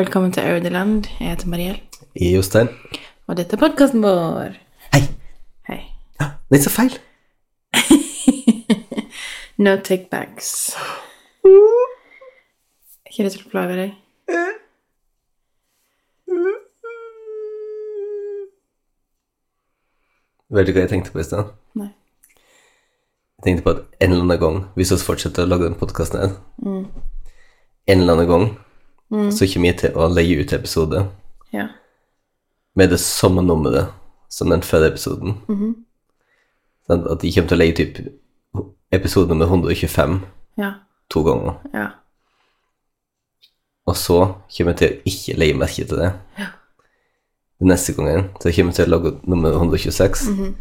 velkommen 0.00 0.32
til 0.32 0.40
Audeland. 0.40 1.04
Jeg 1.20 1.28
heter 1.30 1.48
Mariell, 1.48 1.80
er 2.16 2.30
Jostein. 2.34 2.68
og 3.26 3.36
dette 3.36 3.56
er 3.56 3.60
podkasten 3.60 4.02
vår. 4.02 4.54
Hei. 4.94 5.00
Hei. 5.68 5.80
Ja, 6.20 6.30
det 6.50 6.58
er 6.60 6.62
så 6.68 6.72
feil. 6.74 6.98
No 9.60 9.74
takebacks. 9.84 10.70
Ikke 13.10 13.26
det 13.26 13.32
til 13.34 13.42
å 13.44 13.50
plage 13.52 13.74
deg? 13.76 13.90
Vet 20.50 20.66
du 20.66 20.72
hva 20.74 20.82
jeg 20.84 20.90
tenkte 20.90 21.12
på 21.14 21.20
i 21.22 21.26
sted? 21.26 21.50
Nei. 21.78 21.90
Jeg 23.40 23.44
tenkte 23.46 23.64
på 23.66 23.74
at 23.76 23.82
en 24.04 24.10
eller 24.14 24.24
annen 24.26 24.40
gang, 24.42 24.56
hvis 24.76 24.90
vi 24.92 24.98
fortsetter 25.04 25.46
å 25.46 25.50
lage 25.50 25.68
den 25.68 25.78
podkasten 25.80 26.20
her, 26.20 26.32
Mm. 26.64 26.86
en 27.86 28.00
eller 28.00 28.12
annen 28.14 28.28
gang, 28.28 28.46
så 29.10 29.46
kommer 29.52 29.68
jeg 29.72 29.78
til 29.78 29.90
å 29.98 30.08
legge 30.14 30.40
ut 30.44 30.52
episode 30.52 31.06
Ja. 31.52 31.68
med 32.76 32.90
det 32.90 33.00
samme 33.00 33.42
nummeret 33.42 33.88
som 34.28 34.48
den 34.50 34.62
forrige 34.62 34.92
episoden. 34.94 35.34
Mhm. 35.48 35.74
Sånn 36.88 37.06
at 37.12 37.22
jeg 37.24 37.34
kommer 37.34 37.48
til 37.48 37.56
å 37.56 37.60
legge 37.60 37.76
typ 37.76 37.98
episode 38.92 39.28
nummer 39.28 39.46
125 39.46 40.20
Ja. 40.58 40.72
to 41.10 41.22
ganger. 41.22 41.56
Ja. 41.74 41.88
Og 43.86 43.96
så 43.96 44.34
kommer 44.56 44.72
jeg 44.74 44.78
til 44.78 44.88
å 44.88 45.02
ikke 45.10 45.38
legge 45.38 45.58
merke 45.58 45.84
til 45.88 45.96
det. 45.98 46.12
Ja. 46.38 46.46
neste 47.60 47.92
gangen 47.92 48.30
så 48.40 48.48
kommer 48.56 48.72
jeg 48.72 48.74
til 48.74 48.86
å 48.86 48.96
lage 48.96 49.10
nummer 49.28 49.52
126. 49.52 50.54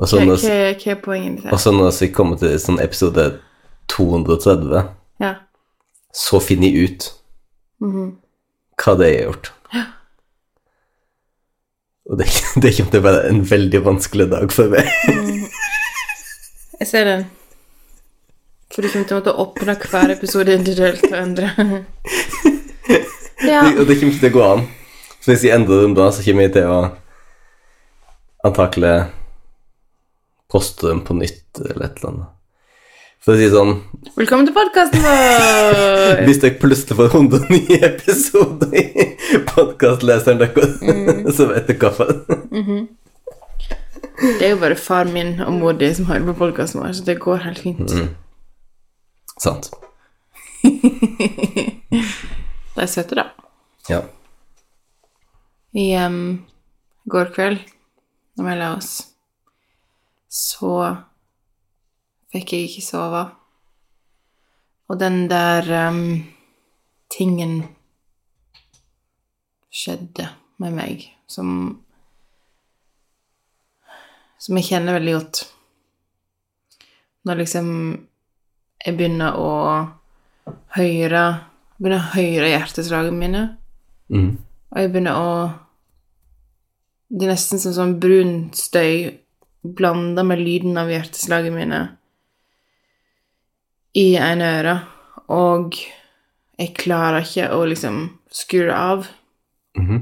Og 0.00 0.08
så 0.08 0.20
når, 0.24 0.36
hva, 0.40 0.74
hva 0.80 0.92
er 0.94 1.00
poenget 1.04 1.42
ditt 1.42 1.52
og 1.52 1.58
så 1.60 1.70
når 1.74 1.90
vi 2.00 2.08
kommer 2.16 2.38
til 2.40 2.54
sånn 2.58 2.80
episode 2.80 3.40
230, 3.88 4.88
Ja. 5.20 5.34
så 6.14 6.40
finner 6.40 6.70
jeg 6.70 6.90
ut 6.90 7.12
Mhm. 7.80 8.10
hva 8.80 8.94
det 9.00 9.08
er 9.08 9.24
gjort. 9.26 9.50
Og 12.10 12.18
det, 12.18 12.26
det 12.62 12.72
kommer 12.76 12.90
til 12.90 13.00
å 13.00 13.06
være 13.06 13.26
en 13.30 13.42
veldig 13.46 13.80
vanskelig 13.86 14.26
dag 14.32 14.52
for 14.54 14.72
meg. 14.72 14.88
Jeg 16.80 16.88
ser 16.88 17.04
den. 17.06 17.26
For 18.70 18.82
du 18.82 18.88
kommer 18.90 19.06
til 19.06 19.16
å 19.16 19.20
måtte 19.20 19.36
åpne 19.44 19.76
hver 19.82 20.14
episode 20.14 20.54
individuelt 20.54 21.04
og 21.10 21.16
endre. 21.18 21.50
ja. 23.44 23.62
Og 23.76 23.84
det 23.86 23.98
kommer 23.98 24.12
ikke 24.14 24.22
til 24.24 24.30
å 24.30 24.36
gå 24.38 24.44
an. 24.46 24.66
Så 25.20 25.32
hvis 25.34 25.44
jeg 25.46 25.54
endrer 25.54 25.84
dem 25.84 25.94
da, 25.98 26.08
så 26.14 26.24
kommer 26.24 26.46
jeg 26.48 26.54
til 26.56 26.70
å 26.70 26.80
antakelig 28.48 28.94
poste 30.50 30.88
dem 30.88 31.02
på 31.06 31.14
nytt 31.18 31.60
eller 31.60 31.84
et 31.90 31.98
eller 32.00 32.12
annet. 32.14 32.30
For 33.20 33.36
å 33.36 33.36
si 33.36 33.50
sånn 33.52 33.74
Velkommen 34.16 34.46
til 34.48 34.54
podkasten 34.56 35.02
vår! 35.04 36.22
Hvis 36.26 36.38
dere 36.40 36.56
plutselig 36.60 36.96
får 36.96 37.10
109 37.18 37.76
episoder 37.90 38.72
i 38.80 39.40
podkastleseren 39.50 40.40
deres, 40.40 40.78
så 41.36 41.48
vet 41.50 41.68
dere 41.68 41.80
hvorfor. 41.82 42.08
Det 44.20 44.46
er 44.46 44.54
jo 44.54 44.60
bare 44.62 44.78
far 44.80 45.10
min 45.12 45.34
og 45.44 45.52
mor 45.58 45.76
di 45.76 45.90
som 45.96 46.08
hører 46.08 46.30
på 46.30 46.36
podkasten 46.38 46.80
vår, 46.80 46.94
så 46.96 47.04
det 47.10 47.18
går 47.20 47.44
helt 47.44 47.60
fint. 47.60 47.92
Sant. 49.36 49.68
De 52.72 52.80
er 52.80 52.88
søte, 52.88 53.20
da. 53.20 53.28
Ja. 53.90 54.00
I 55.76 55.86
um, 56.06 56.40
går 57.04 57.34
kveld, 57.36 57.60
når 58.40 58.48
vi 58.48 58.58
la 58.62 58.72
oss, 58.78 58.90
så 60.32 60.72
fikk 62.30 62.54
jeg 62.54 62.68
ikke 62.68 62.84
sove. 62.84 63.24
Og 64.90 64.98
den 64.98 65.28
der 65.30 65.66
um, 65.88 66.24
tingen 67.10 67.62
skjedde 69.70 70.26
med 70.58 70.74
meg 70.74 71.06
som 71.30 71.78
Som 74.40 74.56
jeg 74.56 74.70
kjenner 74.70 74.96
veldig 74.96 75.12
godt. 75.14 75.38
Når 77.28 77.40
liksom 77.42 77.66
jeg 78.80 78.96
begynner 78.96 79.36
å 79.36 79.50
høre 80.76 81.24
Begynner 81.76 82.00
å 82.00 82.12
høre 82.14 82.48
hjerteslagene 82.50 83.16
mine. 83.16 83.42
Mm. 84.12 84.32
Og 84.72 84.80
jeg 84.80 84.90
begynner 84.92 85.16
å 85.16 85.30
Det 87.10 87.26
er 87.26 87.32
nesten 87.34 87.62
som 87.62 87.76
sånn 87.76 87.94
brun 88.02 88.34
støy 88.56 89.10
blanda 89.60 90.24
med 90.24 90.40
lyden 90.40 90.78
av 90.80 90.88
hjerteslagene 90.88 91.56
mine 91.56 91.80
i 93.94 94.14
ene 94.16 94.52
øre, 94.60 94.76
og 95.28 95.74
jeg 96.60 96.74
klarer 96.76 97.24
ikke 97.24 97.50
å 97.54 97.64
liksom 97.64 98.18
skru 98.30 98.70
av. 98.70 99.06
-hmm. 99.76 100.00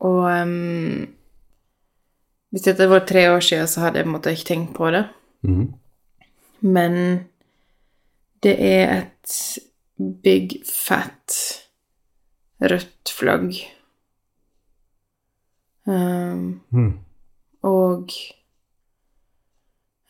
Og 0.00 0.42
um, 0.42 1.06
hvis 2.50 2.62
dette 2.66 2.88
var 2.88 3.06
tre 3.06 3.28
år 3.30 3.40
siden, 3.40 3.68
så 3.68 3.80
hadde 3.84 4.00
jeg 4.00 4.04
på 4.04 4.08
en 4.08 4.16
måte 4.16 4.32
ikke 4.34 4.48
tenkt 4.54 4.74
på 4.76 4.90
det. 4.90 5.04
Mhm. 5.42 5.74
Men 6.60 6.94
det 8.42 8.56
er 8.60 8.90
et 8.98 9.36
big 10.22 10.58
fat 10.66 11.36
rødt 12.60 13.12
flagg. 13.18 13.54
Um, 15.86 16.60
mm. 16.70 16.98
og 17.62 18.12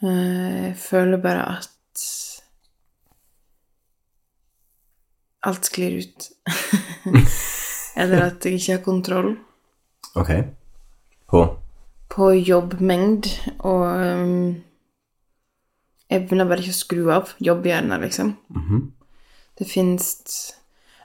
uh, 0.03 0.65
jeg 0.67 0.75
føler 0.77 1.23
bare 1.23 1.45
at 1.59 2.03
alt 5.47 5.71
sklir 5.71 6.01
ut. 6.03 6.31
Eller 8.01 8.27
at 8.29 8.45
jeg 8.45 8.61
ikke 8.61 8.77
har 8.77 8.85
kontroll 8.85 9.33
Ok. 10.19 10.31
På 11.31 11.45
på 12.11 12.33
jobbmengd, 12.35 13.29
og 13.63 13.85
um, 13.87 14.55
evner 16.11 16.49
bare 16.49 16.65
ikke 16.65 16.75
å 16.75 16.79
skru 16.81 17.03
av 17.15 17.35
jobbhjernen, 17.39 18.03
liksom. 18.03 18.35
Mhm. 18.57 18.89
Det 19.61 19.69
fins 19.69 20.17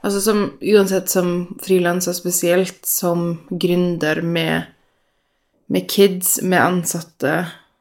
Altså 0.05 0.19
som 0.21 0.39
uansett 0.61 1.09
som 1.09 1.29
frilanser, 1.65 2.13
spesielt 2.13 2.85
som 2.85 3.39
gründer 3.49 4.19
med, 4.21 4.67
med 5.65 5.87
kids, 5.89 6.35
med 6.43 6.61
ansatte, 6.61 7.31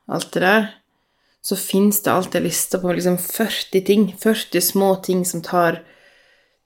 alt 0.09 0.31
det 0.33 0.41
der, 0.41 0.71
så 1.45 1.59
fins 1.61 2.01
det 2.01 2.15
alltid 2.15 2.47
lister 2.47 2.79
liste 2.79 2.81
på 2.81 2.95
liksom 2.97 3.19
40 3.21 3.85
ting, 3.85 4.07
40 4.17 4.65
små 4.65 4.95
ting 5.05 5.21
som 5.29 5.43
tar 5.45 5.83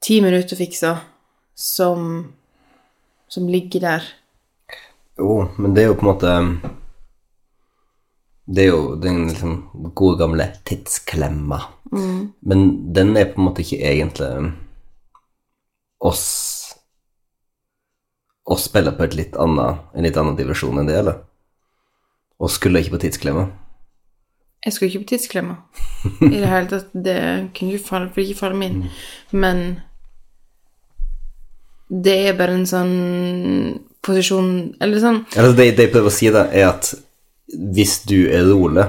ti 0.04 0.20
minutter 0.24 0.56
å 0.56 0.60
fikse, 0.60 0.92
som, 1.58 2.08
som 3.28 3.48
ligger 3.50 3.84
der. 3.84 4.08
Jo, 5.18 5.48
men 5.58 5.74
det 5.74 5.82
er 5.82 5.90
jo 5.90 5.96
på 5.98 6.06
en 6.06 6.12
måte 6.12 6.32
Det 8.46 8.62
er 8.62 8.68
jo 8.68 8.94
den 9.02 9.24
liksom 9.26 9.56
gode 9.98 10.20
gamle 10.20 10.46
tidsklemma. 10.64 11.58
Men 11.90 12.92
den 12.94 13.16
er 13.16 13.32
på 13.32 13.40
en 13.40 13.48
måte 13.48 13.64
ikke 13.64 13.82
egentlig 13.90 14.52
oss 15.98 16.26
Oss 18.48 18.64
spiller 18.64 18.94
på 18.96 19.04
litt 19.12 19.34
annet, 19.36 19.82
en 19.92 20.06
litt 20.06 20.16
annen 20.16 20.36
divisjon 20.38 20.78
enn 20.80 20.86
det, 20.88 20.94
eller? 21.02 21.18
Og 22.40 22.48
skulle 22.48 22.80
ikke 22.80 22.94
på 22.94 23.02
tidsklemma. 23.02 23.42
Jeg 24.64 24.72
skulle 24.72 24.88
ikke 24.88 25.02
på 25.02 25.10
tidsklemma. 25.10 25.56
I 26.24 26.38
det 26.38 26.48
hele 26.48 26.70
tatt. 26.70 26.88
Det 26.94 27.18
kunne 27.58 27.74
ikke 27.74 27.88
falle, 27.90 28.08
ikke 28.24 28.38
falle 28.38 28.56
min. 28.56 28.86
Men 29.36 29.60
det 31.88 32.16
er 32.28 32.36
bare 32.36 32.56
en 32.58 32.66
sånn 32.68 32.94
posisjon 34.04 34.48
Eller 34.80 35.00
sånn 35.02 35.22
altså, 35.24 35.52
det, 35.56 35.70
det 35.76 35.86
jeg 35.88 35.92
prøver 35.94 36.12
å 36.12 36.14
si, 36.14 36.30
da, 36.32 36.46
er 36.52 36.68
at 36.70 36.92
hvis 37.48 38.02
du 38.04 38.28
er 38.28 38.44
rolig, 38.44 38.84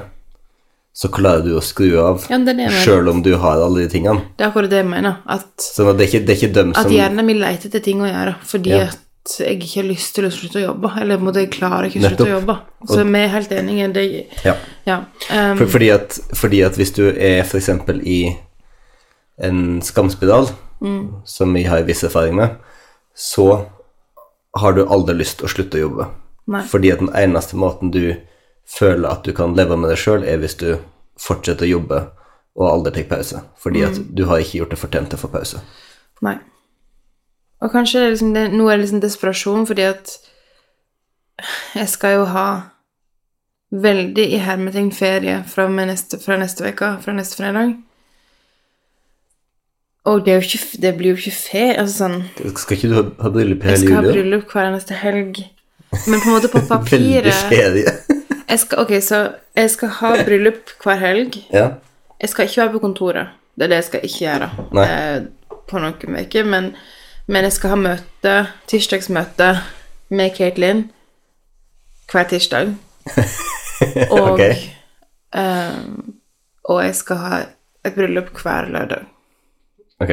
så 0.92 1.08
klarer 1.16 1.46
du 1.46 1.54
å 1.56 1.62
skru 1.64 1.94
av, 2.02 2.26
Ja, 2.28 2.40
sjøl 2.84 3.08
om 3.08 3.22
du 3.24 3.32
har 3.40 3.62
alle 3.64 3.86
de 3.86 3.92
tingene. 3.94 4.26
Det 4.36 4.44
er 4.44 4.50
akkurat 4.50 4.72
det 4.74 4.82
jeg 4.82 4.90
mener. 4.90 5.22
At, 5.32 5.48
Så 5.64 5.86
det 5.94 6.04
er 6.04 6.10
ikke, 6.10 6.26
det 6.28 6.34
er 6.34 6.42
ikke 6.42 6.56
dem 6.58 6.74
at 6.74 6.82
som 6.84 6.92
hjernen 6.92 7.30
min 7.30 7.40
leter 7.40 7.70
etter 7.72 7.86
ting 7.86 8.04
å 8.04 8.10
gjøre 8.10 8.36
fordi 8.50 8.74
Ja. 8.74 8.90
at 8.90 9.38
jeg 9.40 9.62
ikke 9.62 9.80
har 9.80 9.88
lyst 9.88 10.16
til 10.16 10.28
å 10.28 10.34
slutte 10.34 10.60
å 10.60 10.66
jobbe. 10.66 10.92
Eller 11.00 11.22
på 11.22 11.34
jeg 11.38 11.52
klarer 11.56 11.88
ikke 11.88 12.02
å 12.02 12.10
slutte 12.10 12.28
å 12.28 12.34
jobbe. 12.36 12.58
Så 12.90 13.04
vi 13.08 13.20
er 13.20 13.28
helt 13.32 13.52
enige. 13.52 13.94
Det, 13.94 14.06
Ja. 14.44 14.56
ja. 14.86 14.98
Um, 15.32 15.58
For, 15.58 15.68
fordi, 15.68 15.90
at, 15.96 16.20
fordi 16.34 16.62
at 16.66 16.76
hvis 16.76 16.92
du 16.96 17.06
er 17.12 17.44
f.eks. 17.46 17.70
i 18.04 18.36
en 19.40 19.82
skamspiral, 19.82 20.50
som 21.26 21.54
vi 21.54 21.64
har 21.64 21.84
viss 21.88 22.04
erfaring 22.04 22.36
med, 22.36 22.58
så 23.20 23.66
har 24.60 24.74
du 24.74 24.86
aldri 24.88 25.18
lyst 25.20 25.40
til 25.40 25.50
å 25.50 25.52
slutte 25.52 25.78
å 25.78 25.82
jobbe. 25.84 26.06
Nei. 26.50 26.64
Fordi 26.66 26.94
at 26.94 27.02
den 27.04 27.12
eneste 27.14 27.60
måten 27.60 27.92
du 27.92 28.16
føler 28.70 29.10
at 29.10 29.28
du 29.28 29.34
kan 29.36 29.58
leve 29.58 29.76
med 29.78 29.92
deg 29.92 30.00
sjøl, 30.00 30.24
er 30.24 30.40
hvis 30.42 30.56
du 30.62 30.70
fortsetter 31.20 31.68
å 31.68 31.74
jobbe 31.74 32.00
og 32.60 32.70
aldri 32.70 32.96
tar 32.96 33.10
pause. 33.12 33.44
Fordi 33.60 33.84
at 33.86 34.00
du 34.16 34.24
har 34.30 34.42
ikke 34.42 34.62
gjort 34.62 34.74
det 34.74 34.80
fortjent 34.80 35.12
til 35.12 35.20
å 35.20 35.24
få 35.26 35.32
pause. 35.36 35.62
Nei. 36.26 36.38
Og 37.60 37.74
kanskje 37.76 38.00
det 38.00 38.08
er 38.08 38.16
liksom 38.16 38.34
det, 38.36 38.46
nå 38.56 38.70
er 38.72 38.80
liksom 38.80 39.04
desperasjon, 39.04 39.68
fordi 39.68 39.86
at 39.92 40.16
jeg 41.76 41.92
skal 41.92 42.18
jo 42.18 42.26
ha 42.32 42.48
veldig 43.70 44.26
i 44.32 44.40
hermetegn 44.42 44.94
ferie 44.96 45.42
fra, 45.48 45.68
neste, 45.68 46.20
fra 46.24 46.40
neste 46.40 46.72
uke, 46.72 46.96
fra 47.04 47.16
neste 47.16 47.40
fredag. 47.40 47.76
Og 50.06 50.26
det, 50.26 50.38
ikke, 50.44 50.60
det 50.82 50.94
blir 50.98 51.10
jo 51.12 51.18
ikke 51.20 51.32
fair. 51.36 51.74
Altså 51.82 51.98
sånn 52.06 52.56
Skal 52.58 52.78
ikke 52.78 52.90
du 52.90 52.94
ha, 52.96 53.04
ha 53.24 53.30
bryllup 53.36 53.64
Jeg 53.68 53.82
skal 53.82 53.98
ha 54.00 54.02
bryllup 54.08 54.54
hver 54.54 54.70
neste 54.74 54.94
helg. 54.96 55.42
Men 56.08 56.22
på 56.22 56.30
en 56.30 56.36
måte 56.38 56.50
på 56.54 56.62
papiret 56.70 57.26
jeg 58.50 58.60
skal, 58.64 58.80
Ok, 58.86 58.94
så 59.04 59.20
jeg 59.58 59.70
skal 59.76 59.90
ha 60.00 60.14
bryllup 60.26 60.72
hver 60.84 61.02
helg. 61.04 61.42
ja. 61.54 61.68
Jeg 62.20 62.30
skal 62.34 62.46
ikke 62.50 62.62
være 62.62 62.72
på 62.74 62.80
kontoret. 62.84 63.28
Det 63.56 63.64
er 63.64 63.70
det 63.72 63.76
jeg 63.78 63.84
skal 63.88 64.02
ikke 64.04 64.24
gjøre 64.26 64.48
eh, 64.84 65.20
på 65.70 65.80
noen 65.80 66.18
uker. 66.20 66.44
Men, 66.52 66.66
men 67.32 67.46
jeg 67.48 67.54
skal 67.56 67.70
ha 67.72 67.78
møte, 67.80 68.34
tirsdagsmøte 68.68 69.48
med 70.12 70.34
Caitlin 70.36 70.82
hver 72.12 72.28
tirsdag. 72.28 72.74
Og, 74.12 74.34
Ok. 74.34 74.42
eh, 75.40 75.80
og 76.70 76.82
jeg 76.84 76.96
skal 77.00 77.22
ha 77.24 77.40
et 77.88 77.96
bryllup 77.96 78.34
hver 78.44 78.68
lørdag. 78.74 79.06
Ok. 80.00 80.12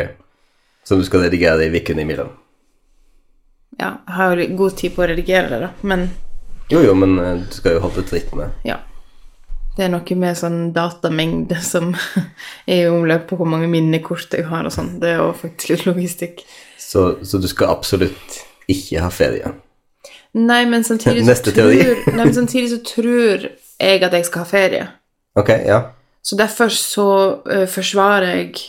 Så 0.84 0.96
du 0.96 1.04
skal 1.04 1.26
redigere 1.26 1.56
det 1.56 1.70
i 1.70 1.80
uken 1.80 1.98
imellom? 1.98 2.28
Ja, 3.78 3.92
jeg 4.06 4.14
har 4.14 4.36
jo 4.36 4.46
god 4.56 4.76
tid 4.78 4.94
på 4.94 5.04
å 5.04 5.08
redigere 5.10 5.50
det, 5.50 5.58
da. 5.66 5.70
Men 5.86 6.08
Jo, 6.70 6.80
jo, 6.82 6.94
men 6.98 7.18
eh, 7.22 7.42
du 7.46 7.54
skal 7.54 7.76
jo 7.76 7.82
holde 7.84 8.02
tritt 8.02 8.26
ritt 8.26 8.36
med 8.38 8.66
ja. 8.66 8.80
Det 9.76 9.84
er 9.84 9.90
noe 9.92 10.16
med 10.16 10.38
sånn 10.38 10.70
datamengde 10.72 11.58
som 11.62 11.90
er 12.70 12.86
i 12.86 12.88
omløp 12.88 13.26
på 13.28 13.36
hvor 13.36 13.50
mange 13.50 13.68
minnekort 13.68 14.32
jeg 14.32 14.46
har 14.48 14.64
og 14.64 14.72
sånn. 14.72 14.94
Det 15.02 15.10
er 15.12 15.20
jo 15.20 15.32
faktisk 15.36 15.74
litt 15.74 15.84
logistikk. 15.90 16.42
så, 16.80 17.18
så 17.22 17.38
du 17.38 17.48
skal 17.50 17.74
absolutt 17.74 18.40
ikke 18.72 19.02
ha 19.04 19.10
ferie. 19.12 19.52
Nei, 20.36 20.62
men 20.68 20.84
samtidig 20.84 21.26
så, 21.26 21.36
tror, 21.50 21.72
nei, 21.72 22.24
men 22.24 22.34
samtidig 22.34 22.70
så 22.72 22.80
tror 22.84 23.46
jeg 23.48 24.02
at 24.04 24.16
jeg 24.16 24.26
skal 24.28 24.42
ha 24.42 24.48
ferie. 24.48 24.88
Ok, 25.36 25.52
ja. 25.64 25.78
Så 26.24 26.36
derfor 26.36 26.72
så 26.72 27.08
uh, 27.46 27.66
forsvarer 27.70 28.40
jeg 28.40 28.64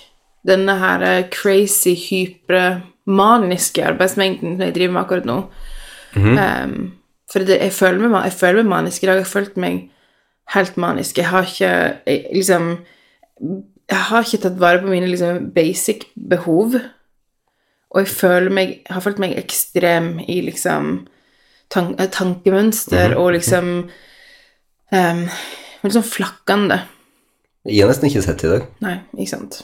denne 0.47 0.77
her 0.79 1.03
eh, 1.05 1.25
crazy, 1.33 1.95
hypre, 1.99 2.81
maniske 3.07 3.83
arbeidsmengden 3.85 4.57
som 4.57 4.65
jeg 4.65 4.75
driver 4.75 4.94
med 4.94 5.01
akkurat 5.01 5.27
nå. 5.27 5.38
Em, 6.17 6.75
for 7.31 7.44
det, 7.44 7.59
jeg, 7.61 7.73
føler 7.75 8.07
meg, 8.07 8.23
jeg 8.27 8.38
føler 8.39 8.63
meg 8.63 8.71
manisk 8.71 9.03
i 9.03 9.09
dag. 9.09 9.19
Jeg 9.19 9.27
har 9.27 9.31
følt 9.31 9.57
meg 9.57 9.81
helt 10.55 10.77
manisk. 10.77 11.17
Jeg 11.17 11.29
har 11.31 11.47
ikke 11.47 11.73
jeg, 12.07 12.25
liksom 12.33 12.77
Jeg 13.88 13.97
har 14.09 14.23
ikke 14.23 14.41
tatt 14.44 14.59
vare 14.59 14.81
på 14.81 14.89
mine 14.91 15.07
liksom, 15.07 15.51
basic 15.55 16.07
behov. 16.29 16.75
Og 17.89 18.01
jeg 18.01 18.07
føler 18.07 18.51
meg, 18.51 18.73
har 18.89 19.03
følt 19.03 19.19
meg 19.19 19.38
ekstrem 19.39 20.17
i 20.27 20.41
liksom 20.44 21.07
tank, 21.71 21.95
tankemønster 21.97 22.03
mm 22.03 22.11
tankemønster 22.17 23.15
og 23.15 23.31
liksom 23.35 23.69
um, 24.91 25.23
Litt 25.83 25.94
sånn 25.94 26.03
flakkende. 26.03 26.81
Jeg 27.67 27.83
har 27.83 27.91
nesten 27.91 28.09
ikke 28.09 28.23
sett 28.25 28.44
i 28.44 28.49
dag. 28.49 28.63
Nei, 28.83 28.95
ikke 29.15 29.29
sant. 29.29 29.59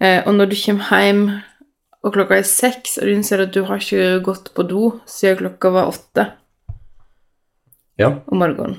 Eh, 0.00 0.22
og 0.26 0.34
når 0.34 0.50
du 0.50 0.56
kommer 0.56 1.02
hjem, 1.04 1.24
og 2.02 2.14
klokka 2.14 2.38
er 2.38 2.46
seks, 2.48 2.96
og 2.98 3.06
du 3.08 3.12
innser 3.12 3.42
at 3.44 3.52
du 3.52 3.64
har 3.68 3.82
ikke 3.82 4.20
gått 4.24 4.52
på 4.56 4.64
do 4.68 5.00
siden 5.10 5.42
klokka 5.42 5.72
var 5.74 5.90
åtte 5.92 6.30
Ja. 7.98 8.14
om 8.26 8.38
morgenen 8.40 8.78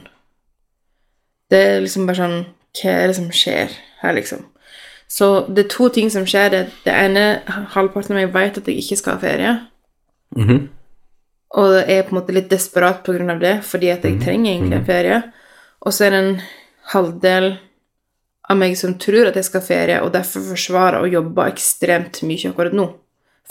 Det 1.52 1.60
er 1.60 1.82
liksom 1.82 2.08
bare 2.08 2.18
sånn 2.18 2.46
Hva 2.74 2.90
er 2.90 3.08
det 3.08 3.16
som 3.16 3.30
skjer 3.30 3.70
her, 4.02 4.14
liksom? 4.16 4.46
Så 5.12 5.46
det 5.54 5.66
er 5.66 5.70
to 5.70 5.90
ting 5.90 6.10
som 6.10 6.24
skjer. 6.24 6.50
Det, 6.50 6.60
det 6.86 6.94
ene, 6.96 7.42
halvparten 7.74 8.16
av 8.16 8.22
meg 8.22 8.32
vet 8.32 8.58
at 8.62 8.70
jeg 8.70 8.80
ikke 8.80 8.98
skal 8.98 9.18
ha 9.18 9.20
ferie. 9.20 9.52
Mhm. 10.38 10.70
Og 11.60 11.74
jeg 11.76 11.98
er 11.98 12.06
på 12.08 12.16
en 12.16 12.20
måte 12.22 12.32
litt 12.34 12.48
desperat 12.50 13.10
av 13.10 13.40
det, 13.42 13.58
fordi 13.68 13.90
at 13.92 14.06
jeg 14.08 14.22
trenger 14.22 14.54
egentlig 14.54 14.78
en 14.78 14.86
ferie. 14.88 15.18
Og 15.82 15.92
så 15.92 16.06
er 16.06 16.10
det 16.16 16.22
en 16.24 16.42
halvdel 16.94 17.60
av 18.50 18.58
meg 18.58 18.76
som 18.80 18.98
tror 19.00 19.30
at 19.30 19.38
jeg 19.38 19.48
skal 19.48 19.62
ha 19.62 19.68
ferie, 19.68 20.00
og 20.02 20.14
derfor 20.16 20.44
forsvarer 20.52 21.04
og 21.04 21.14
jobber 21.14 21.52
ekstremt 21.52 22.22
mye 22.28 22.52
akkurat 22.52 22.76
nå. 22.76 22.88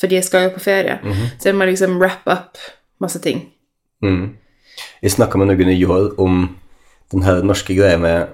Fordi 0.00 0.16
jeg 0.16 0.26
skal 0.26 0.46
jo 0.46 0.54
på 0.54 0.64
ferie. 0.64 0.98
Så 1.38 1.50
jeg 1.50 1.58
må 1.58 1.68
liksom 1.68 1.98
wrap 2.00 2.26
up 2.30 2.60
masse 3.00 3.20
ting. 3.20 3.50
Mm. 4.02 4.36
Jeg 5.02 5.12
snakka 5.12 5.38
med 5.38 5.60
i 5.60 5.84
år 5.84 6.14
om 6.20 6.56
den 7.12 7.22
her 7.22 7.42
norske 7.42 7.74
greia 7.74 7.98
med 7.98 8.28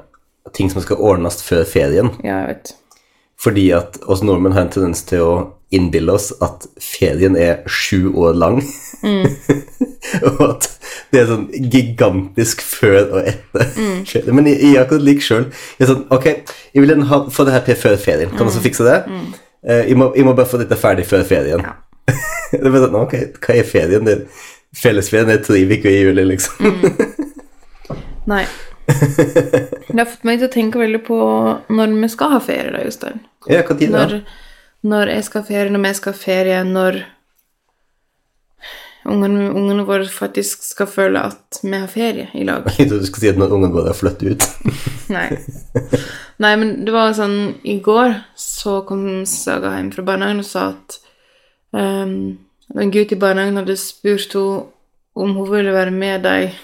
ting 0.54 0.70
som 0.70 0.82
skal 0.82 0.96
ordnes 0.96 1.42
før 1.42 1.64
ferien. 1.64 2.10
Ja, 2.22 2.44
jeg 2.44 2.48
vet. 2.48 2.74
Fordi 3.38 3.70
at 3.70 3.98
oss 4.06 4.22
nordmenn 4.22 4.52
har 4.52 4.66
en 4.66 4.72
tendens 4.72 5.02
til 5.02 5.22
å 5.22 5.32
innbille 5.74 6.14
oss 6.14 6.30
at 6.44 6.66
ferien 6.82 7.36
er 7.38 7.64
sju 7.66 8.12
år 8.14 8.36
lang. 8.38 8.60
og 10.28 10.42
at 10.46 10.68
det 11.10 11.20
er 11.20 11.30
sånn 11.30 11.46
gigantisk 11.72 12.62
før 12.64 13.00
og 13.18 13.30
etter. 13.32 13.72
Mm. 13.74 14.30
Men 14.36 14.50
jeg, 14.50 14.60
jeg 14.62 14.82
akkurat 14.82 15.06
lik 15.06 15.24
sjøl. 15.24 15.48
Sånn 15.80 16.04
Ok, 16.14 16.28
jeg 16.74 16.84
vil 16.84 16.94
ha, 17.10 17.22
få 17.32 17.46
det 17.48 17.56
her 17.56 17.80
før 17.82 17.98
ferien. 18.00 18.32
Kan 18.36 18.48
du 18.48 18.54
så 18.54 18.62
fikse 18.64 18.86
det? 18.86 19.00
Eh, 19.66 19.88
jeg, 19.90 19.98
må, 19.98 20.12
jeg 20.16 20.26
må 20.26 20.36
bare 20.36 20.48
få 20.50 20.60
dette 20.62 20.78
ferdig 20.78 21.06
før 21.08 21.26
ferien. 21.26 21.64
Ja. 21.66 21.74
det 22.52 22.70
bare 22.70 22.84
sånn, 22.86 23.00
ok, 23.00 23.16
hva 23.42 23.58
er 23.58 23.66
ferien? 23.66 24.06
Det, 24.06 24.20
fellesferien 24.76 25.32
er 25.32 25.42
tre 25.44 25.62
uker 25.66 25.90
i 25.90 25.98
juli, 25.98 26.26
liksom. 26.34 26.72
Nei. 28.30 28.44
Det 28.86 29.98
har 29.98 30.06
fått 30.06 30.26
meg 30.28 30.38
til 30.38 30.46
å 30.46 30.52
tenke 30.52 30.78
veldig 30.78 31.00
på 31.06 31.16
når 31.74 31.94
vi 32.02 32.08
skal 32.12 32.36
ha 32.36 32.40
ferie, 32.42 32.70
da, 32.74 32.82
Jostein. 32.84 33.22
Ja, 33.50 33.62
hva 33.66 33.74
tid 33.78 33.94
da? 33.94 34.04
Når, 34.04 34.20
når 34.86 35.12
jeg 35.16 35.26
skal 35.26 35.42
ha 35.42 35.48
ferie, 35.48 35.72
når 35.74 35.82
vi 35.84 35.92
skal 35.98 36.14
ha 36.14 36.20
ferie, 36.20 36.62
når 36.66 36.98
ungene, 39.10 39.48
ungene 39.50 39.86
våre 39.86 40.06
faktisk 40.10 40.64
skal 40.66 40.88
føle 40.90 41.22
at 41.30 41.60
vi 41.62 41.74
har 41.74 41.90
ferie 41.90 42.28
i 42.34 42.44
lag. 42.46 42.66
Jeg 42.76 42.90
trodde 42.90 43.02
du 43.02 43.08
skulle 43.08 43.24
si 43.24 43.32
at 43.32 43.40
ungene 43.42 43.72
våre 43.74 43.92
har 43.92 43.98
flyttet 43.98 44.36
ut. 44.36 44.46
Nei. 45.16 45.26
Nei, 46.42 46.52
men 46.60 46.72
det 46.84 46.92
var 46.94 47.14
sånn 47.16 47.56
I 47.64 47.78
går 47.84 48.16
så 48.38 48.80
kom 48.88 49.24
Saga 49.30 49.76
hjem 49.76 49.92
fra 49.94 50.04
barnehagen 50.06 50.42
og 50.42 50.48
sa 50.48 50.70
at 50.74 50.98
um, 51.70 52.34
en 52.74 52.92
gutt 52.92 53.14
i 53.14 53.20
barnehagen 53.20 53.60
hadde 53.62 53.78
spurt 53.80 54.34
henne 54.34 54.72
om 55.16 55.30
hun 55.32 55.48
ville 55.48 55.72
være 55.72 55.94
med 55.96 56.26
deg 56.26 56.56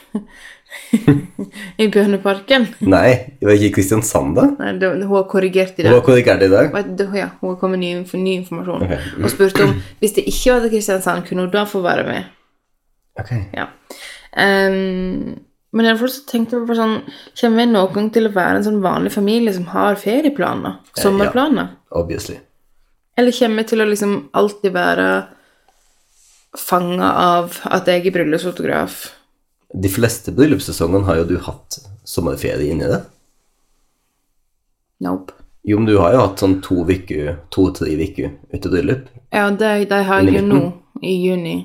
i 1.83 1.89
Bjørneparken. 1.93 2.67
Nei, 2.89 3.11
det 3.39 3.49
var 3.49 3.57
ikke 3.59 3.69
i 3.69 3.75
Kristiansand, 3.77 4.35
da? 4.39 4.49
Nei, 4.59 4.73
det, 4.81 4.91
hun 5.03 5.15
har 5.15 5.29
korrigert 5.31 5.79
i 5.79 5.85
dag. 5.85 5.93
Hun 5.93 6.01
har 6.01 6.07
korrigert 6.07 6.45
i 6.47 6.51
dag. 6.53 6.75
Det, 6.99 7.09
ja, 7.17 7.29
hun 7.41 7.53
har 7.53 7.61
kommet 7.61 7.81
med 7.81 8.05
ny, 8.05 8.21
ny 8.25 8.35
informasjon 8.41 8.87
Ok. 8.87 8.95
og 9.23 9.33
spurte 9.33 9.69
om 9.69 9.75
hvis 10.01 10.17
det 10.19 10.27
ikke 10.33 10.55
var 10.57 10.67
til 10.67 10.75
Kristiansand, 10.77 11.25
kunne 11.29 11.47
hun 11.47 11.55
da 11.55 11.65
få 11.69 11.83
være 11.85 12.07
med. 12.09 12.31
Ok. 13.21 13.33
Ja. 13.57 13.69
Um, 14.33 15.41
men 15.73 15.89
jeg 15.89 15.99
fortsatt 16.01 16.31
tenkte 16.31 16.61
på 16.65 16.75
sånn 16.77 16.95
Kommer 17.37 17.61
vi 17.61 17.67
noen 17.69 17.93
gang 17.93 18.07
til 18.13 18.29
å 18.29 18.33
være 18.33 18.61
en 18.61 18.65
sånn 18.65 18.81
vanlig 18.85 19.13
familie 19.13 19.53
som 19.57 19.69
har 19.73 20.01
ferieplaner? 20.01 20.79
Sommerplaner? 20.97 21.75
Obviously. 21.97 22.39
Eller 23.21 23.37
kommer 23.37 23.63
vi 23.63 23.69
til 23.69 23.85
å 23.85 23.89
liksom 23.89 24.15
alltid 24.37 24.73
være 24.73 25.09
fanga 26.59 27.11
av 27.21 27.59
at 27.69 27.89
jeg 27.89 28.07
er 28.07 28.15
bryllupsfotograf? 28.17 29.03
De 29.73 29.89
fleste 29.89 30.35
bryllupssesongene 30.37 31.07
har 31.09 31.23
jo 31.23 31.29
du 31.33 31.37
hatt 31.41 31.79
sommerferie 32.05 32.73
inni 32.73 32.89
det. 32.91 33.01
Nope. 35.03 35.33
Jo, 35.63 35.79
men 35.79 35.87
du 35.87 35.97
har 35.99 36.15
jo 36.15 36.25
hatt 36.25 36.43
sånn 36.43 36.59
to 36.65 36.83
uker, 36.89 37.37
to-tre 37.55 37.95
uker 37.95 38.33
ute 38.51 38.71
bryllup. 38.71 39.07
Ja, 39.31 39.47
det, 39.51 39.71
de 39.91 40.01
har 40.09 40.27
jeg 40.27 40.41
jo 40.41 40.45
nå, 40.49 40.63
i 41.01 41.15
juni. 41.23 41.57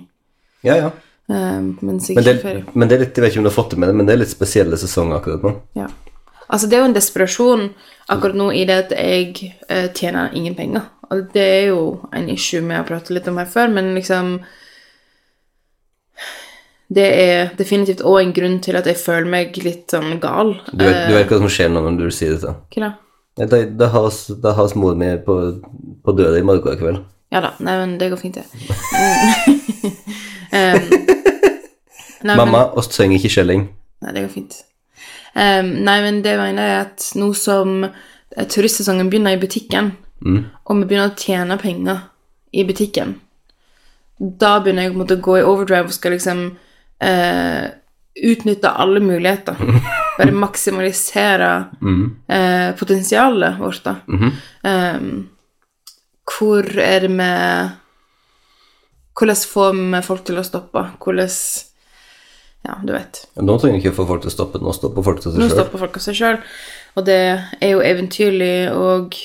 Ja, 0.65 0.77
ja. 0.77 0.91
Um, 1.27 1.73
men 1.81 1.99
Men 1.99 2.23
det, 2.23 2.63
men 2.73 2.87
det 2.87 2.95
er 2.95 3.01
litt, 3.01 3.17
jeg 3.17 3.23
vet 3.23 3.33
ikke 3.33 3.41
om 3.41 3.47
du 3.47 3.49
har 3.49 3.57
fått 3.57 3.73
det 3.73 3.79
med 3.81 3.89
det, 3.89 3.95
men 3.99 4.07
det 4.07 4.13
er 4.13 4.21
litt 4.21 4.31
spesielle 4.31 4.77
sesonger 4.79 5.17
akkurat 5.17 5.43
nå. 5.43 5.55
Ja. 5.75 5.89
Altså, 6.47 6.69
det 6.69 6.77
er 6.77 6.85
jo 6.85 6.91
en 6.91 6.95
desperasjon 6.95 7.65
akkurat 8.07 8.37
nå 8.39 8.51
i 8.55 8.63
det 8.69 8.77
at 8.85 8.93
jeg 8.95 9.51
uh, 9.67 9.89
tjener 9.97 10.31
ingen 10.37 10.55
penger. 10.55 10.87
Og 11.11 11.25
det 11.33 11.43
er 11.43 11.65
jo 11.73 11.81
en 12.15 12.29
issue 12.31 12.63
vi 12.63 12.77
har 12.77 12.87
pratet 12.87 13.15
litt 13.17 13.27
om 13.27 13.41
her 13.41 13.49
før, 13.49 13.73
men 13.75 13.91
liksom 13.97 14.37
Det 16.89 17.03
er 17.19 17.49
definitivt 17.59 17.99
òg 18.07 18.21
en 18.21 18.31
grunn 18.35 18.59
til 18.63 18.77
at 18.79 18.85
jeg 18.87 18.95
føler 19.01 19.27
meg 19.27 19.57
litt 19.59 19.91
sånn 19.91 20.19
gal. 20.23 20.53
Du 20.71 20.85
vet, 20.85 21.01
du 21.09 21.15
vet 21.17 21.27
hva 21.33 21.39
som 21.41 21.49
skjer 21.51 21.69
nå 21.73 21.81
når 21.83 21.97
du 22.07 22.15
sier 22.15 22.37
dette? 22.37 22.53
Hva 22.77 22.85
da? 22.87 22.93
Da, 23.51 23.59
da 23.83 23.89
har 23.93 24.07
oss- 24.07 24.31
da 24.41 24.53
har 24.57 24.63
oss 24.63 24.73
mor 24.79 24.95
mi 24.97 25.09
på, 25.25 25.35
på 26.03 26.13
døra 26.17 26.39
i 26.39 26.45
morgen 26.47 26.79
kveld. 26.79 27.03
Ja 27.35 27.41
da. 27.43 27.51
Nei, 27.59 27.75
men 27.81 27.97
det 27.99 28.07
går 28.13 28.21
fint, 28.23 28.39
det. 28.39 28.47
Mm. 30.47 30.73
um, 30.77 30.89
Nei, 32.23 32.35
men- 32.35 32.37
Mamma, 32.39 32.61
oss 32.79 32.87
trenger 32.87 33.19
ikke 33.19 33.29
skjelling. 33.29 33.65
Nei, 34.01 34.11
det 34.15 34.23
går 34.23 34.31
fint. 34.33 34.55
Um, 35.35 35.73
nei, 35.85 35.97
men 36.01 36.21
det 36.25 36.33
mener 36.39 36.65
jeg 36.71 36.79
at 36.85 37.07
nå 37.19 37.27
som 37.37 37.83
eh, 37.83 38.45
turistsesongen 38.49 39.09
begynner 39.11 39.35
i 39.35 39.41
butikken, 39.41 39.91
og 40.25 40.79
vi 40.79 40.87
begynner 40.89 41.11
å 41.11 41.19
tjene 41.19 41.59
penger 41.61 41.99
i 42.57 42.63
butikken, 42.65 43.17
da 44.17 44.55
begynner 44.63 44.87
jeg 44.87 44.95
å 44.97 45.19
gå 45.27 45.35
i 45.37 45.45
overdrive 45.45 45.91
og 45.91 45.93
skal 45.93 46.15
liksom 46.15 46.41
eh, 47.03 47.65
utnytte 48.23 48.69
alle 48.69 48.99
muligheter. 48.99 49.55
Bare 50.17 50.33
maksimalisere 50.33 51.49
eh, 52.27 52.75
potensialet 52.79 53.59
vårt, 53.59 53.83
da. 53.85 53.95
Ehm, 54.65 55.11
hvor 56.27 56.65
er 56.81 57.05
det 57.05 57.11
med 57.13 57.75
Hvordan 59.17 59.35
får 59.49 59.77
vi 59.77 60.01
folk 60.05 60.25
til 60.27 60.37
å 60.37 60.45
stoppe? 60.45 60.83
Hvordan 61.01 61.29
Ja, 62.67 62.75
du 62.83 62.91
vet. 62.93 63.23
Nå 63.37 63.55
trenger 63.57 63.79
vi 63.79 63.85
ikke 63.85 63.95
få 63.97 64.05
folk 64.09 64.21
til 64.25 64.29
å 64.29 64.33
stoppe, 64.35 64.59
nå 64.61 64.73
stopper 64.75 65.05
folk 65.05 65.21
til 65.23 65.31
seg 65.31 65.41
sjøl. 65.41 65.53
stopper 65.55 65.81
folk 65.85 65.97
av 65.97 66.03
seg 66.03 66.17
sjøl, 66.17 66.37
og 66.97 67.05
det 67.07 67.21
er 67.61 67.71
jo 67.71 67.81
eventyrlig 67.85 68.69
og 68.73 69.15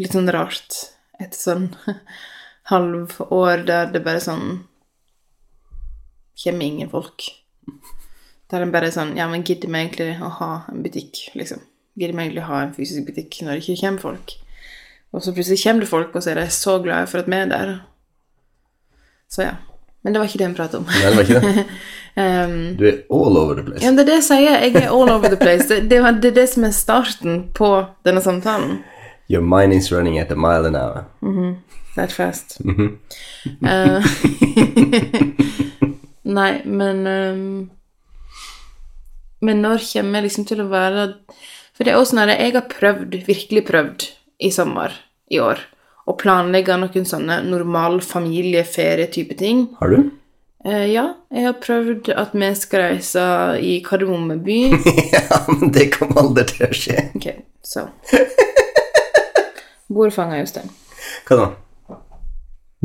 litt 0.00 0.14
sånn 0.16 0.30
rart 0.32 0.78
etter 1.20 1.36
sånn 1.36 1.66
halvår 2.72 3.64
der 3.68 3.90
det 3.92 4.04
bare 4.04 4.22
sånn 4.24 4.60
kommer 6.44 6.66
ingen 6.66 6.90
folk. 6.90 7.26
Der 8.50 8.62
en 8.64 8.72
bare 8.74 8.88
er 8.90 8.94
sånn 8.94 9.12
Ja, 9.16 9.28
men 9.30 9.44
gidder 9.46 9.68
vi 9.70 9.78
egentlig 9.84 10.16
å 10.22 10.28
ha 10.40 10.50
en 10.72 10.82
butikk, 10.82 11.20
liksom? 11.38 11.60
Gidder 11.98 12.16
vi 12.16 12.24
egentlig 12.24 12.42
å 12.42 12.48
ha 12.50 12.62
en 12.64 12.72
fysisk 12.74 13.06
butikk 13.06 13.40
når 13.44 13.58
det 13.58 13.62
ikke 13.68 13.80
kommer 13.84 14.00
folk? 14.08 14.36
Og 15.12 15.22
så 15.24 15.32
plutselig 15.34 15.62
kommer 15.62 15.80
det 15.84 15.90
folk, 15.90 16.14
og 16.14 16.22
så 16.22 16.30
er 16.32 16.40
de 16.40 16.46
så 16.54 16.76
glade 16.82 17.06
for 17.10 17.18
at 17.22 17.26
vi 17.30 17.36
er 17.38 17.48
der. 17.50 17.72
Så 19.30 19.42
ja. 19.42 19.56
Men 20.02 20.14
det 20.14 20.20
var 20.22 20.28
ikke 20.30 20.38
det 20.40 20.48
vi 20.48 20.56
pratet 20.56 20.78
om. 20.80 20.86
Nei, 20.88 21.00
det 21.02 21.16
var 21.16 21.26
ikke 21.28 21.40
det. 21.44 21.64
um, 22.22 22.76
Du 22.78 22.84
er 22.88 23.00
all 23.12 23.36
over 23.36 23.54
the 23.58 23.64
place. 23.66 23.82
ja, 23.84 23.90
det 23.92 24.00
er 24.00 24.08
det 24.08 24.14
jeg 24.20 24.26
sier. 24.30 24.54
Jeg 24.64 24.74
er 24.80 24.86
all 24.88 25.10
over 25.12 25.28
the 25.28 25.36
place. 25.36 25.66
Det, 25.68 25.82
det, 25.90 25.98
var- 26.02 26.16
det 26.22 26.30
er 26.30 26.38
det 26.40 26.46
som 26.54 26.64
er 26.64 26.72
starten 26.72 27.42
på 27.54 27.68
denne 28.06 28.22
samtalen. 28.24 28.78
Your 29.28 29.42
mind 29.44 29.74
is 29.76 29.92
running 29.92 30.18
at 30.18 30.32
a 30.32 30.36
mile 30.36 30.66
an 30.66 30.74
hour. 30.74 31.04
That 31.96 32.12
fast. 32.12 32.56
Eh, 32.64 34.00
nei, 36.30 36.62
men 36.64 37.06
um, 37.06 37.70
Men 39.40 39.62
når 39.64 39.84
kommer 39.92 40.20
jeg 40.20 40.28
liksom 40.28 40.46
til 40.50 40.62
å 40.64 40.70
være 40.70 41.06
For 41.74 41.86
det 41.86 41.92
er 41.92 42.00
også 42.00 42.18
når 42.18 42.34
jeg 42.34 42.54
har 42.56 42.66
prøvd, 42.70 43.18
virkelig 43.26 43.64
prøvd, 43.68 44.08
i 44.40 44.50
sommer 44.52 44.94
i 45.30 45.38
år, 45.40 45.60
å 46.08 46.14
planlegge 46.18 46.76
noen 46.80 47.04
sånne 47.06 47.42
normal 47.44 48.00
familieferie-type 48.02 49.36
ting. 49.38 49.66
Har 49.78 49.92
du? 49.92 50.08
Uh, 50.64 50.86
ja, 50.88 51.04
jeg 51.32 51.44
har 51.46 51.58
prøvd 51.60 52.10
at 52.20 52.32
vi 52.36 52.48
skal 52.56 52.86
reise 52.86 53.24
i 53.64 53.78
Kardemomme 53.84 54.38
by. 54.44 54.58
ja, 55.14 55.42
men 55.48 55.72
det 55.76 55.90
kommer 55.94 56.24
aldri 56.24 56.46
til 56.50 56.66
å 56.66 56.72
skje. 56.76 57.04
Ok, 57.16 57.28
så 57.64 57.86
Bordfanga, 59.90 60.40
Jostein. 60.40 60.68
Hva 61.28 61.38
da? 61.40 61.46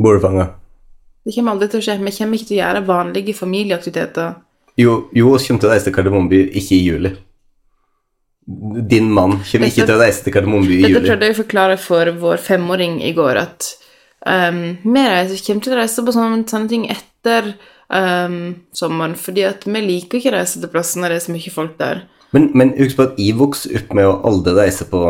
Bordfanga. 0.00 0.48
Det 1.26 1.34
kommer 1.34 1.56
aldri 1.56 1.66
til 1.72 1.80
å 1.80 1.84
skje. 1.84 1.96
Vi 1.98 2.12
kommer 2.20 2.38
ikke 2.38 2.48
til 2.48 2.56
å 2.56 2.60
gjøre 2.60 2.82
vanlige 2.86 3.32
familieaktiviteter. 3.34 4.34
Jo, 4.78 4.92
jo, 5.16 5.32
vi 5.34 5.48
kommer 5.48 5.62
til 5.62 5.68
å 5.68 5.72
reise 5.72 5.88
til 5.88 5.94
Kardemommeby, 5.96 6.42
ikke 6.60 6.76
i 6.76 6.82
juli. 6.84 7.10
Din 8.92 9.08
mann 9.10 9.40
kommer 9.40 9.72
ikke 9.72 9.88
til 9.88 9.96
å 9.96 10.02
reise 10.04 10.22
til 10.22 10.36
Kardemommeby 10.36 10.76
i 10.76 10.82
Dette 10.84 10.92
juli. 10.92 11.08
prøvde 11.08 11.30
jeg 11.30 11.34
å 11.34 11.38
forklare 11.40 11.78
for 11.82 12.12
vår 12.20 12.42
femåring 12.44 13.00
i 13.02 13.10
går, 13.16 13.40
at 13.42 13.70
um, 14.22 14.60
vi 14.84 15.06
reiser, 15.10 15.40
kommer 15.48 15.66
til 15.66 15.74
å 15.74 15.80
reise 15.80 16.04
på 16.06 16.14
sånne, 16.14 16.44
sånne 16.52 16.70
ting 16.70 16.86
etter 16.92 17.50
um, 17.88 18.38
sommeren, 18.76 19.18
fordi 19.18 19.48
at 19.48 19.66
vi 19.66 19.82
liker 19.88 20.20
ikke 20.20 20.30
å 20.30 20.36
reise 20.36 20.62
til 20.62 20.70
plasser 20.70 21.02
når 21.02 21.16
det 21.16 21.18
er 21.18 21.26
så 21.26 21.34
mye 21.34 21.56
folk 21.56 21.74
der. 21.80 22.04
Men, 22.36 22.52
men 22.54 22.76
husk 22.78 23.00
på 23.00 23.08
at 23.08 23.18
jeg 23.18 23.34
vokste 23.40 23.74
opp 23.80 23.98
med 23.98 24.06
å 24.06 24.20
aldri 24.30 24.54
reise 24.60 24.86
på 24.92 25.02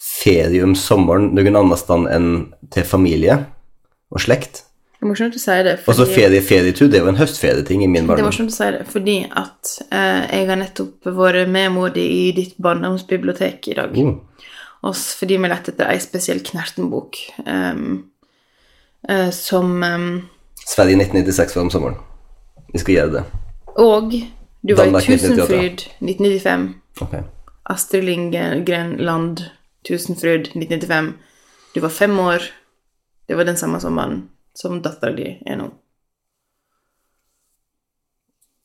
ferie 0.00 0.64
om 0.64 0.72
sommeren 0.78 1.28
noen 1.36 1.58
annen 1.58 1.76
sted 1.76 2.08
enn 2.08 2.32
til 2.72 2.88
familie 2.88 3.42
og 4.08 4.24
slekt. 4.24 4.64
Det 5.00 5.06
er 5.06 5.08
morsomt 5.14 5.36
å 5.38 5.40
si 5.40 5.54
det, 5.64 5.72
Og 5.88 5.94
så 5.96 6.04
fordi, 6.04 6.12
ferie, 6.12 6.40
ferietur, 6.44 6.88
det 6.92 6.98
er 6.98 7.06
jo 7.06 7.08
en 7.14 7.16
høstferieting 7.16 7.80
i 7.80 7.86
min 7.88 8.04
barndom. 8.04 8.18
det 8.18 8.20
er 8.20 8.26
morsomt 8.26 8.50
å 8.52 8.52
si 8.52 8.66
det, 8.74 8.80
fordi 8.92 9.14
at 9.24 9.68
eh, 9.96 10.24
jeg 10.28 10.48
har 10.50 10.58
nettopp 10.60 11.06
vært 11.16 11.48
med 11.48 11.70
Modi 11.72 12.02
i 12.04 12.24
ditt 12.36 12.58
barndomsbibliotek 12.60 13.68
i 13.72 13.76
dag. 13.78 13.94
Mm. 13.96 14.18
oss 14.84 15.06
fordi 15.16 15.38
vi 15.40 15.48
lette 15.48 15.72
etter 15.72 15.88
ei 15.88 16.02
spesiell 16.04 16.42
Knerten-bok 16.44 17.16
um, 17.46 17.86
uh, 19.08 19.30
som 19.32 19.72
um, 19.80 20.10
Sverige 20.68 20.98
1996 21.00 21.56
var 21.56 21.64
om 21.64 21.70
sommeren. 21.72 21.96
Vi 22.74 22.82
skal 22.82 22.94
gjøre 22.94 23.12
det. 23.14 23.22
Og 23.80 24.12
du 24.12 24.74
var 24.76 24.90
i 24.90 25.02
Tusenfryd 25.06 25.86
1995. 26.04 26.66
Ok. 27.06 27.14
Astrid 27.72 28.04
Lindgren 28.04 28.98
Land 29.00 29.46
Tusenfryd 29.88 30.52
1995. 30.52 31.14
Du 31.72 31.80
var 31.80 31.96
fem 31.96 32.20
år. 32.20 32.50
Det 33.28 33.40
var 33.40 33.48
den 33.48 33.56
samme 33.56 33.80
sommeren 33.80 34.28
som 34.60 34.80
dattera 34.84 35.16
di 35.16 35.32
er 35.40 35.58
nå. 35.60 35.70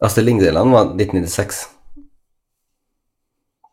Astrid 0.03 0.27
Lindgren 0.27 0.75
var 0.75 0.91
1996. 0.91 1.65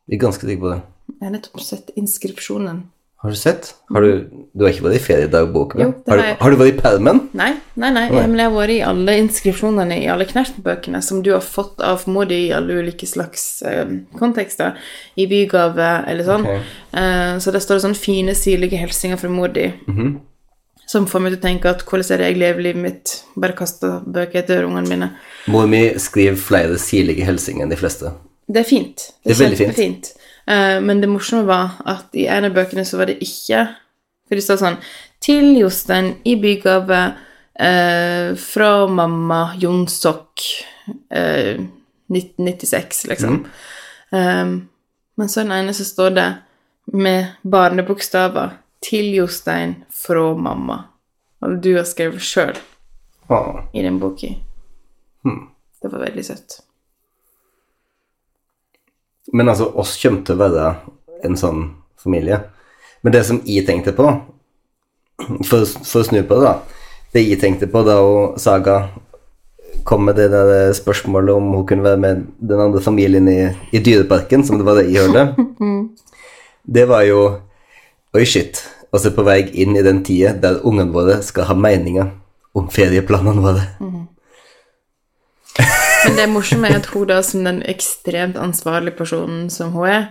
Jeg 0.07 0.19
er 0.19 0.23
ganske 0.23 0.47
sikker 0.47 0.62
på 0.62 0.73
det. 0.73 0.81
Jeg 1.19 1.26
har 1.26 1.33
nettopp 1.35 1.62
sett 1.64 1.91
inskripsjonen. 1.99 2.85
Har 3.23 3.31
du 3.31 3.37
sett? 3.38 3.69
Har 3.95 4.02
du, 4.02 4.31
du 4.50 4.64
har 4.64 4.73
ikke 4.73 4.83
vært 4.88 4.99
i 4.99 5.02
feriedagboken? 5.02 5.83
Jo, 5.85 5.91
har, 6.11 6.19
du, 6.19 6.31
har 6.41 6.50
du 6.50 6.57
vært 6.59 6.73
i 6.73 6.79
permen? 6.81 7.21
Nei, 7.38 7.52
nei, 7.79 7.93
nei, 7.95 8.09
men 8.11 8.35
jeg 8.35 8.49
har 8.49 8.57
vært 8.57 8.75
i 8.75 8.79
alle 8.83 9.14
inskripsjonene 9.21 10.00
i 10.02 10.09
alle 10.11 10.26
Knerten-bøkene 10.26 10.99
som 11.07 11.21
du 11.23 11.31
har 11.31 11.45
fått 11.47 11.79
av 11.87 12.02
Modi 12.11 12.41
i 12.49 12.50
alle 12.57 12.81
ulike 12.83 13.07
slags 13.07 13.45
eh, 13.62 13.95
kontekster, 14.19 14.75
i 15.14 15.29
bygave 15.31 15.93
eller 16.11 16.26
sånn. 16.26 16.49
Okay. 16.50 16.67
Eh, 16.99 17.37
så 17.45 17.55
der 17.55 17.62
står 17.62 17.79
det 17.79 17.87
sånne 17.87 18.02
fine, 18.02 18.35
sirlige 18.38 18.83
hilsener 18.83 19.23
fra 19.23 19.31
Modi. 19.31 19.69
Som 20.93 21.07
får 21.09 21.23
meg 21.25 21.33
til 21.33 21.41
å 21.41 21.45
tenke 21.47 21.71
at 21.71 21.85
hvordan 21.89 22.11
er 22.13 22.21
det 22.21 22.27
jeg 22.29 22.41
lever 22.43 22.67
livet 22.67 22.83
mitt? 22.83 23.13
Bare 23.41 23.57
kaster 23.57 24.03
bøker 24.05 24.43
etter 24.43 24.67
ungene 24.67 24.91
mine. 24.91 25.09
Mor 25.53 25.71
mi 25.71 25.87
skriver 26.01 26.37
flere 26.37 26.77
sirlige 26.81 27.25
hilsener 27.25 27.65
enn 27.65 27.73
de 27.73 27.79
fleste. 27.81 28.13
Det 28.53 28.61
er 28.61 28.69
fint. 28.69 29.07
Det 29.25 29.33
er 29.33 29.41
veldig 29.41 29.61
fint. 29.61 29.71
kjempefint. 29.73 30.11
Eh, 30.45 30.79
men 30.85 31.01
det 31.01 31.09
morsomme 31.09 31.47
var 31.49 31.79
at 31.89 32.13
i 32.19 32.27
en 32.29 32.49
av 32.49 32.57
bøkene 32.57 32.85
så 32.85 33.01
var 33.01 33.09
det 33.09 33.23
ikke 33.23 33.69
For 34.27 34.39
det 34.39 34.43
står 34.43 34.59
sånn 34.59 34.79
Til 35.23 35.53
Jostein 35.55 36.09
i 36.27 36.35
bygave 36.41 37.01
uh, 37.13 38.33
fra 38.41 38.71
mamma 38.91 39.43
Jonsok 39.61 40.43
uh, 41.15 41.61
1996, 42.13 43.05
liksom. 43.09 43.45
Eh, 44.13 44.49
men 45.17 45.29
så 45.31 45.45
den 45.45 45.55
ene 45.57 45.75
så 45.77 45.87
står 45.87 46.11
det 46.17 46.27
med 46.93 47.39
barnebokstaver 47.43 48.59
Til 48.83 49.12
Jostein 49.15 49.77
fra 49.95 50.33
mamma. 50.35 50.79
Og 51.43 51.61
du 51.62 51.73
har 51.77 51.87
skrevet 51.89 52.23
sjøl 52.23 52.57
Ah. 53.31 53.62
i 53.73 53.83
den 53.83 53.99
boka. 54.03 54.29
Det 55.83 55.89
var 55.91 55.99
veldig 56.03 56.25
søtt. 56.25 56.61
Men 59.33 59.49
altså, 59.49 59.71
oss 59.79 59.95
kommer 60.03 60.25
til 60.27 60.37
å 60.37 60.43
være 60.43 60.67
en 61.25 61.37
sånn 61.39 61.62
familie. 62.03 62.41
Men 63.03 63.15
det 63.15 63.23
som 63.27 63.41
jeg 63.47 63.65
tenkte 63.67 63.95
på, 63.97 64.09
for, 65.47 65.65
for 65.65 66.03
å 66.03 66.07
snu 66.07 66.23
på 66.27 66.39
det, 66.43 66.51
da 66.51 66.59
Det 67.12 67.21
jeg 67.27 67.41
tenkte 67.43 67.67
på 67.69 67.83
da 67.85 67.97
Saga 68.41 68.89
kom 69.85 70.05
med 70.07 70.17
det 70.17 70.31
der 70.33 70.73
spørsmålet 70.73 71.35
om 71.35 71.51
hun 71.53 71.67
kunne 71.69 71.85
være 71.85 72.01
med 72.01 72.23
den 72.41 72.61
andre 72.61 72.81
familien 72.81 73.29
i, 73.29 73.51
i 73.73 73.79
Dyreparken, 73.85 74.45
som 74.45 74.57
det 74.59 74.65
var 74.65 74.79
det 74.81 74.87
jeg 74.93 75.09
hørte, 75.09 75.47
det 76.77 76.87
var 76.89 77.03
jo 77.09 77.23
Oi, 78.15 78.25
shit. 78.29 78.59
Altså 78.93 79.11
på 79.17 79.23
vei 79.25 79.47
inn 79.63 79.77
i 79.77 79.83
den 79.85 80.03
tida 80.05 80.35
der 80.37 80.59
ungene 80.69 80.93
våre 80.93 81.23
skal 81.25 81.45
ha 81.49 81.55
meninger 81.57 82.11
om 82.55 82.67
ferieplanene 82.69 83.41
våre. 83.41 83.63
Men 86.03 86.17
det 86.19 86.27
morsomme 86.33 86.69
er 86.69 86.77
at 86.81 86.87
hun 86.93 87.07
da, 87.09 87.21
som 87.25 87.45
den 87.47 87.63
ekstremt 87.69 88.37
ansvarlige 88.41 88.97
personen 88.99 89.49
som 89.53 89.73
hun 89.77 89.87
er 89.89 90.03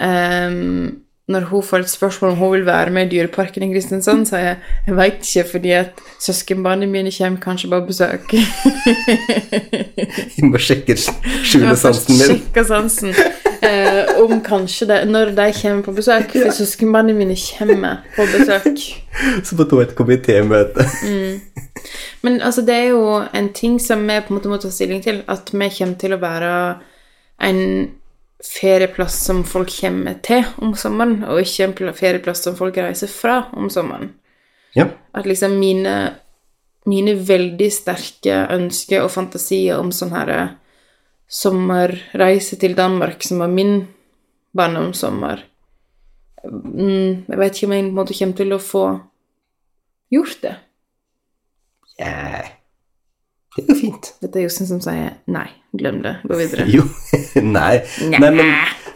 ehm, 0.00 1.00
Når 1.28 1.40
hun 1.48 1.62
får 1.64 1.78
et 1.84 1.90
spørsmål 1.90 2.30
om 2.34 2.36
hun 2.36 2.52
vil 2.52 2.66
være 2.66 2.90
med 2.92 3.06
i 3.06 3.08
Dyreparken 3.16 3.62
i 3.64 3.70
Kristiansand, 3.72 4.26
sier 4.28 4.38
jeg 4.44 4.56
jeg 4.86 4.96
veit 4.98 5.14
ikke, 5.24 5.44
fordi 5.52 5.70
at 5.78 5.90
søskenbarna 6.20 6.86
mine 6.86 7.10
kommer 7.16 7.40
kanskje 7.40 7.70
på 7.72 7.80
besøk. 7.86 8.34
Jeg 10.36 10.44
må 10.50 10.58
sjekke 10.60 10.92
Jeg 10.92 10.98
skjule 11.44 11.68
må 11.70 11.74
først 11.80 12.04
sansen 12.04 12.18
min. 12.18 12.26
sjekke 12.28 12.64
sansen. 12.68 13.14
Eh, 13.64 14.22
om 14.22 14.40
kanskje 14.44 14.86
det, 14.86 14.98
når 15.08 15.32
de 15.36 15.46
kommer 15.56 15.82
på 15.82 15.94
besøk. 15.96 16.32
For 16.32 16.52
søskenbarna 16.52 17.14
mine 17.16 17.36
kommer 17.36 18.02
på 18.16 18.26
besøk. 18.32 18.80
Så 19.44 19.56
på 19.56 19.80
et 19.80 19.94
komitémøte. 19.96 20.86
Men 22.22 22.40
altså, 22.42 22.62
det 22.62 22.74
er 22.74 22.88
jo 22.92 23.22
en 23.34 23.52
ting 23.52 23.78
som 23.80 24.02
vi 24.08 24.20
på 24.20 24.32
en 24.32 24.38
måte 24.38 24.50
må 24.50 24.58
ta 24.60 24.70
stilling 24.72 25.02
til, 25.04 25.22
at 25.28 25.52
vi 25.52 25.68
kommer 25.78 26.00
til 26.00 26.16
å 26.16 26.20
være 26.22 26.50
en 27.44 27.62
ferieplass 28.44 29.16
som 29.24 29.44
folk 29.48 29.72
kommer 29.80 30.18
til 30.24 30.44
om 30.62 30.74
sommeren, 30.76 31.22
og 31.24 31.40
ikke 31.40 31.68
en 31.68 31.94
ferieplass 31.96 32.44
som 32.44 32.56
folk 32.56 32.76
reiser 32.76 33.08
fra 33.08 33.44
om 33.56 33.70
sommeren. 33.70 34.12
Ja. 34.76 34.88
At 35.14 35.26
liksom 35.26 35.58
mine 35.60 35.94
mine 36.90 37.14
veldig 37.28 37.70
sterke 37.72 38.44
ønsker 38.52 39.04
og 39.04 39.12
fantasier 39.14 39.80
om 39.80 39.92
sånn 39.94 40.12
her 40.14 40.32
eh, 40.32 40.52
sommerreise 41.34 42.58
til 42.60 42.76
Danmark, 42.78 43.22
som 43.26 43.42
var 43.42 43.50
min 43.50 43.80
barndomssommer 44.54 45.42
mm, 46.44 47.24
Jeg 47.28 47.38
vet 47.40 47.56
ikke 47.56 47.66
om 47.66 47.74
jeg 47.74 47.82
på 47.82 47.88
en 47.88 47.96
måte 47.96 48.18
kommer 48.18 48.38
til 48.38 48.54
å 48.54 48.60
få 48.62 48.84
gjort 50.14 50.44
det. 50.44 50.52
Yeah. 51.98 52.52
Det 53.56 53.64
går 53.66 53.78
fint. 53.78 54.10
Dette 54.22 54.38
er 54.38 54.46
Jostein 54.46 54.68
som 54.68 54.80
sier 54.82 55.16
nei, 55.30 55.46
glem 55.74 56.00
det, 56.04 56.16
gå 56.26 56.38
videre. 56.38 56.66
Jo. 56.70 56.86
nei. 57.56 57.82
Nei. 58.02 58.18
nei. 58.18 58.30
men, 58.30 58.40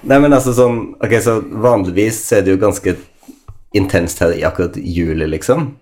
nei, 0.02 0.18
men 0.18 0.34
altså 0.34 0.54
sånn 0.54 0.80
Ok, 1.02 1.14
så 1.22 1.38
vanligvis 1.42 2.20
er 2.34 2.46
det 2.46 2.56
jo 2.56 2.62
ganske 2.62 2.96
intenst 3.78 4.22
her 4.22 4.34
i 4.34 4.44
akkurat 4.46 4.78
juli, 4.78 5.26
liksom. 5.30 5.72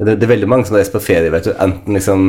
Det, 0.00 0.16
det 0.18 0.24
er 0.26 0.32
veldig 0.32 0.48
mange 0.48 0.66
som 0.66 0.76
reiser 0.76 0.94
på 0.96 1.02
ferie, 1.04 1.30
vet 1.30 1.44
du. 1.46 1.52
Enten 1.62 1.94
liksom 1.94 2.22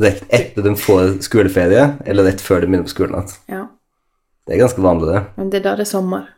rett 0.00 0.22
etter 0.32 0.64
de 0.64 0.74
får 0.78 1.16
skoleferie, 1.26 1.88
eller 2.06 2.28
rett 2.30 2.40
før 2.44 2.62
de 2.62 2.70
begynner 2.70 2.86
på 2.88 2.94
skolen 2.94 3.16
igjen. 3.18 3.34
Ja, 3.50 3.64
Det 4.46 4.54
er 4.56 4.62
ganske 4.62 4.82
vanlig, 4.84 5.10
det. 5.12 5.20
men 5.36 5.50
det 5.52 5.60
er 5.60 5.64
da 5.68 5.74
det 5.76 5.84
er 5.86 5.90
sommer. 5.90 6.28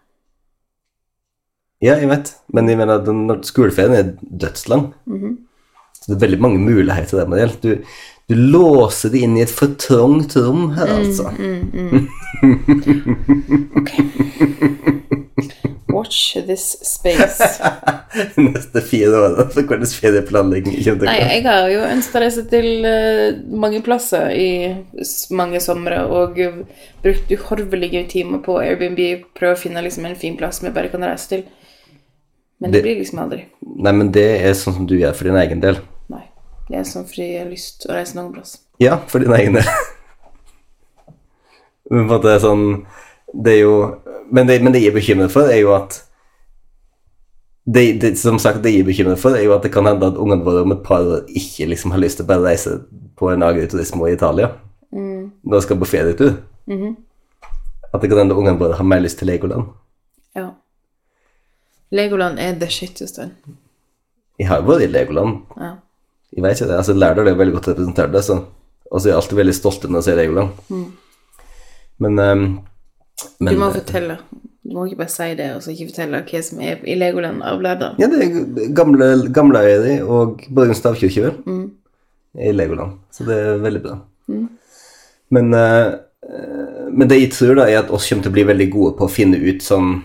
Ja, 1.83 1.97
jeg 1.99 2.09
vet. 2.11 2.33
Men 2.55 2.69
jeg 2.71 2.79
mener, 2.79 3.01
den, 3.03 3.25
skoleferien 3.47 3.95
er 3.99 4.13
dødslang. 4.23 4.93
Så 5.99 6.11
det 6.11 6.17
er 6.17 6.25
veldig 6.27 6.41
mange 6.43 6.59
muligheter 6.63 7.19
der, 7.21 7.29
Mariell. 7.31 7.55
Du, 7.63 7.77
du 8.29 8.35
låser 8.39 9.11
det 9.13 9.21
inn 9.27 9.35
i 9.37 9.43
et 9.45 9.51
for 9.51 9.75
trangt 9.83 10.37
rom 10.39 10.71
her, 10.77 10.89
altså. 11.01 11.27
Watch 15.93 16.37
this 16.47 16.77
space. 16.83 17.61
Neste 18.37 18.81
fire 18.81 19.17
år, 19.19 19.35
for 19.53 19.63
hvordan 19.69 19.89
ferieplanlegging 19.93 20.79
kommer 20.85 21.09
Nei, 21.11 21.19
jeg 21.21 21.43
har 21.47 21.69
jo 21.73 21.83
ønsket 21.85 22.19
å 22.19 22.23
reise 22.25 22.45
til 22.51 22.69
eh, 22.89 23.35
mange 23.65 23.83
plasser 23.85 24.33
i 24.33 24.49
mange 25.37 25.61
somre, 25.65 25.99
og 26.09 26.39
brukt 27.05 27.35
uhorvelige 27.37 28.07
timer 28.15 28.41
på 28.45 28.57
Airbnb, 28.63 29.01
prøve 29.37 29.57
å 29.57 29.61
finne 29.61 29.85
liksom 29.85 30.09
en 30.09 30.17
fin 30.19 30.37
plass 30.41 30.61
som 30.61 30.67
jeg 30.71 30.77
bare 30.79 30.93
kan 30.93 31.05
reise 31.07 31.29
til. 31.35 31.43
Men 32.63 32.73
det, 32.73 32.79
Det- 32.79 32.85
blir 32.89 32.99
liksom 33.03 33.19
aldri. 33.27 33.43
Nei, 33.61 33.93
men 33.93 34.13
det 34.15 34.27
er 34.47 34.53
sånn 34.57 34.77
som 34.79 34.87
du 34.89 34.97
gjør 34.97 35.15
for 35.19 35.25
din 35.29 35.41
egen 35.45 35.61
del. 35.61 35.77
Er 36.73 36.87
sånn 36.89 37.05
lyst 37.51 37.85
å 37.85 37.93
reise 37.93 38.17
noen 38.17 38.33
plass. 38.33 38.57
Ja, 38.81 38.97
for 39.09 39.21
din 39.21 39.35
egen 39.37 39.59
del. 39.59 39.69
men 41.91 42.07
på 42.09 42.15
en 42.15 42.15
måte 42.15 42.39
sånn 42.41 42.65
Det 43.33 43.53
er 43.53 43.61
jo 43.63 43.75
Men 44.33 44.49
det, 44.49 44.63
men 44.63 44.73
det 44.73 44.81
jeg 44.81 44.93
er 44.93 44.97
bekymret 44.97 45.33
for, 45.35 45.51
er 45.51 45.61
jo 45.61 45.75
at 45.77 46.01
det, 47.67 48.01
det, 48.01 48.17
Som 48.19 48.41
sagt, 48.43 48.63
det 48.65 48.73
jeg 48.73 48.83
er 48.83 48.89
bekymret 48.89 49.21
for, 49.21 49.37
er 49.37 49.45
jo 49.45 49.55
at 49.55 49.63
det 49.63 49.73
kan 49.75 49.87
hende 49.87 50.09
at 50.09 50.19
ungene 50.19 50.43
våre 50.43 50.65
om 50.65 50.73
et 50.75 50.83
par 50.83 51.05
år 51.05 51.29
ikke 51.29 51.69
liksom 51.71 51.93
har 51.95 52.01
lyst 52.03 52.19
til 52.19 52.27
å 52.27 52.31
bare 52.33 52.47
reise 52.49 52.79
på 53.19 53.29
en 53.31 53.45
agriturisme 53.47 54.09
i 54.09 54.17
Italia. 54.17 54.49
Når 54.93 55.55
de 55.55 55.61
skal 55.63 55.79
på 55.79 55.87
ferietur. 55.93 56.33
At 57.93 58.03
det 58.03 58.11
kan 58.11 58.19
hende 58.19 58.35
ungene 58.35 58.59
våre 58.59 58.81
har 58.81 58.89
mer 58.89 59.05
lyst 59.05 59.21
til 59.21 59.31
Legoland. 59.31 59.71
Ja. 60.35 60.49
Legoland 61.93 62.41
er 62.43 62.59
the 62.59 62.71
shit, 62.71 62.99
Jostein. 63.01 63.37
Jeg 64.41 64.49
har 64.51 64.65
vært 64.67 64.89
i 64.89 64.91
Legoland. 64.91 65.45
Ja. 65.61 65.77
Jeg 66.33 66.45
vet 66.45 66.61
ikke 66.61 66.71
det. 66.71 66.77
altså 66.77 66.95
Lærdal 66.97 67.27
er 67.27 67.35
jo 67.35 67.41
veldig 67.43 67.55
godt 67.59 67.69
representert 67.69 68.13
der, 68.13 68.21
så 68.21 68.45
Og 68.91 69.01
så 69.01 69.09
er 69.09 69.13
jeg 69.13 69.17
alltid 69.23 69.37
veldig 69.37 69.55
stolt 69.55 69.85
når 69.89 69.99
jeg 69.99 70.05
ser 70.05 70.17
Legoland. 70.17 70.49
Men, 71.99 72.19
um, 72.19 72.59
men 73.41 73.55
Du 73.55 73.61
må 73.61 73.71
fortelle. 73.73 74.19
Du 74.63 74.75
må 74.77 74.85
ikke 74.85 74.97
bare 74.97 75.09
si 75.09 75.35
det, 75.35 75.55
og 75.57 75.63
så 75.63 75.73
ikke 75.73 75.89
fortelle 75.89 76.21
hva 76.29 76.43
som 76.45 76.61
er 76.61 76.83
i 76.85 76.95
Legoland 76.95 77.43
av 77.43 77.63
Lærdal. 77.65 77.97
Ja, 77.99 78.07
det 78.07 78.21
er 78.23 78.75
gamle, 78.77 79.09
gamle 79.33 79.63
Øyri 79.65 79.97
og 80.03 80.45
Borgen 80.55 80.75
stavkirke, 80.75 81.23
vel, 81.25 81.71
i 82.39 82.53
Legoland. 82.53 82.99
Så 83.11 83.25
det 83.25 83.39
er 83.39 83.65
veldig 83.65 83.83
bra. 83.83 83.97
Men, 85.33 85.55
eh, 85.55 85.87
eh, 86.29 86.89
men 86.93 87.09
det 87.09 87.21
jeg 87.21 87.33
tror, 87.33 87.55
da, 87.55 87.67
er 87.67 87.81
at 87.83 87.91
oss 87.91 88.09
kommer 88.09 88.23
til 88.23 88.33
å 88.33 88.37
bli 88.37 88.47
veldig 88.53 88.71
gode 88.71 88.97
på 88.99 89.09
å 89.09 89.13
finne 89.13 89.41
ut 89.41 89.65
sånn 89.65 90.03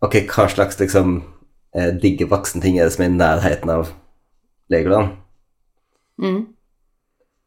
Ok, 0.00 0.14
hva 0.32 0.46
slags 0.48 0.78
liksom 0.80 1.18
eh, 1.76 1.90
digge 2.00 2.24
voksenting 2.28 2.78
er 2.78 2.86
det 2.88 2.94
som 2.94 3.02
er 3.04 3.10
i 3.10 3.16
nærheten 3.18 3.72
av 3.72 3.90
Legoland? 4.70 5.16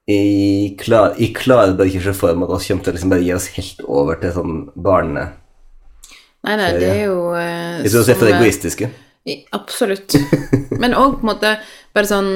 Jeg, 0.03 0.73
klar, 0.81 1.13
jeg 1.15 1.31
klarer 1.38 1.77
bare 1.79 1.88
ikke 1.88 2.01
å 2.01 2.07
se 2.09 2.17
for 2.17 2.36
meg 2.36 2.51
at 2.51 2.59
vi 2.59 2.67
kommer 2.73 2.83
til 2.83 2.91
å 2.91 2.97
liksom 2.97 3.13
bare 3.13 3.23
gi 3.23 3.33
oss 3.38 3.47
helt 3.55 3.88
over 3.88 4.19
til 4.19 4.36
sånn 4.36 4.59
barne... 4.75 5.29
Nei, 6.43 6.57
nei, 6.59 6.69
det 6.75 6.88
er 6.91 7.01
jo 7.05 7.19
uh, 7.31 7.79
Jeg 7.86 7.93
tror 7.93 8.03
vi 8.03 8.12
er 8.12 8.19
for 8.19 8.31
egoistiske. 8.33 8.89
Absolutt. 9.55 10.17
Men 10.75 10.91
òg 10.99 11.21
på 11.21 11.23
en 11.23 11.29
måte 11.29 11.53
bare 11.95 12.09
sånn 12.09 12.31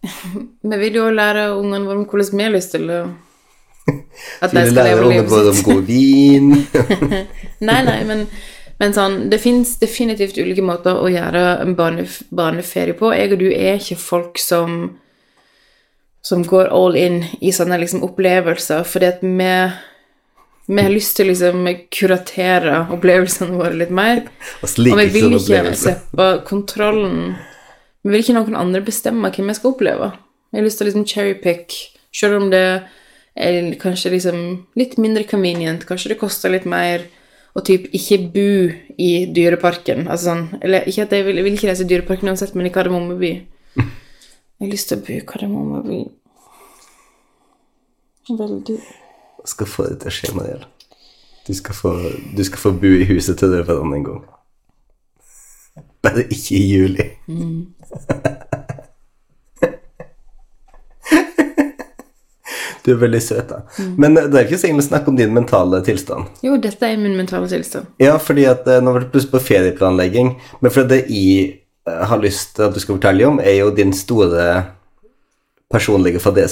Vi 0.70 0.78
vil 0.80 0.96
jo 0.98 1.04
lære 1.14 1.52
ungene 1.54 1.86
våre 1.86 2.02
hvordan 2.02 2.40
vi 2.40 2.46
har 2.48 2.54
lyst 2.56 2.74
til 2.74 2.90
å 2.90 3.00
At 4.42 4.50
de 4.50 4.64
skal 4.66 4.88
leve 4.88 5.04
ungene 5.06 5.28
våre 5.30 5.52
om 5.54 5.60
god 5.66 5.86
vin. 5.86 6.50
Nei, 7.68 7.78
nei, 7.86 8.00
men, 8.08 8.26
men 8.80 8.94
sånn 8.96 9.28
Det 9.30 9.38
fins 9.42 9.74
definitivt 9.80 10.38
ulike 10.40 10.64
måter 10.64 10.96
å 10.96 11.10
gjøre 11.12 11.60
en 11.60 11.76
barne, 11.76 12.06
barneferie 12.32 12.96
på. 12.96 13.12
Jeg 13.12 13.34
og 13.34 13.42
du 13.42 13.50
er 13.52 13.76
ikke 13.76 14.00
folk 14.00 14.40
som 14.40 14.96
som 16.22 16.42
går 16.44 16.68
all 16.76 16.96
in 17.00 17.22
i 17.40 17.52
sånne 17.52 17.78
liksom 17.80 18.02
opplevelser, 18.04 18.82
fordi 18.84 19.08
at 19.08 19.22
vi 19.24 19.52
vi 20.70 20.82
har 20.82 20.92
lyst 20.92 21.16
til 21.16 21.26
å 21.26 21.32
liksom 21.32 21.64
kuratere 21.90 22.84
opplevelsene 22.94 23.56
våre 23.58 23.74
litt 23.74 23.90
mer. 23.90 24.20
Og 24.62 24.68
så 24.70 24.84
Og 24.84 25.00
vi 25.00 25.06
vil 25.16 25.30
ikke 25.32 25.40
opplevelser. 25.40 25.96
slippe 25.96 26.28
kontrollen 26.46 27.34
Vi 28.02 28.12
vil 28.12 28.22
ikke 28.22 28.36
noen 28.36 28.56
andre 28.56 28.80
bestemme 28.84 29.32
hvem 29.34 29.50
jeg 29.50 29.58
skal 29.58 29.74
oppleve. 29.74 30.12
Jeg 30.50 30.60
har 30.60 30.66
lyst 30.66 30.78
til 30.80 30.86
å 30.86 30.88
liksom 30.88 31.06
cherrypick, 31.10 31.74
selv 32.16 32.38
om 32.38 32.46
det 32.52 32.64
er 33.36 33.74
kanskje 33.82 34.14
liksom 34.14 34.38
litt 34.78 34.96
mindre 34.98 35.26
convenient, 35.28 35.84
kanskje 35.88 36.14
det 36.14 36.20
koster 36.22 36.54
litt 36.54 36.64
mer, 36.64 37.04
og 37.54 37.64
typ 37.66 37.88
ikke 37.96 38.18
bo 38.34 38.50
i 39.00 39.10
dyreparken. 39.34 40.06
Altså 40.06 40.30
sånn 40.30 40.44
Eller 40.62 40.86
ikke 40.88 41.06
at 41.06 41.14
jeg 41.16 41.26
vil, 41.26 41.40
jeg 41.40 41.46
vil 41.46 41.56
ikke 41.58 41.70
reise 41.70 41.86
i 41.86 41.90
dyreparken 41.90 42.30
uansett, 42.30 42.54
men 42.54 42.68
i 42.68 42.74
Kardemommeby. 42.74 43.32
Jeg 43.76 44.66
har 44.66 44.72
lyst 44.74 44.90
til 44.90 45.00
å 45.00 45.04
bo 45.06 45.14
i 45.16 45.24
Kardemommeby. 45.26 46.00
Veldig 48.30 48.76
Jeg 48.76 49.50
skal 49.54 49.66
få 49.66 49.88
det 49.88 49.96
til 50.02 50.12
å 50.12 50.14
skje, 50.14 50.34
Mariell. 50.36 50.66
Du 51.48 51.54
skal 51.56 51.74
få, 51.74 51.94
du 52.36 52.44
skal 52.46 52.62
få 52.62 52.74
bo 52.78 52.92
i 52.94 53.08
huset 53.08 53.40
til 53.40 53.50
dere 53.50 53.66
for 53.66 53.82
en 53.82 54.06
gang. 54.06 54.22
Bare 56.04 56.28
ikke 56.28 56.60
i 56.60 56.68
juli. 56.70 57.08
Du 62.90 62.96
er 62.96 63.02
veldig 63.04 63.20
søt, 63.22 63.52
da. 63.52 63.60
Men 64.02 64.16
det 64.18 64.34
er 64.34 64.48
ikke 64.48 64.58
så 64.58 64.66
egentlig 64.66 64.88
snakk 64.88 65.06
om 65.06 65.14
din 65.18 65.30
mentale 65.34 65.78
tilstand. 65.86 66.26
Jo, 66.42 66.56
dette 66.58 66.88
er 66.88 66.98
min 66.98 67.14
mentale 67.14 67.46
tilstand. 67.50 67.86
Ja, 68.02 68.16
fordi 68.18 68.48
at 68.50 68.66
eh, 68.66 68.80
nå 68.82 68.96
var 68.96 69.04
det 69.04 69.12
plutselig 69.12 69.36
på 69.36 69.42
ferieplanlegging, 69.46 70.32
men 70.58 70.74
for 70.74 70.90
det 70.90 71.04
jeg 71.06 71.60
eh, 71.86 72.00
har 72.10 72.18
lyst 72.18 72.56
til 72.56 72.66
at 72.66 72.74
du 72.74 72.82
skal 72.82 72.96
fortelle 72.98 73.28
om, 73.28 73.38
er 73.38 73.60
jo 73.60 73.70
din 73.76 73.94
store 73.94 74.64
personlige. 75.70 76.18
Det 76.18 76.42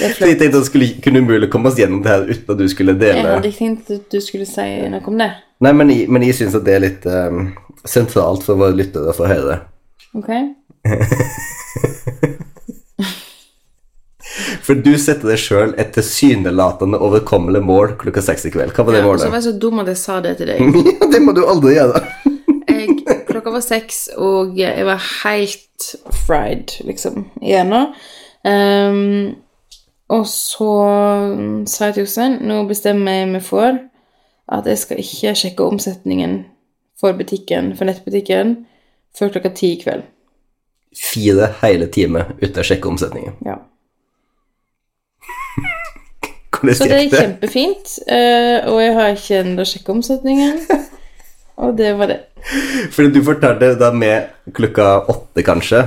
er 0.00 0.14
For 0.18 0.26
jeg 0.26 0.38
tenkte 0.40 0.50
at 0.50 0.58
det 0.58 0.66
skulle 0.66 0.88
kunne 1.04 1.22
umulig 1.22 1.50
komme 1.52 1.70
oss 1.70 1.78
gjennom 1.78 2.02
det 2.02 2.10
her 2.10 2.26
uten 2.26 2.54
at 2.54 2.58
du 2.58 2.68
skulle 2.72 2.94
dele 2.98 3.22
Jeg 3.22 3.26
hadde 3.28 3.50
ikke 3.52 3.58
tenkt 3.58 3.90
at 3.94 4.06
du 4.12 4.20
skulle 4.24 4.46
si 4.48 4.68
noe 4.90 5.02
om 5.06 5.18
det. 5.20 5.30
Nei, 5.60 5.72
men 5.76 5.92
men 6.08 6.24
jeg 6.24 6.38
syns 6.40 6.56
at 6.56 6.64
det 6.66 6.74
er 6.74 6.82
litt 6.86 7.06
um, 7.06 7.50
sentralt 7.84 8.42
for 8.46 8.60
våre 8.60 8.76
lyttere 8.76 9.12
å 9.12 9.16
få 9.16 9.28
høre 9.30 9.46
det. 9.52 9.58
For 14.64 14.78
du 14.78 14.92
setter 15.00 15.32
deg 15.32 15.40
sjøl 15.40 15.72
et 15.80 15.90
tilsynelatende 15.96 16.98
overkommelig 17.02 17.62
mål 17.66 17.96
klokka 18.00 18.22
seks 18.24 18.46
i 18.46 18.52
kveld. 18.54 18.72
Hva 18.76 18.84
var 18.86 18.92
det 18.94 19.00
Ja, 19.02 19.08
og 19.08 19.18
så 19.22 19.30
var 19.32 19.40
jeg 19.40 19.48
så 19.48 19.54
dum 19.64 19.80
at 19.82 19.88
jeg 19.90 19.98
sa 19.98 20.20
det 20.24 20.36
til 20.38 20.46
deg. 20.52 20.58
Ja, 21.00 21.08
det 21.10 21.20
må 21.24 21.34
du 21.36 21.42
aldri 21.42 21.74
gjøre. 21.74 22.02
Jeg, 22.70 22.86
klokka 23.28 23.50
var 23.54 23.64
seks, 23.64 23.96
og 24.14 24.58
jeg 24.58 24.86
var 24.86 25.00
helt 25.24 25.88
fried, 26.26 26.76
liksom, 26.86 27.24
igjennom. 27.42 27.94
Um, 28.46 29.34
og 30.10 30.24
så 30.30 30.70
sa 31.70 31.90
jeg 31.90 31.96
til 31.96 32.06
Jostein 32.06 32.38
nå 32.46 32.62
bestemmer 32.70 33.20
jeg 33.20 33.28
meg 33.34 33.44
for 33.46 33.76
at 34.50 34.66
jeg 34.66 34.78
skal 34.80 35.02
ikke 35.02 35.34
sjekke 35.38 35.66
omsetningen 35.66 36.40
for 37.00 37.16
butikken, 37.16 37.74
for 37.76 37.88
nettbutikken, 37.88 38.56
før 39.16 39.34
klokka 39.34 39.52
ti 39.56 39.74
i 39.74 39.82
kveld. 39.82 40.06
Fire 40.96 41.52
hele 41.60 41.86
timer 41.92 42.32
uten 42.40 42.62
å 42.62 42.66
sjekke 42.66 42.90
omsetningen. 42.90 43.36
Ja. 43.46 43.58
Så 46.60 46.84
det 46.84 46.96
er 46.96 47.12
kjempefint, 47.14 47.92
eh, 48.10 48.66
og 48.68 48.82
jeg 48.82 48.96
har 48.96 49.14
ikke 49.14 49.38
ennå 49.40 49.64
sjekka 49.64 49.94
omsetningen. 49.94 50.58
Og 51.60 51.76
det 51.76 51.92
var 51.96 52.08
det. 52.08 52.18
Fordi 52.92 53.10
du 53.12 53.20
fortalte 53.24 53.74
da 53.80 53.90
med 53.92 54.52
klokka 54.56 54.86
åtte, 55.12 55.42
kanskje, 55.44 55.82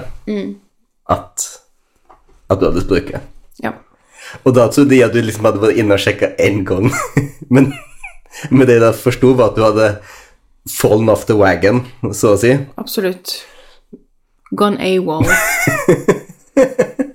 at, 1.10 1.46
at 2.50 2.60
du 2.62 2.68
hadde 2.68 2.84
spruket. 2.84 3.26
Ja. 3.63 3.74
Og 4.44 4.54
da 4.58 4.68
trodde 4.70 4.96
jeg 4.96 5.08
at 5.08 5.16
du 5.16 5.22
liksom 5.22 5.48
hadde 5.50 5.62
vært 5.63 5.80
inne 5.82 5.98
og 5.98 6.04
sjekka 6.04 6.34
én 6.42 6.62
gang. 6.68 6.92
Men, 7.54 7.74
men 8.50 8.66
det 8.66 8.80
jeg 8.80 8.82
da 8.82 8.94
forsto, 8.98 9.34
var 9.38 9.52
at 9.52 9.58
du 9.58 9.62
hadde 9.62 9.88
fallen 10.74 11.12
off 11.12 11.28
the 11.30 11.36
wagon, 11.38 11.84
så 12.18 12.32
å 12.34 12.39
si. 12.39 12.56
Absolutt. 12.82 13.36
Gone 14.56 14.78
AWOL. 14.80 15.26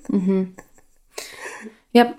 Mhm. 0.09 0.46
Yep. 1.94 2.14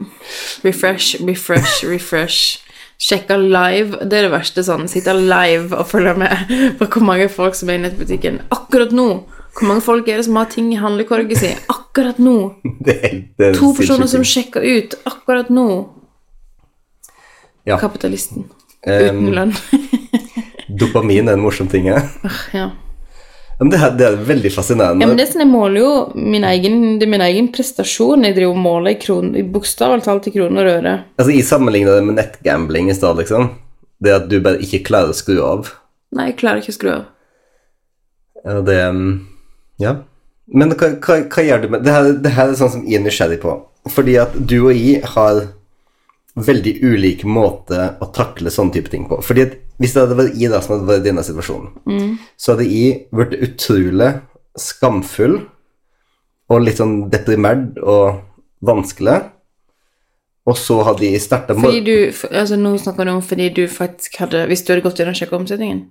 Refresh, 0.63 1.15
refresh, 1.27 1.83
refresh. 1.83 2.59
Sjekka 2.99 3.37
live. 3.37 3.97
Det 4.09 4.17
er 4.19 4.27
det 4.27 4.31
verste. 4.31 4.63
sånn. 4.63 4.87
Sitte 4.91 5.13
live 5.15 5.75
og 5.75 5.87
følge 5.89 6.13
med 6.19 6.51
på 6.79 6.87
hvor 6.87 7.05
mange 7.07 7.29
folk 7.31 7.55
som 7.55 7.69
er 7.71 7.79
i 7.79 7.83
nettbutikken 7.85 8.41
akkurat 8.55 8.91
nå. 8.95 9.07
Hvor 9.57 9.67
mange 9.67 9.81
folk 9.83 10.07
er 10.07 10.19
det 10.21 10.25
som 10.27 10.35
har 10.39 10.49
ting 10.51 10.69
i 10.73 10.79
handlekorget 10.79 11.37
si 11.41 11.51
akkurat 11.71 12.19
nå? 12.19 12.35
Det 12.85 12.95
er, 13.03 13.15
det 13.37 13.47
er 13.49 13.57
To 13.59 13.71
personer 13.75 14.07
som 14.11 14.23
sjekker 14.23 14.63
ut 14.63 14.95
akkurat 15.09 15.49
nå. 15.49 15.67
Ja. 17.67 17.77
Kapitalisten. 17.81 18.45
Um, 18.87 18.93
Uten 18.93 19.33
lønn. 19.35 19.55
Dopamin 20.79 21.27
er 21.27 21.35
en 21.35 21.43
morsom 21.43 21.67
ting. 21.67 21.89
Ja. 21.89 22.03
ja. 22.55 22.69
Men 23.59 23.71
det, 23.73 23.79
det 23.99 24.05
er 24.07 24.17
veldig 24.23 24.51
fascinerende. 24.55 25.03
Ja, 25.03 25.09
men 25.09 25.17
det 25.19 25.25
er 25.25 25.31
sånn, 25.33 25.43
Jeg 25.43 25.51
måler 25.51 25.81
jo 25.81 25.91
min 26.15 26.45
egen, 26.47 26.77
det 26.99 27.07
er 27.07 27.11
min 27.11 27.23
egen 27.25 27.49
prestasjon. 27.51 28.23
Jeg 28.23 28.37
driver 28.37 28.55
og 28.55 28.61
måler 28.63 28.93
i, 28.93 28.99
kron, 29.01 29.33
i 29.35 29.43
bokstavelig 29.43 30.05
talt 30.05 30.29
i 30.31 30.33
kroner 30.35 30.63
og 30.63 30.77
øre. 30.77 30.93
Altså, 31.19 31.33
Jeg 31.35 31.47
sammenligner 31.49 31.99
det 31.99 32.05
med 32.07 32.19
nettgambling 32.21 32.87
i 32.91 32.95
stad, 32.95 33.19
liksom. 33.19 33.49
Det 33.99 34.15
at 34.15 34.29
du 34.31 34.37
bare 34.39 34.63
ikke 34.63 34.85
klarer 34.87 35.11
å 35.11 35.17
skru 35.17 35.41
av. 35.43 35.73
Nei, 36.15 36.29
jeg 36.31 36.39
klarer 36.39 36.63
ikke 36.63 36.71
å 36.71 36.77
skru 36.77 36.91
av. 36.93 37.03
Ja, 38.45 38.61
det 38.63 38.79
um, 38.87 39.09
Ja. 39.83 39.97
Men 40.49 40.71
hva, 40.73 40.95
hva, 41.03 41.19
hva 41.29 41.43
gjør 41.45 41.61
du 41.61 41.67
med 41.75 41.83
det 41.85 41.93
her, 41.93 42.07
det 42.23 42.31
her 42.33 42.49
er 42.49 42.57
sånn 42.57 42.71
som 42.73 42.85
jeg 42.87 42.97
er 42.97 43.03
nysgjerrig 43.03 43.41
på. 43.43 43.51
Fordi 43.91 44.15
at 44.23 44.33
du 44.39 44.55
og 44.63 44.71
jeg 44.73 45.03
har 45.13 45.43
veldig 46.37 46.75
ulik 46.85 47.23
måte 47.27 47.93
å 47.99 48.09
takle 48.13 48.51
sånne 48.53 48.75
type 48.75 48.91
ting 48.91 49.07
på. 49.09 49.19
Fordi 49.25 49.45
at 49.47 49.55
hvis 49.79 49.95
det 49.95 50.03
hadde 50.03 50.19
vært 50.19 50.37
jeg 50.39 50.51
da 50.51 50.59
som 50.63 50.75
hadde 50.75 50.89
vært 50.89 51.01
i 51.03 51.07
denne 51.07 51.23
situasjonen, 51.25 51.71
så 52.37 52.53
hadde 52.53 52.67
jeg 52.69 53.01
vært 53.15 53.35
utrolig 53.39 54.11
skamfull 54.59 55.39
og 56.49 56.63
litt 56.65 56.79
sånn 56.81 57.03
deprimert 57.11 57.79
og 57.79 58.21
vanskelig. 58.65 59.21
Og 60.49 60.57
så 60.57 60.79
hadde 60.87 61.05
jeg 61.05 61.21
starta 61.21 61.53
Fordi 61.53 61.81
du, 61.85 61.95
altså 62.31 62.55
Nå 62.57 62.71
snakker 62.81 63.05
du 63.05 63.11
om 63.11 63.19
fordi 63.21 63.49
du 63.53 63.65
faktisk 63.69 64.15
hadde 64.21 64.45
Hvis 64.49 64.63
du 64.65 64.71
hadde 64.71 64.81
gått 64.81 64.97
gjennom 64.97 65.13
sjekkeomsetningen? 65.19 65.81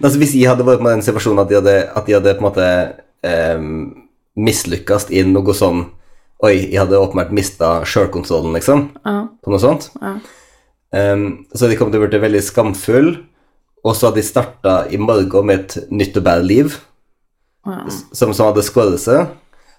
Altså 0.00 0.18
Hvis 0.18 0.32
jeg 0.34 0.48
hadde 0.48 0.66
vært 0.66 0.82
med 0.82 0.90
i 0.90 0.96
den 0.96 1.04
situasjonen 1.06 1.44
at 1.44 1.52
jeg 1.52 1.60
hadde, 1.60 1.76
at 1.92 2.08
de 2.08 2.16
hadde 2.16 2.32
på 2.34 2.42
en 2.42 2.48
måte 2.48 2.68
eh, 3.28 3.68
mislykkes 4.48 5.10
i 5.12 5.22
noe 5.28 5.54
sånn 5.54 5.84
Oi, 6.44 6.54
jeg 6.70 6.78
hadde 6.78 6.98
åpenbart 7.02 7.32
mista 7.34 7.80
sjølkontrollen, 7.88 8.52
liksom, 8.54 8.84
Ja. 9.04 9.26
på 9.42 9.50
noe 9.50 9.58
sånt. 9.62 9.90
ja. 10.00 10.18
Um, 10.90 11.44
så 11.52 11.68
de 11.68 11.76
kom 11.76 11.90
til 11.92 12.00
å 12.00 12.06
bli 12.08 12.18
veldig 12.22 12.40
skamfull, 12.40 13.10
og 13.84 13.94
så 13.96 14.06
hadde 14.08 14.22
de 14.22 14.28
starta 14.28 14.76
i 14.90 14.96
morgen 14.96 15.44
med 15.46 15.58
et 15.60 15.90
nytt 15.92 16.16
og 16.16 16.24
bedre 16.24 16.46
liv, 16.46 16.78
ja. 17.66 17.82
som, 18.12 18.32
som 18.32 18.46
hadde 18.48 18.62
skåret 18.64 19.00
seg. 19.02 19.34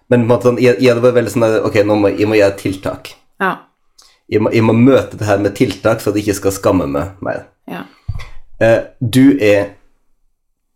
Men 0.10 0.22
på 0.22 0.26
en 0.28 0.30
måte 0.30 0.50
sånn, 0.50 0.60
jeg, 0.62 0.78
jeg 0.82 0.92
hadde 0.92 1.02
vært 1.08 1.18
veldig 1.18 1.32
sånn 1.34 1.48
Ok, 1.66 1.80
nå 1.86 1.96
må 2.02 2.12
jeg 2.14 2.28
må 2.30 2.38
gjøre 2.38 2.58
tiltak. 2.62 3.16
ja. 3.42 3.56
Jeg 4.30 4.44
må, 4.46 4.52
jeg 4.54 4.62
må 4.62 4.76
møte 4.78 5.18
det 5.18 5.26
her 5.26 5.40
med 5.42 5.56
tiltak, 5.58 6.04
for 6.04 6.12
at 6.12 6.18
jeg 6.20 6.28
ikke 6.28 6.38
skal 6.38 6.52
skamme 6.54 6.86
meg 6.86 7.16
mer. 7.26 7.48
ja. 7.68 7.86
Eh, 8.62 8.82
du 9.00 9.38
er 9.42 9.72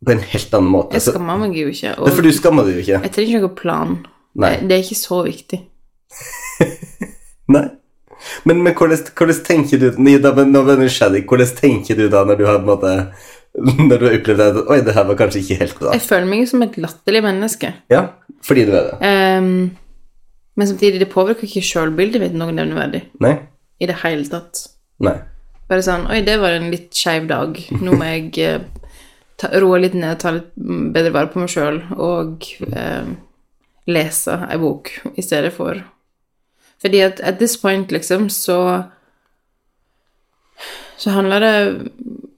på 0.03 0.11
en 0.15 0.23
helt 0.31 0.53
annen 0.57 0.71
måte. 0.71 0.95
Jeg 0.97 1.03
skammer 1.13 1.37
meg 1.37 1.53
jo 1.59 1.67
ikke. 1.69 1.91
Er 1.93 2.15
for 2.15 2.23
du 2.25 2.31
skammer 2.33 2.65
deg 2.65 2.79
jo 2.79 2.81
ikke. 2.87 3.01
jeg 3.03 3.11
trenger 3.13 3.29
ikke 3.35 3.43
noen 3.43 3.55
plan. 3.59 3.93
Nei. 4.33 4.49
Det, 4.57 4.67
det 4.71 4.77
er 4.79 4.83
ikke 4.87 4.97
så 4.97 5.19
viktig. 5.27 5.59
Nei. 7.55 7.67
Men, 8.47 8.61
men 8.63 8.75
hvordan, 8.75 9.01
hvordan 9.17 9.39
tenker 9.43 9.79
du 9.81 9.87
Nida, 9.99 10.31
Nå 10.31 10.63
ble 10.63 10.77
jeg 10.77 10.83
nysgjerrig. 10.85 11.23
Hvordan 11.29 11.55
tenker 11.57 11.99
du 11.99 12.05
da 12.11 12.23
når 12.27 12.39
du 12.39 12.45
har 12.47 12.59
på 12.59 12.63
en 12.63 12.69
måte 12.71 12.93
Når 13.89 13.97
du 13.97 14.05
har 14.07 14.17
opplevd 14.17 14.43
at 14.45 14.59
Oi, 14.63 14.79
det 14.85 14.95
her 14.95 15.07
var 15.09 15.19
kanskje 15.19 15.43
ikke 15.43 15.59
helt 15.59 15.79
bra. 15.79 15.95
Jeg 15.95 16.05
føler 16.07 16.29
meg 16.29 16.45
som 16.49 16.63
et 16.65 16.77
latterlig 16.81 17.23
menneske. 17.25 17.73
Ja, 17.91 18.05
fordi 18.45 18.65
du 18.69 18.73
er 18.79 18.87
det. 18.89 19.11
Um, 19.11 19.49
men 20.55 20.69
samtidig, 20.69 21.01
det 21.01 21.11
påvirker 21.13 21.47
ikke 21.47 21.65
sjølbildet 21.65 22.21
mitt 22.21 22.37
noe 22.37 22.53
nevneverdig. 22.53 23.03
Nei? 23.23 23.35
I 23.81 23.89
det 23.89 23.99
hele 24.03 24.25
tatt. 24.29 24.65
Nei. 25.03 25.17
Bare 25.69 25.85
sånn 25.85 26.07
Oi, 26.11 26.21
det 26.25 26.37
var 26.41 26.57
en 26.57 26.69
litt 26.73 26.93
skeiv 26.97 27.27
dag. 27.29 27.57
Nå 27.81 27.95
må 27.97 28.09
jeg 28.09 28.31
eh, 28.43 28.65
ta, 29.41 29.49
roe 29.61 29.79
litt 29.81 29.97
ned, 29.97 30.19
ta 30.21 30.33
litt 30.35 30.51
bedre 30.55 31.13
vare 31.15 31.31
på 31.33 31.41
meg 31.41 31.51
sjøl 31.51 31.81
og 31.97 32.45
eh, 32.69 33.09
lese 33.89 34.37
ei 34.49 34.59
bok 34.61 34.91
i 35.13 35.25
stedet 35.25 35.53
for 35.55 35.81
Fordi 36.83 36.99
at 37.05 37.19
at 37.23 37.39
this 37.39 37.57
point, 37.57 37.91
liksom, 37.91 38.29
så 38.29 38.83
Så 40.97 41.09
handler 41.09 41.39
det 41.39 41.91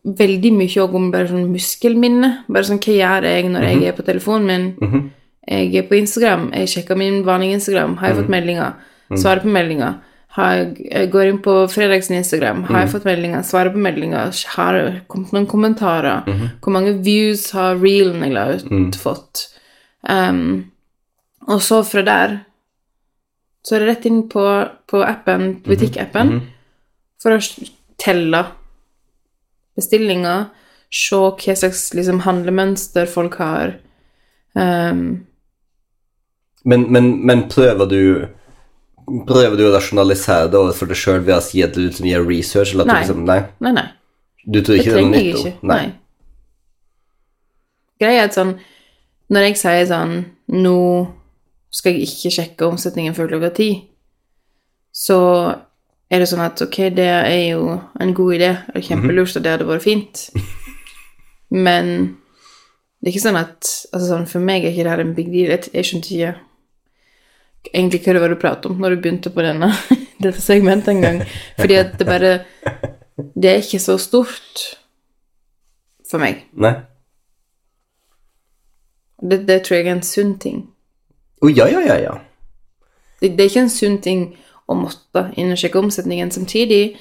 veldig 0.06 0.52
mye 0.54 0.82
òg 0.82 0.96
om 0.96 1.12
bare 1.12 1.28
sånn 1.30 1.52
muskelminne. 1.52 2.30
Bare 2.48 2.64
sånn 2.66 2.80
hva 2.82 2.94
gjør 2.96 3.28
jeg 3.28 3.50
når 3.52 3.64
jeg 3.68 3.84
er 3.90 3.96
på 3.98 4.06
telefonen 4.08 4.48
min? 4.48 4.66
Jeg 5.48 5.76
er 5.76 5.86
på 5.86 5.98
Instagram, 6.00 6.48
jeg 6.54 6.72
sjekker 6.72 6.98
min 6.98 7.20
vanlige 7.26 7.60
Instagram. 7.60 7.98
Har 7.98 8.08
jeg 8.10 8.18
fått 8.24 8.30
meldinger? 8.34 8.74
Svarer 9.14 9.44
på 9.44 9.52
meldinger. 9.54 10.00
Har 10.36 10.56
jeg, 10.56 11.10
går 11.12 11.30
inn 11.30 11.38
på 11.46 11.54
fredags 11.72 12.10
Instagram. 12.10 12.64
Har 12.64 12.80
jeg 12.82 12.90
fått 12.96 13.06
meldinger? 13.06 13.44
Svarer 13.46 13.72
på 13.72 13.78
meldinger. 13.78 14.32
Har 14.56 14.74
det 14.74 15.04
kommet 15.08 15.32
noen 15.32 15.46
kommentarer? 15.48 16.26
Hvor 16.62 16.74
mange 16.74 16.96
views 17.06 17.52
har 17.52 17.78
reelen 17.78 18.24
jeg 18.26 18.66
ut, 18.72 18.96
fått? 18.96 19.46
Um, 20.10 20.72
og 21.48 21.62
så 21.62 21.84
fra 21.84 22.02
der 22.02 22.40
så 23.66 23.76
er 23.76 23.82
det 23.82 23.88
rett 23.90 24.06
inn 24.06 24.22
på, 24.30 24.44
på 24.88 25.02
appen, 25.02 25.56
butikkappen, 25.66 26.36
for 27.22 27.34
å 27.34 27.40
telle 28.02 28.44
bestillinger, 29.76 30.52
se 30.94 31.18
hva 31.18 31.56
slags 31.58 31.88
liksom, 31.98 32.22
handlemønster 32.28 33.10
folk 33.10 33.40
har. 33.42 33.78
Um, 34.54 35.26
Men, 36.66 36.86
men, 36.90 37.10
men 37.26 37.44
prøver 37.52 37.86
du 37.92 38.02
Prøver 39.28 39.54
du 39.60 39.68
å 39.68 39.74
rasjonalisere 39.76 40.48
det 40.50 40.58
overfor 40.58 40.88
deg 40.90 40.98
sjøl 40.98 41.20
ved 41.28 41.36
å 41.36 41.42
si 41.44 41.60
at 41.62 41.76
du 41.76 41.84
liksom 41.84 42.08
gjør 42.10 42.24
research? 42.26 42.72
Eller 42.74 42.88
at 42.88 42.90
Nei. 42.90 42.96
Du 42.96 43.04
liksom, 43.04 43.20
nei. 43.28 43.36
nei, 43.62 43.74
nei. 43.76 43.84
Du 44.48 44.58
tror 44.66 44.74
Det 44.74 44.82
ikke 44.82 44.96
det 44.96 44.98
er 44.98 45.04
noe 45.06 45.12
nytt? 45.12 45.42
ikke. 45.44 45.52
Nei. 45.70 45.84
Greia 48.02 48.24
er 48.24 48.30
at 48.32 48.38
sånn 48.40 48.56
Når 49.30 49.46
jeg 49.46 49.60
sier 49.62 49.86
sånn 49.92 50.16
Nå 50.58 50.80
skal 51.76 51.96
jeg 51.96 52.08
ikke 52.08 52.34
sjekke 52.38 52.68
omsetningen 52.70 53.16
før 53.18 53.34
klokka 53.34 53.52
ti, 53.58 53.70
så 54.96 55.20
er 56.08 56.22
det 56.22 56.30
sånn 56.32 56.44
at 56.46 56.62
ok, 56.64 56.78
det 56.96 57.08
er 57.10 57.42
jo 57.52 57.80
en 58.00 58.14
god 58.16 58.36
idé, 58.38 58.52
er 58.72 58.86
kjempelurt, 58.86 59.36
og 59.36 59.44
det 59.44 59.56
hadde 59.56 59.68
vært 59.68 59.84
fint, 59.84 60.28
men 61.68 61.92
det 63.06 63.12
er 63.12 63.14
ikke 63.14 63.26
sånn 63.28 63.38
at 63.38 63.72
altså 63.94 64.06
sånn, 64.08 64.24
For 64.26 64.42
meg 64.42 64.64
er 64.64 64.72
ikke 64.72 64.86
det 64.88 64.94
her 64.96 65.02
en 65.04 65.12
big 65.14 65.28
deal. 65.30 65.52
Jeg 65.54 65.86
skjønte 65.86 66.10
ikke 66.16 66.32
egentlig 67.70 68.00
hva 68.02 68.16
det 68.16 68.22
var 68.24 68.34
du 68.34 68.40
pratet 68.42 68.66
om 68.72 68.80
når 68.82 68.96
du 68.96 69.04
begynte 69.04 69.32
på 69.34 69.46
denne, 69.46 69.70
dette 70.24 70.42
segmentet 70.42 70.96
en 70.96 71.04
gang. 71.04 71.20
Fordi 71.60 71.78
at 71.78 71.94
det 72.00 72.08
bare 72.08 72.32
Det 73.16 73.52
er 73.52 73.62
ikke 73.62 73.80
så 73.84 74.00
stort 74.02 74.64
for 76.10 76.22
meg. 76.24 76.48
Nei. 76.58 76.74
Det, 79.22 79.44
det 79.48 79.62
tror 79.66 79.78
jeg 79.78 79.86
er 79.86 79.96
en 79.96 80.04
sunn 80.06 80.34
ting. 80.42 80.66
Å 81.44 81.52
ja, 81.52 81.68
ja, 81.72 81.82
ja, 81.84 81.98
ja. 82.00 82.16
Det, 83.22 83.34
det 83.36 83.46
er 83.46 83.50
ikke 83.52 83.66
en 83.66 83.74
sunn 83.74 83.98
ting 84.04 84.28
å 84.66 84.78
måtte 84.78 85.28
innsjekke 85.40 85.80
omsetningen. 85.82 86.32
Samtidig 86.34 86.96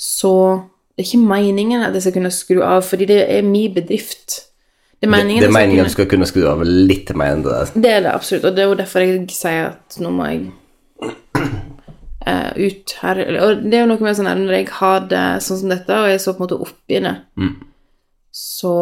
så 0.00 0.34
det 0.96 1.04
er 1.04 1.08
ikke 1.08 1.28
meningen 1.30 1.82
at 1.84 1.94
jeg 1.96 2.04
skal 2.04 2.14
kunne 2.18 2.30
skru 2.34 2.62
av, 2.64 2.82
fordi 2.84 3.06
det 3.08 3.20
er 3.32 3.44
min 3.46 3.72
bedrift. 3.74 4.40
Det 5.00 5.08
er 5.08 5.12
meningen, 5.14 5.40
det 5.40 5.46
er 5.46 5.48
at 5.48 5.54
jeg 5.54 5.56
meningen 5.56 5.86
at 5.86 5.92
du 5.92 5.94
skal 5.94 6.08
kunne 6.10 6.28
skru 6.28 6.42
av 6.50 6.64
litt 6.66 7.12
mer 7.16 7.36
enn 7.36 7.44
det 7.44 7.54
der. 7.54 7.70
Det 7.72 7.92
er 7.92 8.02
det 8.04 8.10
absolutt, 8.12 8.44
og 8.44 8.56
det 8.56 8.64
er 8.64 8.68
jo 8.68 8.78
derfor 8.80 9.04
jeg 9.04 9.22
sier 9.32 9.70
at 9.70 9.96
nå 10.04 10.12
må 10.12 10.26
jeg 10.28 10.42
uh, 11.40 12.50
ut 12.56 12.94
her. 13.00 13.22
Og 13.46 13.62
det 13.64 13.78
er 13.78 13.84
jo 13.84 13.90
noe 13.94 14.04
med 14.04 14.18
sånn 14.18 14.28
her, 14.28 14.42
når 14.42 14.58
jeg 14.58 14.68
har 14.76 15.06
det 15.12 15.24
sånn 15.46 15.62
som 15.62 15.72
dette, 15.72 15.96
og 15.96 16.10
jeg 16.10 16.18
er 16.18 16.24
så 16.26 16.34
på 16.34 16.42
en 16.42 16.46
måte 16.48 16.60
oppi 16.68 17.00
det, 17.06 17.14
så 18.36 18.74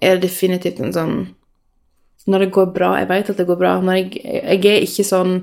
er 0.00 0.18
det 0.18 0.26
definitivt 0.26 0.82
en 0.82 0.96
sånn 0.96 1.14
Når 2.26 2.44
det 2.44 2.50
går 2.52 2.72
bra, 2.74 2.90
jeg 3.00 3.08
vet 3.08 3.30
at 3.32 3.38
det 3.40 3.46
går 3.48 3.58
bra. 3.60 3.72
Jeg, 3.96 4.20
jeg 4.20 4.66
er 4.68 4.84
ikke 4.84 5.06
sånn 5.06 5.38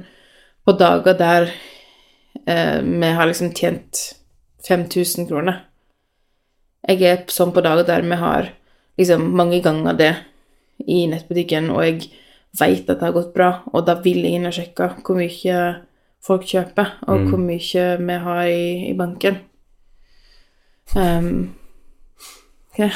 på 0.67 0.75
dager 0.77 1.17
der 1.17 1.49
eh, 2.45 2.77
vi 2.83 3.09
har 3.17 3.29
liksom 3.29 3.53
tjent 3.57 4.03
5000 4.67 5.29
kroner. 5.29 5.63
Jeg 6.87 7.03
er 7.07 7.25
sånn 7.33 7.53
på 7.55 7.63
dager 7.65 7.87
der 7.87 8.05
vi 8.05 8.19
har 8.19 8.51
liksom 8.99 9.25
mange 9.37 9.61
ganger 9.63 9.97
det 9.97 10.13
i 10.85 11.05
nettbutikken, 11.09 11.71
og 11.73 11.83
jeg 11.85 12.09
vet 12.57 12.89
at 12.89 12.99
det 12.99 13.05
har 13.05 13.15
gått 13.15 13.33
bra, 13.35 13.49
og 13.73 13.85
da 13.87 13.97
vil 14.01 14.23
jeg 14.25 14.37
inn 14.37 14.49
og 14.49 14.55
sjekke 14.55 14.89
hvor 15.01 15.17
mye 15.17 15.61
folk 16.23 16.45
kjøper, 16.49 16.97
og 17.07 17.29
hvor 17.29 17.41
mye 17.41 17.85
vi 18.01 18.17
har 18.25 18.43
i, 18.49 18.67
i 18.91 18.93
banken. 18.97 19.39
Um, 20.95 21.55
ja. 22.77 22.89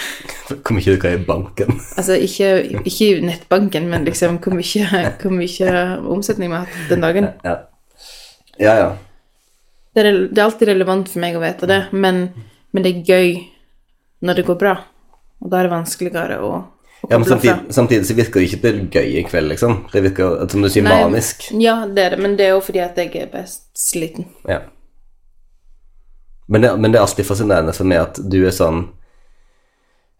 Hvor 0.49 0.75
mye 0.77 0.93
du 0.93 0.99
kan 1.01 1.15
i 1.17 1.21
banken. 1.25 1.79
Altså 1.97 2.17
ikke, 2.21 2.49
ikke 2.85 3.07
i 3.07 3.21
nettbanken, 3.25 3.87
men 3.89 4.05
liksom 4.05 4.37
hvor 4.43 4.53
mye, 4.57 5.05
hvor 5.21 5.33
mye 5.33 5.71
omsetning 6.13 6.51
vi 6.51 6.59
har 6.59 6.67
hatt 6.67 6.91
den 6.91 7.05
dagen. 7.05 7.31
Ja, 7.45 7.55
ja. 8.61 8.75
ja. 8.83 8.91
Det 9.95 10.05
er, 10.05 10.19
det 10.29 10.39
er 10.39 10.45
alltid 10.45 10.69
relevant 10.71 11.09
for 11.11 11.23
meg 11.23 11.35
å 11.35 11.41
vite 11.43 11.67
det, 11.67 11.81
men, 11.91 12.27
men 12.71 12.85
det 12.85 12.93
er 12.93 13.09
gøy 13.09 13.33
når 14.21 14.39
det 14.39 14.45
går 14.47 14.59
bra. 14.61 14.75
Og 15.41 15.49
da 15.49 15.59
er 15.59 15.67
det 15.67 15.73
vanskeligere 15.73 16.37
å 16.45 16.51
Ja, 17.09 17.17
men 17.17 17.25
samtidig, 17.25 17.73
samtidig 17.73 18.05
så 18.05 18.13
virker 18.13 18.39
det 18.39 18.45
ikke 18.45 18.61
det 18.61 18.73
gøy 18.93 19.15
i 19.17 19.23
kveld, 19.25 19.49
liksom. 19.49 19.79
Det 19.89 20.03
virker, 20.05 20.37
som 20.53 20.61
du 20.61 20.69
sier, 20.69 20.85
Nei. 20.85 20.99
manisk. 21.01 21.47
Ja, 21.57 21.79
det 21.89 22.03
er 22.05 22.15
det, 22.15 22.21
men 22.21 22.37
det 22.37 22.45
er 22.45 22.53
jo 22.53 22.61
fordi 22.61 22.83
at 22.85 22.99
jeg 23.01 23.15
er 23.17 23.31
best 23.33 23.65
sliten. 23.73 24.29
Ja. 24.45 24.61
Men 26.51 26.61
det, 26.61 26.75
men 26.77 26.93
det 26.93 26.99
er 26.99 27.07
alltid 27.07 27.25
fascinerende 27.25 27.73
for 27.73 27.89
meg 27.89 28.03
at 28.03 28.21
du 28.21 28.43
er 28.45 28.53
sånn 28.53 28.83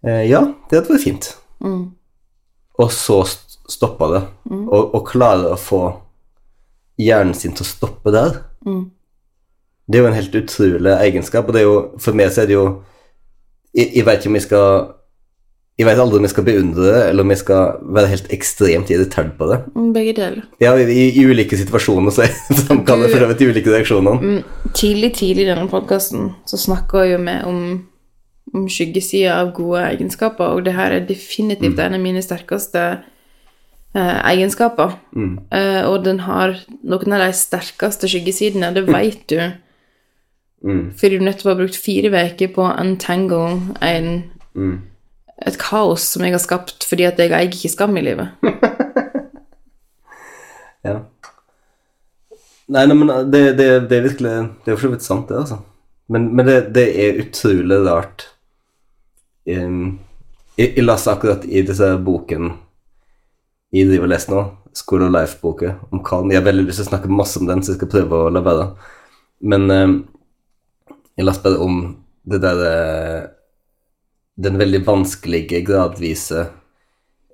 Ja, 0.01 0.41
det 0.69 0.79
hadde 0.79 0.95
vært 0.95 1.03
fint. 1.03 1.27
Og 2.81 2.89
så 2.93 3.19
stoppa 3.69 4.07
det. 4.11 4.21
det. 4.49 4.61
Og, 4.67 4.95
og 4.97 5.03
klare 5.07 5.51
å 5.53 5.59
få 5.59 5.81
hjernen 7.01 7.35
sin 7.37 7.53
til 7.57 7.65
å 7.65 7.69
stoppe 7.69 8.13
der. 8.13 8.39
Det 9.91 9.99
er 9.99 10.05
jo 10.05 10.09
en 10.09 10.17
helt 10.17 10.35
utrolig 10.37 10.95
egenskap, 10.95 11.47
og 11.47 11.55
det 11.55 11.63
er 11.63 11.67
jo, 11.67 11.77
for 11.99 12.17
meg 12.17 12.31
så 12.31 12.43
er 12.43 12.49
det 12.51 12.57
jo 12.57 12.65
Jeg, 13.71 13.87
jeg 13.95 14.05
vet 14.05 14.19
ikke 14.19 14.29
om 14.29 14.35
jeg 14.35 14.43
skal 14.43 14.65
Jeg 15.79 15.87
vet 15.87 15.99
aldri 16.03 16.19
om 16.19 16.25
jeg 16.27 16.33
skal 16.33 16.45
beundre 16.45 16.83
det, 16.85 17.03
eller 17.09 17.25
om 17.25 17.31
jeg 17.31 17.39
skal 17.41 17.77
være 17.95 18.11
helt 18.11 18.33
ekstremt 18.35 18.91
irritert 18.91 19.31
på 19.39 19.47
det. 19.49 19.61
Mm, 19.73 19.93
Begge 19.95 20.13
deler. 20.17 20.41
Ja, 20.61 20.73
i, 20.77 20.97
i, 21.07 21.23
ulike 21.25 21.57
situasjoner 21.57 22.13
så 22.13 22.27
framkaller 22.67 23.07
det 23.07 23.15
for 23.15 23.39
de 23.39 23.47
ulike 23.49 23.71
reaksjoner. 23.71 24.19
Mm, 24.21 24.73
Tidlig, 24.77 25.13
tidlig 25.17 25.47
i 25.47 25.49
denne 25.49 25.69
podkasten 25.71 26.33
så 26.45 26.59
snakka 26.59 27.05
jo 27.09 27.21
vi 27.23 27.37
om 27.47 27.61
skyggesida 28.51 29.37
av 29.41 29.53
gode 29.55 29.83
egenskaper, 29.93 30.55
og 30.55 30.65
det 30.65 30.75
her 30.75 30.95
er 30.95 31.07
definitivt 31.07 31.79
en 31.79 31.95
av 31.97 32.03
mine 32.03 32.21
sterkeste 32.23 32.83
eh, 33.95 34.19
egenskaper. 34.33 34.97
Eh, 35.55 35.81
og 35.87 36.03
den 36.05 36.23
har 36.27 36.57
noen 36.83 37.15
av 37.17 37.25
de 37.25 37.31
sterkeste 37.37 38.09
skyggesidene, 38.11 38.73
det 38.75 38.85
veit 38.89 39.23
du. 39.31 39.39
Fordi 40.61 41.17
du 41.17 41.25
nettopp 41.25 41.53
har 41.53 41.61
brukt 41.63 41.79
fire 41.79 42.11
uker 42.11 42.51
på 42.53 42.67
å 42.67 42.75
untangle 42.83 43.55
en, 43.81 44.11
et 45.41 45.57
kaos 45.57 46.03
som 46.13 46.27
jeg 46.27 46.35
har 46.35 46.43
skapt 46.43 46.85
fordi 46.85 47.07
at 47.07 47.17
jeg 47.17 47.33
eier 47.33 47.49
ikke 47.49 47.71
skam 47.73 47.97
i 47.97 48.05
livet. 48.11 48.35
Ja. 50.81 50.95
Nei, 52.71 52.85
nei, 52.87 52.95
men 52.97 53.11
det, 53.29 53.41
det, 53.59 53.67
det 53.91 53.97
er 53.99 54.05
virkelig 54.07 54.31
Det 54.65 54.71
er 54.71 54.77
for 54.77 54.87
så 54.87 54.89
vidt 54.95 55.05
sant, 55.05 55.27
det, 55.29 55.41
altså. 55.43 55.59
Men, 56.09 56.31
men 56.35 56.47
det, 56.47 56.55
det 56.73 56.85
er 57.03 57.19
utrolig 57.21 57.77
rart 57.85 58.30
jeg, 59.45 60.69
jeg 60.75 60.83
leste 60.85 61.11
akkurat 61.13 61.45
i 61.47 61.63
disse 61.65 61.87
boken 62.05 62.51
jeg 63.71 63.87
driver 63.87 64.03
og 64.03 64.11
leser 64.11 64.33
nå, 64.33 64.41
School 64.75 65.05
of 65.05 65.11
Life-boka 65.15 65.69
om 65.95 66.01
Kalm. 66.03 66.31
Jeg 66.31 66.41
har 66.41 66.47
veldig 66.47 66.65
lyst 66.67 66.81
til 66.81 66.87
å 66.87 66.91
snakke 66.91 67.11
masse 67.11 67.39
om 67.39 67.47
den, 67.47 67.61
så 67.63 67.71
jeg 67.71 67.79
skal 67.79 67.91
prøve 67.91 68.17
å 68.25 68.31
la 68.31 68.41
være. 68.43 68.65
Men 69.47 69.71
um, 69.71 69.93
jeg 71.15 71.27
leste 71.27 71.45
bare 71.45 71.63
om 71.63 71.77
det 72.31 72.37
der 72.43 72.59
eh, 72.67 73.21
Den 74.41 74.59
veldig 74.59 74.83
vanskelige, 74.85 75.63
gradvise 75.65 76.43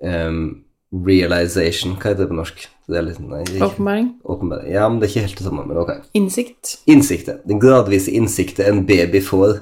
um, 0.00 0.64
realization 1.04 1.92
Hva 2.00 2.10
heter 2.14 2.22
det 2.24 2.30
på 2.30 2.38
norsk? 2.38 2.64
Det 2.88 3.02
litt, 3.04 3.18
nei, 3.20 3.42
ikke- 3.44 3.66
Åpenbaring. 4.24 4.70
Ja, 4.72 4.86
men 4.88 4.98
det 4.98 5.08
er 5.08 5.12
ikke 5.12 5.26
helt 5.26 5.42
det 5.42 5.46
samme, 5.46 5.66
men 5.68 5.76
ok. 5.82 5.90
Innsikt. 6.16 6.78
Innsiktet. 6.88 7.42
Den 7.50 7.60
gradvise 7.60 8.14
innsikten 8.16 8.64
en 8.64 8.86
baby 8.88 9.20
får 9.20 9.58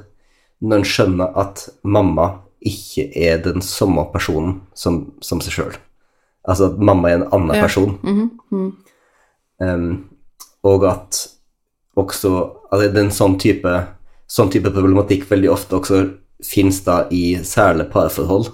når 0.60 0.80
en 0.80 0.88
skjønner 0.88 1.36
at 1.38 1.68
mamma 1.84 2.30
ikke 2.66 3.10
er 3.14 3.38
den 3.44 3.62
samme 3.62 4.06
personen 4.12 4.60
som, 4.74 5.12
som 5.22 5.40
seg 5.44 5.52
sjøl. 5.58 5.76
Altså 6.48 6.70
at 6.72 6.78
mamma 6.82 7.10
er 7.10 7.20
en 7.20 7.28
annen 7.32 7.54
Ja. 7.56 7.62
person. 7.66 7.98
Em, 9.60 10.04
og 10.64 10.84
at 10.84 11.26
også 11.96 12.30
altså 12.70 12.92
det 12.92 12.98
er 13.00 13.04
en 13.06 13.14
sånn 13.14 13.38
type, 13.40 13.72
sånn 14.28 14.50
type 14.52 14.70
problematikk 14.74 15.24
veldig 15.30 15.50
ofte 15.52 15.78
også 15.78 16.00
finnes 16.44 16.82
da 16.84 17.06
i 17.10 17.36
særlig 17.44 17.88
parforhold. 17.92 18.50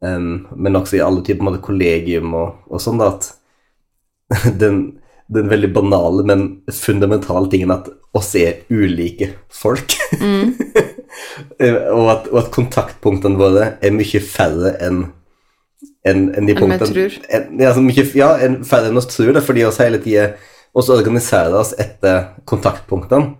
Um, 0.00 0.46
men 0.54 0.76
også 0.78 0.98
i 0.98 1.02
alle 1.02 1.24
typer 1.26 1.42
måte, 1.42 1.62
kollegium 1.64 2.34
og, 2.38 2.58
og 2.70 2.80
sånn, 2.82 3.00
da, 3.00 3.08
at 3.16 4.52
den, 4.62 5.00
den 5.28 5.48
veldig 5.50 5.72
banale, 5.76 6.24
men 6.24 6.44
fundamentale 6.72 7.50
tingen 7.52 7.72
at 7.74 7.90
oss 8.16 8.32
er 8.38 8.62
ulike 8.72 9.34
folk. 9.52 9.92
Mm. 10.20 10.54
og, 11.98 12.06
at, 12.14 12.28
og 12.32 12.38
at 12.42 12.50
kontaktpunktene 12.54 13.40
våre 13.40 13.72
er 13.84 13.94
mye 13.94 14.22
færre 14.24 14.74
enn 14.84 15.06
en, 16.08 16.22
en 16.32 16.46
de 16.46 16.54
vi 16.54 16.60
punktene 16.62 17.04
en- 17.04 17.60
ja, 17.60 17.68
altså 17.68 17.82
mye, 17.84 18.04
ja, 18.16 18.30
en, 18.46 18.62
færre 18.66 18.88
enn 18.88 18.96
oss 18.98 19.10
tror 19.10 19.34
det, 19.36 19.44
fordi 19.44 19.66
oss 19.68 19.80
hele 19.82 20.00
tida 20.02 20.30
oss 20.78 20.88
organiserer 20.92 21.56
oss 21.58 21.74
etter 21.80 22.32
kontaktpunktene. 22.48 23.34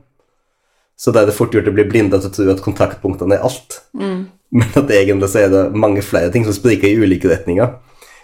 Så 0.98 1.12
da 1.14 1.22
er 1.22 1.31
det 1.31 1.37
fort 1.37 1.55
gjort 1.55 1.68
å 1.70 1.74
bli 1.74 1.85
blinda 1.87 2.18
til 2.18 2.31
å 2.31 2.35
tro 2.35 2.48
at 2.53 2.62
kontaktpunktene 2.64 3.38
er 3.38 3.44
alt. 3.46 3.81
Men 4.59 4.79
at 4.81 4.90
egentlig 4.90 5.29
så 5.31 5.44
er 5.44 5.53
det 5.53 5.64
mange 5.77 6.03
flere 6.03 6.33
ting 6.35 6.46
som 6.46 6.57
spriker 6.57 6.88
i 6.88 6.98
ulike 6.98 7.31
retninger. 7.31 7.77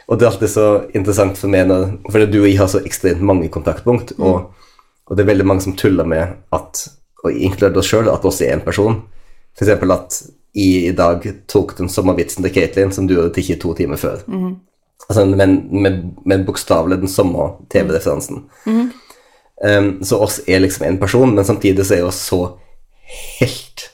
Og 0.08 0.18
det 0.18 0.26
er 0.26 0.32
alltid 0.32 0.52
så 0.52 0.66
interessant 0.92 1.38
for 1.40 1.52
meg 1.52 1.70
For 2.12 2.26
du 2.28 2.42
og 2.42 2.48
jeg 2.48 2.58
har 2.60 2.68
så 2.68 2.82
ekstremt 2.84 3.24
mange 3.24 3.48
kontaktpunkt, 3.52 4.12
og, 4.18 4.50
og 5.08 5.16
det 5.16 5.24
er 5.24 5.30
veldig 5.32 5.46
mange 5.48 5.64
som 5.64 5.76
tuller 5.78 6.08
med 6.08 6.36
at, 6.52 6.84
og 7.24 7.32
inkludert 7.32 7.80
oss 7.80 7.88
sjøl, 7.88 8.10
at 8.12 8.24
oss 8.28 8.42
er 8.44 8.52
en 8.56 8.64
person. 8.64 9.00
Eksempel 9.56 9.94
at 9.94 10.18
jeg 10.54 10.90
i 10.90 10.94
dag 10.94 11.24
tok 11.50 11.76
den 11.78 11.88
samme 11.90 12.14
vitsen 12.18 12.44
til 12.44 12.52
Katelyn 12.54 12.92
som 12.94 13.08
du 13.10 13.16
hadde 13.16 13.32
tatt 13.34 13.60
to 13.62 13.72
timer 13.74 13.98
før. 13.98 14.20
Altså, 15.08 15.24
men 15.26 15.56
med, 15.70 16.04
med 16.24 16.44
bokstavelig 16.46 17.00
den 17.02 17.10
samme 17.10 17.50
TV-referansen. 17.72 18.44
Um, 19.64 19.90
så 20.04 20.20
oss 20.22 20.40
er 20.46 20.62
liksom 20.62 20.86
en 20.86 21.00
person, 21.00 21.34
men 21.34 21.44
samtidig 21.44 21.86
så 21.86 21.98
er 21.98 22.06
oss 22.06 22.20
så 22.28 22.40
helt 23.40 23.88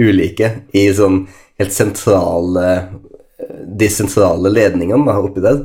ulike 0.00 0.50
i 0.76 0.86
sånn 0.96 1.24
helt 1.60 1.74
sentrale 1.76 2.66
De 3.78 3.88
sentrale 3.92 4.48
ledningene 4.52 5.06
da, 5.06 5.12
oppi 5.20 5.40
der. 5.44 5.56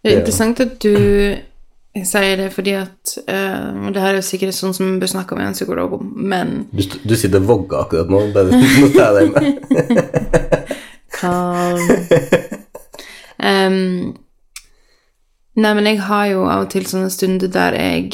Det 0.00 0.12
er 0.12 0.18
interessant 0.22 0.60
at 0.64 0.72
du 0.82 0.94
sier 2.06 2.36
det, 2.38 2.52
fordi 2.54 2.72
at 2.78 3.16
uh, 3.26 3.90
Det 3.90 4.00
her 4.00 4.14
er 4.14 4.20
sikkert 4.24 4.54
sånn 4.54 4.74
som 4.76 4.86
vi 4.86 5.00
bør 5.02 5.10
snakke 5.10 5.34
med 5.36 5.46
en 5.48 5.56
psykolog 5.58 5.92
om, 5.98 6.04
men 6.14 6.46
Du, 6.70 6.82
du 7.04 7.14
sitter 7.18 7.40
og 7.42 7.48
vogger 7.50 7.76
akkurat 7.84 8.08
nå. 8.12 8.18
Bare 8.34 8.50
noter 8.54 9.10
deg 9.18 9.26
med. 9.34 9.44
Kalm. 11.20 11.88
Um, 13.40 14.14
nei, 15.56 15.74
men 15.74 15.86
jeg 15.88 16.00
har 16.06 16.26
jo 16.30 16.40
av 16.46 16.60
og 16.66 16.70
til 16.72 16.86
sånne 16.88 17.10
stunder 17.12 17.48
der 17.52 17.72
jeg 17.76 18.04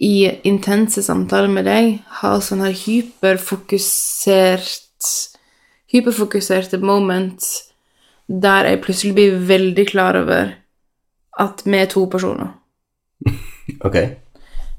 i 0.00 0.30
intense 0.48 1.02
samtaler 1.04 1.48
med 1.52 1.64
deg 1.68 1.98
har 2.22 2.40
sånn 2.44 2.62
her 2.64 2.72
hyperfokusert 2.72 5.04
Hyperfokuserte 5.90 6.78
moments 6.78 7.70
der 8.30 8.68
jeg 8.68 8.82
plutselig 8.84 9.14
blir 9.16 9.38
veldig 9.48 9.86
klar 9.88 10.16
over 10.20 10.52
at 11.40 11.62
vi 11.64 11.78
er 11.78 11.90
to 11.90 12.06
personer. 12.10 12.56
Ok. 13.86 13.96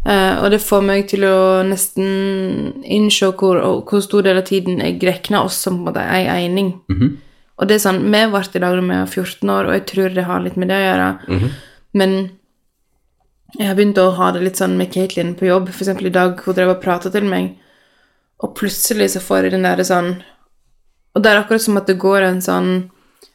Uh, 0.04 0.44
og 0.44 0.52
det 0.52 0.58
får 0.60 0.82
meg 0.84 1.06
til 1.08 1.24
å 1.24 1.62
nesten 1.64 2.74
innse 2.84 3.30
hvor, 3.40 3.62
hvor 3.88 4.02
stor 4.04 4.26
del 4.26 4.42
av 4.42 4.48
tiden 4.50 4.82
jeg 4.82 4.98
regner 5.06 5.46
oss 5.46 5.62
som 5.64 5.78
på 5.78 5.80
en 5.80 5.86
måte 5.88 6.04
ei 6.04 6.26
eining. 6.28 6.74
Og 7.62 7.70
det 7.70 7.78
er 7.78 7.84
sånn, 7.86 8.02
Vi 8.04 8.10
ble 8.10 8.42
i 8.42 8.60
dag 8.60 8.76
da 8.76 8.82
vi 8.82 8.90
var 8.90 9.08
14 9.08 9.54
år, 9.54 9.70
og 9.70 9.74
jeg 9.78 9.86
tror 9.92 10.10
det 10.16 10.28
har 10.28 10.42
litt 10.42 10.58
med 10.58 10.68
det 10.74 10.80
å 10.80 10.86
gjøre. 10.88 11.08
Men 11.94 12.16
jeg 13.60 13.68
har 13.68 13.76
begynt 13.78 14.02
å 14.02 14.10
ha 14.18 14.32
det 14.32 14.42
litt 14.42 14.60
sånn 14.60 14.78
med 14.80 14.92
Katelyn 14.92 15.36
på 15.40 15.46
jobb. 15.46 15.70
Eksempel 15.70 16.10
i 16.10 16.14
dag, 16.16 16.40
hun 16.44 16.58
drev 16.58 16.74
og 16.76 16.84
prata 16.84 17.12
til 17.14 17.28
meg, 17.30 17.54
og 18.42 18.56
plutselig 18.58 19.12
så 19.14 19.22
får 19.24 19.48
jeg 19.48 19.56
den 19.56 19.68
derre 19.70 19.86
sånn 19.86 20.16
Og 21.16 21.24
det 21.24 21.32
er 21.32 21.42
akkurat 21.42 21.64
som 21.64 21.80
at 21.80 21.90
det 21.90 22.00
går 22.02 22.28
en 22.28 22.44
sånn 22.44 22.74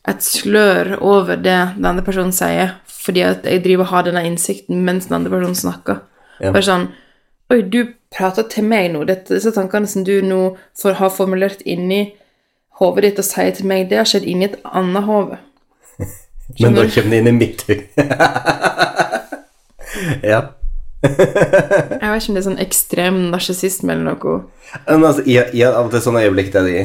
et 0.06 0.22
slør 0.22 0.94
over 1.02 1.36
det 1.36 1.74
den 1.76 1.88
andre 1.88 2.04
personen 2.06 2.32
sier, 2.34 2.76
fordi 2.86 3.24
at 3.26 3.46
jeg 3.46 3.64
driver 3.64 3.86
og 3.86 3.92
har 3.92 4.06
denne 4.06 4.22
innsikten 4.28 4.84
mens 4.86 5.08
den 5.08 5.18
andre 5.18 5.32
personen 5.34 5.58
snakker. 5.58 6.04
Ja. 6.40 6.52
Bare 6.52 6.66
sånn 6.66 6.88
Oi, 7.46 7.60
du 7.62 7.94
prater 8.10 8.42
til 8.50 8.64
meg 8.66 8.88
nå. 8.90 9.04
Dette, 9.06 9.36
disse 9.36 9.52
tankene 9.54 9.86
som 9.86 10.02
du 10.02 10.16
nå 10.26 10.56
får, 10.74 10.96
har 10.98 11.12
formulert 11.14 11.60
inni 11.62 12.16
hodet 12.80 13.04
ditt 13.04 13.20
og 13.22 13.26
sier 13.28 13.52
til 13.54 13.68
meg, 13.70 13.84
det 13.86 14.00
har 14.00 14.08
skjedd 14.10 14.26
inni 14.26 14.48
et 14.48 14.56
annet 14.66 15.06
hode. 15.06 15.38
Men 16.58 16.74
da 16.74 16.88
kommer 16.90 17.14
det 17.14 17.20
inn 17.22 17.30
i 17.30 17.34
mitt 17.36 17.62
hode. 17.68 17.86
ja. 20.32 20.40
Jeg 21.06 21.14
vet 21.14 22.02
ikke 22.02 22.32
om 22.32 22.34
det 22.34 22.40
er 22.40 22.48
sånn 22.48 22.64
ekstrem 22.66 23.20
narsissisme 23.30 23.94
eller 23.94 24.16
noe. 24.16 24.34
Men 24.90 25.06
altså, 25.06 25.22
jeg, 25.30 25.54
jeg 25.54 25.70
av 25.70 25.86
og 25.86 25.94
til 25.94 26.02
sånne 26.02 26.26
øyeblikk 26.26 26.50
der 26.56 26.66
de, 26.66 26.82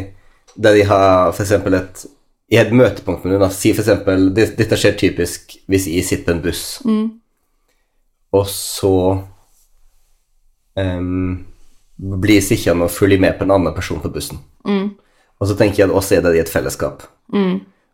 der 0.55 0.75
de 0.75 0.83
har 0.89 1.31
f.eks. 1.31 1.51
et 1.51 2.05
i 2.51 2.57
et 2.59 2.71
møtepunkt 2.75 3.23
med 3.23 3.37
noen, 3.37 3.53
si 3.55 3.71
eksempel 3.71 4.25
Dette 4.35 4.75
skjer 4.75 4.97
typisk 4.99 5.53
hvis 5.71 5.87
jeg 5.87 6.03
sitter 6.03 6.25
på 6.25 6.33
en 6.35 6.41
buss, 6.43 6.63
og 8.31 8.47
så 8.51 8.95
um, 10.75 11.45
blir 11.95 12.43
sittende 12.43 12.87
og 12.87 12.91
følge 12.91 13.19
med 13.23 13.37
på 13.37 13.47
en 13.47 13.53
annen 13.55 13.75
person 13.75 14.01
på 14.03 14.11
bussen. 14.11 14.39
Og 15.39 15.47
så 15.47 15.55
tenker 15.57 15.81
jeg 15.81 15.89
at 15.89 15.95
oss 15.95 16.11
er 16.11 16.21
der 16.23 16.35
i 16.35 16.41
et 16.43 16.51
fellesskap. 16.51 17.03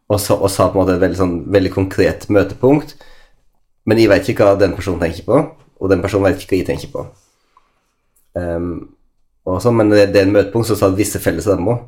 Og 0.09 0.19
så 0.19 0.37
har 0.37 0.71
på 0.71 0.77
en 0.77 0.81
måte 0.81 0.95
et 0.95 1.01
veldig, 1.01 1.17
sånn, 1.19 1.37
veldig 1.53 1.71
konkret 1.73 2.27
møtepunkt, 2.33 2.95
men 3.87 4.01
jeg 4.01 4.09
vet 4.11 4.29
ikke 4.29 4.45
hva 4.45 4.57
den 4.59 4.73
personen 4.75 4.99
tenker 4.99 5.25
på, 5.27 5.41
og 5.77 5.91
den 5.91 6.01
personen 6.01 6.27
vet 6.27 6.41
ikke 6.41 6.55
hva 6.55 6.61
jeg 6.61 6.69
tenker 6.71 6.91
på. 6.93 7.05
Um, 8.33 8.71
sånn, 9.45 9.77
men 9.77 9.93
det, 9.93 10.09
det 10.13 10.21
er 10.21 10.27
en 10.27 10.35
møtepunkt 10.35 10.69
som 10.69 10.81
har 10.81 10.97
visse 10.97 11.21
felles 11.23 11.47
rammer, 11.49 11.85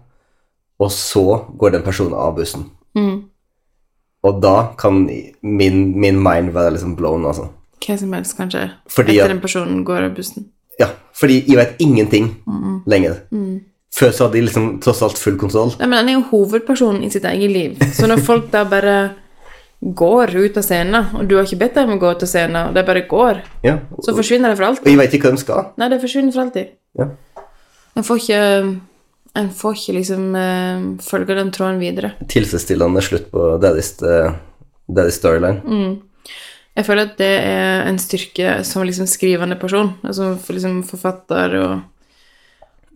og 0.80 0.92
så 0.92 1.24
går 1.60 1.72
den 1.78 1.84
personen 1.84 2.13
av 2.13 2.36
bussen. 2.38 2.65
Mm. 2.96 3.24
Og 4.24 4.42
da 4.44 4.56
kan 4.78 5.06
min, 5.42 6.00
min 6.00 6.20
mind 6.24 6.52
være 6.56 6.72
liksom 6.76 6.96
blown, 6.96 7.26
altså. 7.26 7.50
Hva 7.86 7.98
som 7.98 8.13
helst, 8.13 8.36
kanskje. 8.38 8.65
Fordi 8.92 9.13
Etter 9.15 9.24
at- 9.24 9.30
den 9.34 9.42
personen 9.42 9.84
går 9.88 10.06
av 10.10 10.15
bussen. 10.15 10.50
Ja, 10.80 10.88
fordi 11.13 11.44
jeg 11.48 11.58
vet 11.58 11.76
ingenting 11.80 12.30
lenger. 12.88 13.18
Før 13.96 14.12
så 14.12 14.26
hadde 14.28 14.38
jeg 14.39 14.46
liksom 14.48 14.80
tross 14.82 15.02
alt 15.02 15.18
full 15.18 15.38
kontroll. 15.38 15.74
Nei, 15.80 15.88
men 15.88 15.98
han 15.98 16.10
er 16.10 16.13
jo 16.13 16.26
hovedpersonen 16.32 17.04
i 17.04 17.10
sitt 17.10 17.26
eget 17.26 17.52
liv. 17.52 17.78
Så 17.94 18.08
når 18.08 18.22
folk 18.24 18.52
da 18.52 18.63
bare 18.63 19.12
går 19.82 20.36
ut 20.36 20.58
av 20.58 20.63
scenen, 20.63 21.06
og 21.15 21.28
du 21.28 21.36
har 21.36 21.44
ikke 21.48 21.60
bedt 21.60 21.76
dem 21.76 21.89
å 21.96 22.00
gå 22.00 22.12
ut 22.12 22.24
av 22.24 22.28
scenen, 22.30 22.68
og 22.70 22.74
de 22.76 22.84
bare 22.84 23.02
går, 23.08 23.42
Ja, 23.63 23.78
så 24.04 24.15
forsvinner 24.15 24.50
det 24.52 24.58
for 24.58 24.65
alltid. 24.65 24.86
Og 24.88 24.92
jeg 24.92 24.98
vet 25.02 25.13
ikke 25.13 25.30
hva 25.30 25.36
de 25.36 25.44
skal. 25.44 25.65
Nei, 25.78 25.89
det 25.89 26.02
forsvinner 26.02 26.34
for 26.36 26.42
alltid. 26.42 26.68
Ja. 27.00 27.08
Jeg 27.96 28.06
får 28.06 28.15
ikke 28.24 28.82
En 29.38 29.50
får 29.54 29.78
ikke 29.78 29.98
liksom 30.00 30.30
uh, 30.34 30.86
følge 31.06 31.38
den 31.38 31.52
tråden 31.54 31.80
videre. 31.82 32.13
Tilfredsstillende 32.32 33.04
slutt 33.06 33.30
på 33.34 33.52
Daddy's, 33.62 33.92
uh, 34.02 34.34
Daddy's 34.89 35.20
storyline. 35.20 35.62
Jeg 36.80 36.88
føler 36.88 37.10
at 37.10 37.18
det 37.20 37.32
er 37.44 37.88
en 37.89 38.00
styrke 38.00 38.60
som 38.68 38.86
liksom 38.88 39.08
skrivende 39.10 39.58
person, 39.60 39.94
altså 40.04 40.32
liksom 40.50 40.82
forfatter 40.88 41.56
og, 41.60 41.74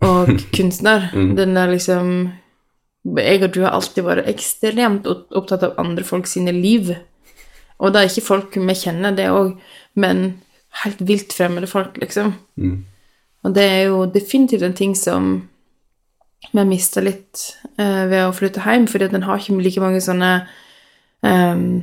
og 0.06 0.32
kunstner. 0.56 1.10
Den 1.12 1.56
der 1.56 1.70
liksom 1.70 2.32
Jeg 3.04 3.42
og 3.44 3.50
du 3.52 3.60
har 3.60 3.74
alltid 3.76 4.06
vært 4.06 4.28
ekstremt 4.30 5.06
opptatt 5.06 5.66
av 5.66 5.74
andre 5.76 6.04
folk 6.08 6.26
sine 6.26 6.54
liv. 6.56 6.94
Og 7.78 7.92
det 7.92 8.00
er 8.00 8.08
ikke 8.08 8.24
folk 8.24 8.56
vi 8.56 8.76
kjenner, 8.80 9.12
det 9.12 9.28
òg, 9.28 9.58
men 10.00 10.40
helt 10.82 11.02
vilt 11.04 11.34
fremmede 11.36 11.68
folk, 11.68 11.98
liksom. 12.00 12.32
Og 13.44 13.54
det 13.54 13.64
er 13.64 13.82
jo 13.90 14.06
definitivt 14.08 14.64
en 14.64 14.76
ting 14.78 14.94
som 14.96 15.34
vi 16.52 16.60
har 16.60 16.68
mista 16.68 17.02
litt 17.02 17.46
eh, 17.78 18.04
ved 18.10 18.20
å 18.26 18.34
flytte 18.34 18.62
hjem, 18.64 18.86
fordi 18.90 19.10
den 19.12 19.26
har 19.26 19.40
ikke 19.40 19.56
like 19.62 19.82
mange 19.82 20.02
sånne 20.04 20.32
um, 21.26 21.82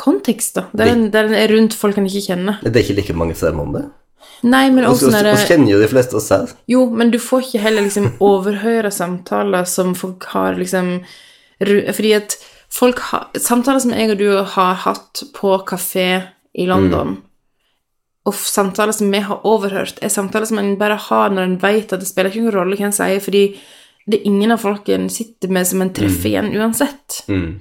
kontekster. 0.00 0.68
Der 0.72 0.92
den, 0.92 1.08
der 1.14 1.28
den 1.28 1.38
er 1.38 1.50
rundt 1.52 1.76
folk 1.76 1.98
han 1.98 2.08
ikke 2.08 2.28
kjenner. 2.30 2.60
Det 2.62 2.74
er 2.74 2.84
ikke 2.84 3.00
like 3.00 3.16
mange 3.18 3.38
stemmer 3.38 3.66
om 3.66 3.74
det. 3.76 3.86
Nei, 4.48 4.68
men 4.72 4.86
også 4.88 5.10
når 5.12 5.26
det... 5.26 5.32
Vi 5.36 5.48
kjenner 5.50 5.72
jo 5.74 5.80
de 5.82 5.88
fleste 5.90 6.16
oss 6.16 6.30
her. 6.32 6.52
Jo, 6.70 6.84
men 6.96 7.12
du 7.12 7.18
får 7.20 7.44
ikke 7.44 7.64
heller 7.64 7.84
liksom 7.86 8.12
overhøre 8.30 8.92
samtaler 8.94 9.68
som 9.68 9.94
folk 9.98 10.28
har 10.32 10.56
liksom 10.60 10.98
Fordi 11.60 12.12
at 12.16 12.36
folk 12.72 13.02
har 13.10 13.28
Samtaler 13.36 13.82
som 13.84 13.92
jeg 13.96 14.14
og 14.14 14.20
du 14.20 14.28
har 14.54 14.78
hatt 14.86 15.24
på 15.36 15.56
kafé 15.68 16.08
i 16.56 16.64
London, 16.66 17.18
og 18.28 18.36
samtaler 18.36 18.92
som 18.92 19.10
vi 19.12 19.22
har 19.24 19.46
overhørt, 19.48 19.98
er 20.04 20.12
samtaler 20.12 20.48
som 20.50 20.60
en 20.60 20.74
bare 20.80 20.98
har 21.08 21.32
når 21.32 21.46
en 21.46 21.58
vet 21.62 21.92
at 21.92 22.02
det 22.02 22.08
spiller 22.08 22.32
ikke 22.32 22.44
noen 22.44 22.56
rolle 22.58 22.76
hva 22.76 22.90
en 22.90 22.96
sier, 22.96 23.22
fordi 23.24 23.44
det 24.10 24.20
er 24.20 24.28
ingen 24.28 24.52
av 24.52 24.60
folkene 24.62 25.08
sitter 25.12 25.52
med 25.52 25.68
som 25.68 25.82
en 25.84 25.92
treffer 25.96 26.32
igjen 26.32 26.52
uansett. 26.58 27.22
Mm. 27.30 27.60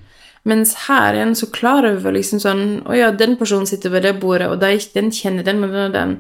Mens 0.50 0.74
her 0.88 1.14
er 1.14 1.24
en 1.24 1.36
så 1.36 1.50
klar 1.52 1.84
over 1.84 2.14
liksom 2.16 2.40
sånn 2.40 2.62
Å 2.88 2.96
ja, 2.96 3.10
den 3.12 3.36
personen 3.38 3.68
sitter 3.68 3.92
ved 3.92 4.06
det 4.08 4.16
bordet, 4.22 4.48
og 4.52 4.62
de, 4.62 4.78
den 4.96 5.12
kjenner 5.16 5.46
den 5.46 5.64
og 5.66 5.74
den 5.74 5.90
og 5.90 5.96
den. 5.96 6.14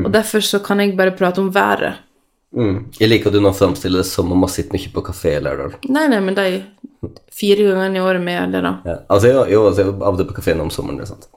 Og 0.00 0.10
derfor 0.12 0.42
så 0.44 0.58
kan 0.64 0.80
jeg 0.80 0.96
bare 0.96 1.14
prate 1.16 1.42
om 1.42 1.52
været. 1.54 2.00
Mm. 2.54 2.90
Jeg 2.98 3.10
liker 3.10 3.30
at 3.30 3.36
du 3.36 3.42
nå 3.42 3.50
framstiller 3.56 4.02
det 4.02 4.08
som 4.08 4.30
om 4.32 4.42
man 4.44 4.50
sitter 4.52 4.76
mye 4.76 4.90
på 4.94 5.02
kafé 5.06 5.36
i 5.38 5.42
Lærdal. 5.42 5.74
Nei, 5.90 6.06
nei, 6.10 6.20
men 6.22 6.36
de 6.38 6.62
fire 7.34 7.66
gangene 7.66 7.98
i 7.98 8.04
året 8.04 8.22
med 8.22 8.54
det, 8.54 8.62
da. 8.64 8.74
Ja. 8.86 8.98
Altså, 9.10 9.30
jeg 9.30 9.58
er 9.58 9.90
av 9.90 10.12
og 10.14 10.20
til 10.20 10.28
på 10.28 10.36
kafeen 10.38 10.62
om 10.62 10.70
sommeren, 10.72 11.00
det 11.00 11.08
er 11.08 11.14
sant. 11.14 11.28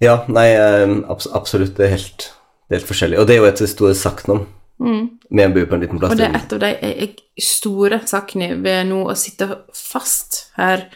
Ja, 0.00 0.24
nei, 0.28 0.48
eh, 0.52 0.90
abs 1.08 1.26
absolutt, 1.32 1.76
det 1.78 1.86
er 1.86 1.94
helt, 1.96 2.26
det 2.68 2.74
er 2.76 2.80
helt 2.80 2.90
forskjellig. 2.90 3.18
Og 3.20 3.26
det 3.26 3.36
er 3.36 3.40
jo 3.40 3.48
et 3.48 3.62
stort 3.70 3.96
sakn 3.96 4.30
om. 4.34 4.46
en 4.84 5.52
bu 5.54 5.62
på 5.66 5.74
en 5.74 5.80
liten 5.80 5.98
plass. 5.98 6.12
Og 6.12 6.18
det 6.18 6.26
er 6.28 6.36
et 6.36 6.52
av 6.52 6.60
de 6.60 6.66
jeg- 6.66 6.98
jeg 7.00 7.16
store 7.40 8.00
sakene 8.06 8.62
ved 8.62 8.86
nå 8.86 9.06
å 9.08 9.16
sitte 9.16 9.48
fast 9.72 10.50
her 10.56 10.88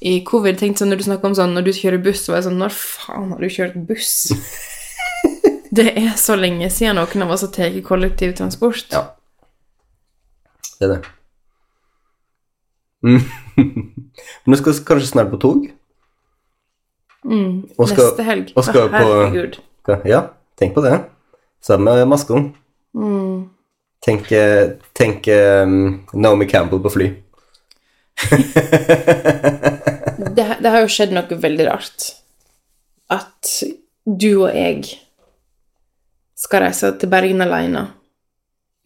i 0.00 0.22
covid. 0.24 0.56
Tenk 0.58 0.78
sånn 0.78 0.88
når 0.88 0.96
du 0.96 1.04
snakker 1.04 1.26
om 1.26 1.34
sånn 1.34 1.52
når 1.54 1.64
du 1.64 1.70
kjører 1.72 2.02
buss, 2.02 2.24
så 2.24 2.32
var 2.32 2.40
jeg 2.40 2.44
sånn 2.50 2.58
Når 2.58 2.70
faen 2.70 3.30
har 3.30 3.38
du 3.38 3.48
kjørt 3.48 3.86
buss? 3.86 4.32
det 5.72 5.96
er 5.98 6.16
så 6.16 6.34
lenge 6.40 6.70
siden 6.70 6.96
noen 6.96 7.22
av 7.22 7.30
oss 7.30 7.42
har 7.42 7.48
tatt 7.48 7.76
kollektivtransport. 7.84 8.90
Ja. 8.90 9.10
Det 10.80 10.88
er 10.88 10.94
det. 10.94 11.04
Mm. 13.04 13.20
Men 14.46 14.54
du 14.54 14.56
skal 14.56 14.72
kanskje 14.72 15.12
snart 15.12 15.30
på 15.30 15.40
tog? 15.40 15.70
Og 17.24 17.88
skal- 17.88 18.06
Neste 18.06 18.22
helg. 18.24 18.52
og 18.56 18.64
skal 18.64 18.88
på- 18.88 18.96
Herregud. 18.98 19.58
Ja, 20.08 20.20
tenk 20.56 20.74
på 20.74 20.82
det. 20.84 20.94
Sammen 21.60 21.84
med 21.94 22.08
maskene. 22.08 22.52
Tenk, 24.00 24.30
eh, 24.32 24.70
tenk 24.96 25.26
um, 25.28 26.06
Naomi 26.14 26.46
Campbell 26.48 26.80
på 26.80 26.90
fly. 26.94 27.10
det, 30.36 30.46
det 30.62 30.70
har 30.72 30.80
jo 30.84 30.88
skjedd 30.92 31.12
noe 31.14 31.38
veldig 31.42 31.66
rart. 31.68 32.10
At 33.12 33.50
du 34.06 34.30
og 34.46 34.54
jeg 34.54 34.84
skal 36.40 36.64
reise 36.64 36.92
til 37.00 37.10
Bergen 37.12 37.42
alene, 37.44 37.86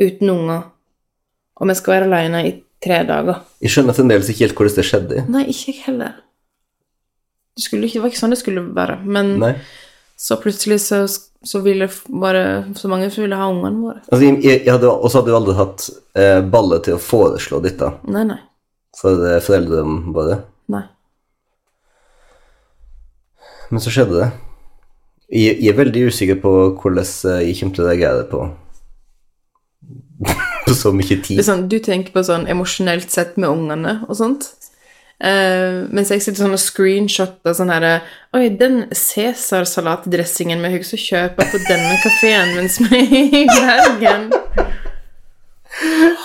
uten 0.03 0.31
unger, 0.33 0.63
og 1.55 1.69
vi 1.71 1.75
skal 1.79 1.95
være 1.99 2.09
alene 2.11 2.41
i 2.49 2.53
tre 2.83 3.03
dager. 3.07 3.43
Jeg 3.63 3.71
skjønner 3.75 3.95
fremdeles 3.97 4.29
ikke 4.33 4.45
helt 4.49 4.57
hvordan 4.59 4.77
det 4.81 4.87
skjedde. 4.89 5.25
Nei, 5.31 5.45
ikke 5.53 5.71
jeg 5.73 5.83
heller. 5.87 6.17
Det, 7.55 7.63
skulle 7.63 7.87
ikke, 7.87 7.99
det 7.99 8.03
var 8.05 8.13
ikke 8.13 8.21
sånn 8.23 8.35
det 8.35 8.41
skulle 8.41 8.63
være, 8.75 8.97
men 9.07 9.35
Nei. 9.43 9.53
så 10.19 10.37
plutselig 10.43 10.81
så, 10.83 11.05
så 11.07 11.61
ville 11.63 11.87
bare 12.11 12.43
så 12.79 12.91
mange 12.91 13.11
som 13.15 13.23
ville 13.23 13.39
ha 13.39 13.47
ungene 13.53 13.85
våre. 13.85 14.01
Altså, 14.09 14.25
jeg, 14.27 14.65
jeg 14.65 14.73
hadde, 14.73 14.91
også 14.91 15.21
hadde 15.21 15.31
du 15.31 15.39
aldri 15.39 15.55
hatt 15.61 15.87
eh, 16.19 16.41
baller 16.55 16.83
til 16.83 16.97
å 16.97 17.03
foreslå 17.03 17.61
dette 17.63 17.93
Nei, 18.11 18.25
nei. 18.33 18.41
for 18.99 19.23
eh, 19.29 19.39
foreldrene 19.45 20.15
våre. 20.17 20.41
nei. 20.75 20.83
Men 23.71 23.81
så 23.83 23.95
skjedde 23.95 24.19
det. 24.19 24.29
Jeg, 25.35 25.55
jeg 25.63 25.71
er 25.73 25.79
veldig 25.79 26.03
usikker 26.11 26.43
på 26.43 26.51
hvordan 26.83 27.07
eh, 27.07 27.41
jeg 27.49 27.59
kommer 27.61 27.79
til 27.79 27.87
å 27.87 27.89
reagere 27.89 28.27
på 28.35 28.43
på 30.65 30.75
så 30.75 30.93
mye 30.97 31.17
tid. 31.23 31.41
sånn, 31.45 31.67
du 31.69 31.79
tenker 31.83 32.15
på 32.15 32.23
sånn 32.25 32.47
emosjonelt 32.51 33.11
sett 33.13 33.39
med 33.41 33.51
ungene 33.51 33.99
og 34.09 34.17
sånt. 34.19 34.47
Eh, 35.23 35.85
mens 35.95 36.11
jeg 36.11 36.25
sitter 36.25 36.43
sånn 36.43 36.57
og 36.57 36.61
screenshotter 36.61 37.55
sånn 37.55 37.71
her 37.71 37.85
Oi, 38.35 38.49
den 38.59 38.89
Cæsar-salatdressingen 38.91 40.65
vi 40.65 40.73
husker 40.75 40.99
å 40.99 41.05
kjøpe 41.05 41.47
på 41.53 41.61
denne 41.69 41.95
kafeen 42.03 42.57
mens 42.59 42.81
vi 42.83 43.05
er 43.05 43.39
i 43.43 43.45
Bergen. 43.53 44.27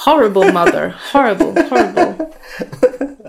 Horrible 0.06 0.52
mother. 0.54 0.93
Horrible, 1.12 1.54
horrible. 1.69 2.30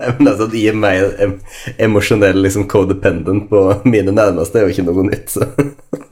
Det 0.01 0.27
altså, 0.27 0.47
at 0.47 0.53
jeg 0.57 0.77
meg 0.77 1.19
em 1.21 1.33
emosjonell 1.81 2.39
liksom 2.41 2.67
codependent 2.71 3.49
på 3.51 3.61
mine 3.85 4.13
nærmeste, 4.15 4.59
er 4.59 4.65
jo 4.65 4.73
ikke 4.73 4.85
noe 4.87 5.05
nytt. 5.07 5.33
Så. 5.35 5.45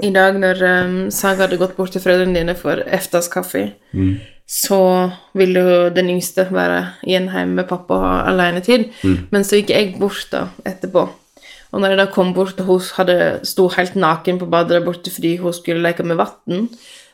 I 0.06 0.12
dag 0.14 0.38
når 0.40 0.62
um, 0.66 0.98
Saga 1.14 1.48
hadde 1.48 1.60
gått 1.62 1.76
bort 1.78 1.94
til 1.96 2.04
foreldrene 2.04 2.38
dine 2.38 2.56
for 2.58 2.84
eftas 2.86 3.32
kaffe, 3.34 3.70
så 4.50 4.80
ville 5.38 5.62
jo 5.62 5.90
den 5.94 6.08
yngste 6.10 6.48
være 6.50 6.80
igjen 7.06 7.28
hjemme 7.30 7.60
med 7.60 7.68
pappa 7.70 7.94
og 7.94 8.02
ha 8.08 8.24
alenetid. 8.32 8.88
Men 9.30 9.44
så 9.46 9.60
gikk 9.60 9.70
jeg 9.76 9.92
bort 10.02 10.26
da 10.32 10.48
etterpå. 10.66 11.04
Og 11.70 11.82
når 11.82 11.90
jeg 11.94 12.00
da 12.00 12.06
kom 12.10 12.32
bort, 12.34 12.58
og 12.60 12.66
hun 12.66 12.82
hadde, 12.96 13.18
sto 13.46 13.68
helt 13.76 13.96
naken 14.00 14.40
på 14.42 14.48
badet 14.50 14.70
der 14.80 14.86
borte 14.88 15.12
fordi 15.14 15.36
hun 15.38 15.54
skulle 15.54 15.84
leke 15.86 16.02
med 16.04 16.18
vann, 16.18 16.66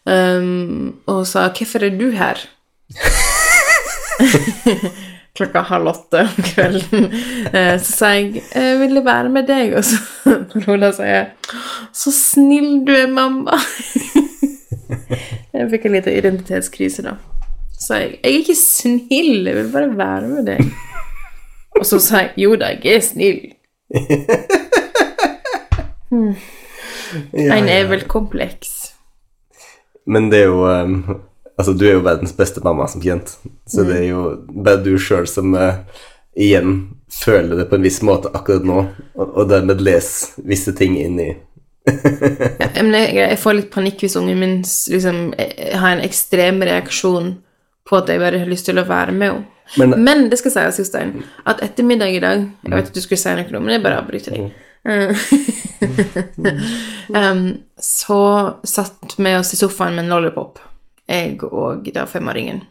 um, 0.05 0.95
og 1.11 1.27
sa 1.27 1.49
'Hvorfor 1.49 1.83
er 1.83 1.89
du 1.99 2.11
her?' 2.11 2.47
Klokka 5.35 5.61
halv 5.67 5.87
åtte 5.87 6.21
om 6.21 6.43
kvelden. 6.43 7.05
Eh, 7.53 7.79
Så 7.79 7.91
sa 7.97 8.05
jeg 8.15 8.43
'Jeg 8.55 8.79
ville 8.79 9.05
være 9.05 9.29
med 9.29 9.47
deg', 9.47 9.75
og 9.75 9.83
så 9.83 9.95
når 10.55 10.65
hun 10.65 10.79
da 10.79 10.91
sier 10.91 11.25
'Så 11.93 12.11
snill 12.11 12.85
du 12.87 12.91
er, 12.93 13.07
mamma'. 13.07 13.59
Jeg 15.55 15.69
fikk 15.71 15.85
en 15.85 15.97
liten 15.97 16.17
identitetskrise 16.19 17.05
da. 17.05 17.17
Så 17.75 17.99
jeg 17.99 18.19
'Jeg 18.23 18.31
er 18.31 18.39
ikke 18.39 18.55
snill, 18.55 19.47
jeg 19.47 19.55
vil 19.55 19.71
bare 19.71 19.97
være 19.97 20.27
med 20.27 20.45
deg'. 20.47 20.71
Og 21.79 21.85
så 21.85 21.99
sa 21.99 22.17
jeg 22.17 22.31
'Jo 22.37 22.55
da, 22.55 22.65
jeg 22.83 22.95
er 22.95 23.03
snill'. 23.03 23.55
En 27.33 27.67
er 27.69 27.87
vel 27.87 28.07
kompleks. 28.07 28.93
Men 30.05 30.31
det 30.31 30.39
er 30.39 30.45
jo 30.45 30.65
um, 30.83 31.21
Altså, 31.57 31.73
du 31.73 31.85
er 31.87 31.93
jo 31.93 32.03
verdens 32.03 32.33
beste 32.33 32.59
mamma, 32.63 32.87
som 32.87 33.01
kjent. 33.01 33.37
Så 33.67 33.83
det 33.87 33.95
er 33.95 34.09
jo 34.09 34.23
bare 34.63 34.83
du 34.83 34.97
sjøl 34.99 35.27
som 35.27 35.53
uh, 35.55 35.77
igjen 36.35 36.89
føler 37.11 37.55
det 37.55 37.69
på 37.69 37.77
en 37.77 37.85
viss 37.85 38.01
måte 38.03 38.31
akkurat 38.35 38.65
nå, 38.67 38.81
og, 39.15 39.29
og 39.29 39.47
dermed 39.49 39.79
leser 39.79 40.35
visse 40.43 40.73
ting 40.75 40.97
inn 40.99 41.19
i 41.19 41.29
Ja, 41.85 42.83
jeg, 42.83 43.15
jeg 43.15 43.39
får 43.41 43.53
litt 43.59 43.71
panikk 43.73 43.99
hvis 44.05 44.15
ungen 44.19 44.39
min 44.41 44.55
liksom, 44.63 45.17
eh, 45.37 45.75
har 45.77 45.91
en 45.95 46.03
ekstrem 46.05 46.61
reaksjon 46.65 47.27
på 47.85 47.97
at 47.99 48.07
jeg 48.09 48.19
bare 48.23 48.39
har 48.41 48.49
lyst 48.49 48.65
til 48.69 48.79
å 48.81 48.87
være 48.87 49.11
med 49.13 49.31
henne. 49.31 49.45
Men- 49.77 50.03
Men, 50.03 50.29
det 50.29 50.37
skal 50.39 50.51
sies, 50.51 50.77
Jostein, 50.79 51.23
at 51.45 51.61
etter 51.65 51.83
middag 51.83 52.09
i 52.13 52.19
dag 52.21 52.39
Jeg 52.63 52.71
vet 52.71 52.85
at 52.87 52.93
du 52.93 53.01
skulle 53.01 53.17
si 53.17 53.29
noe 53.33 53.59
men 53.61 53.69
jeg 53.73 53.83
bare 53.83 53.97
avbryter 54.01 54.31
deg. 54.35 54.51
um, 57.09 57.57
så 57.81 58.19
satt 58.63 59.15
vi 59.17 59.33
oss 59.35 59.53
i 59.53 59.57
sofaen 59.57 59.95
med 59.95 60.03
en 60.05 60.09
lollipop, 60.13 60.59
jeg 61.09 61.41
og 61.49 61.89
da 61.93 62.05
femåringen. 62.05 62.61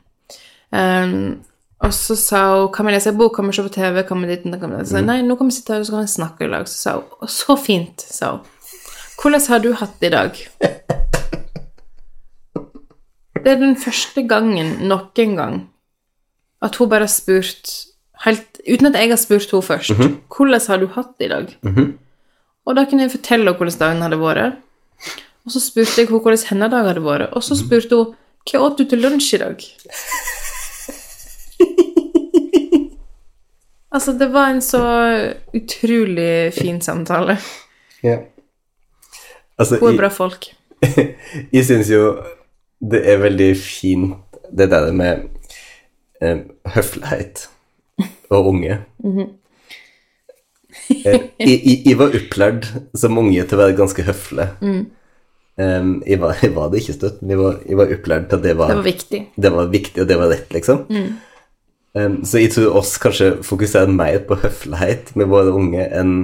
Um, 0.71 1.41
Og 1.85 1.91
så 1.93 2.15
sa 2.17 2.39
hun 2.62 2.71
kan 2.73 2.87
vi 2.87 2.93
lese 2.95 3.09
en 3.11 3.19
bok, 3.19 3.35
kan 3.37 3.47
vi 3.47 3.53
se 3.53 3.62
på 3.67 3.73
TV, 3.75 4.03
kan 4.09 4.21
vi 4.23 4.29
dit, 4.31 4.43
kan 4.61 4.71
vi 4.71 4.77
dit. 4.79 4.89
Så, 4.89 5.01
Nei, 5.05 5.19
nå 5.27 5.35
kan 5.37 5.47
vi 5.51 5.53
sitte 5.53 5.73
her 5.75 5.81
og 5.83 5.87
så 5.89 5.93
kan 5.93 6.01
vi 6.07 6.12
snakke 6.15 6.45
i 6.47 6.49
lag. 6.49 6.65
Så 6.71 6.77
sa 6.81 6.93
hun 6.95 7.03
«Å, 7.21 7.27
så 7.29 7.57
fint, 7.61 8.01
sa 8.09 8.31
hun. 8.37 8.41
Hvordan 9.21 9.41
har 9.49 9.59
du 9.59 9.73
hatt 9.73 10.01
det 10.01 10.07
i 10.07 10.15
dag? 10.15 10.33
Det 13.45 13.53
er 13.53 13.61
den 13.61 13.77
første 13.77 14.25
gangen 14.29 14.77
noen 14.89 15.37
gang 15.37 15.69
at 16.65 16.77
hun 16.81 16.89
bare 16.89 17.05
har 17.05 17.12
spurt 17.12 17.73
helt, 18.25 18.49
Uten 18.65 18.87
at 18.89 18.95
jeg 18.97 19.11
har 19.12 19.21
spurt 19.21 19.51
henne 19.51 19.62
først. 19.62 19.93
Hvordan 20.33 20.61
har 20.69 20.79
du 20.81 20.87
hatt 20.95 21.12
det 21.19 21.27
i 21.27 21.29
dag? 21.29 21.57
Og 22.65 22.77
da 22.77 22.85
kunne 22.89 23.03
jeg 23.05 23.11
fortelle 23.12 23.45
henne 23.45 23.57
hvordan 23.59 23.79
dagen 23.81 24.03
hadde 24.03 24.21
vært. 24.21 24.53
Og 25.45 25.53
så 25.53 25.61
spurte 25.61 26.01
jeg 26.01 26.09
henne 26.09 26.21
hvordan 26.25 26.49
hennes 26.49 26.71
dag 26.73 26.85
hadde 26.89 27.05
vært. 27.05 27.33
Og 27.37 27.43
så 27.45 27.55
spurte 27.59 27.97
hun 27.97 28.15
hva 28.45 28.61
åt 28.61 28.79
du 28.79 28.85
til 28.89 29.01
lunsj 29.01 29.35
i 29.37 29.39
dag? 29.41 29.57
altså, 33.95 34.12
det 34.21 34.33
var 34.33 34.47
en 34.53 34.62
så 34.65 34.85
utrolig 35.57 36.53
fin 36.57 36.81
samtale. 36.81 37.39
Ja. 38.05 38.19
Altså, 39.59 39.79
Hun 39.81 39.93
er 39.95 39.99
bra 40.01 40.09
folk. 40.13 40.49
Jeg 41.55 41.65
syns 41.69 41.91
jo 41.93 42.17
det 42.85 43.01
er 43.09 43.21
veldig 43.23 43.53
fint, 43.57 44.17
det 44.53 44.67
der 44.71 44.91
med 44.93 45.23
eh, 46.21 46.43
høflighet 46.75 47.47
og 48.35 48.51
unge. 48.51 48.81
eh, 51.05 51.15
jeg, 51.39 51.61
jeg, 51.65 51.79
jeg 51.87 51.97
var 51.99 52.13
opplært 52.19 52.69
som 52.99 53.17
unge 53.23 53.45
til 53.47 53.57
å 53.59 53.63
være 53.63 53.77
ganske 53.79 54.05
høflig. 54.05 54.49
Em, 55.55 55.95
jeg, 56.07 56.19
var, 56.21 56.35
jeg 56.43 56.53
var 56.57 56.71
det 56.73 56.83
ikke 56.83 56.97
støtt, 56.99 57.21
men 57.23 57.31
jeg 57.37 57.41
var, 57.41 57.59
jeg 57.71 57.79
var 57.79 57.93
opplært 57.97 58.29
til 58.31 58.41
at 58.41 58.45
det 58.49 58.57
var, 58.59 58.73
Det 58.75 58.81
var 58.81 58.89
viktig. 58.91 59.21
det 59.47 59.53
var 59.55 59.71
viktig, 59.73 60.03
og 60.03 60.09
det 60.11 60.19
var 60.19 60.33
rett, 60.35 60.53
liksom. 60.57 60.85
Em, 61.95 62.17
så 62.27 62.43
jeg 62.43 62.51
tror 62.57 62.75
oss 62.83 62.97
kanskje 63.01 63.29
fokuserer 63.47 63.93
mer 63.95 64.19
på 64.29 64.41
høflighet 64.43 65.15
med 65.17 65.31
våre 65.31 65.55
unge 65.55 65.87
enn 65.95 66.17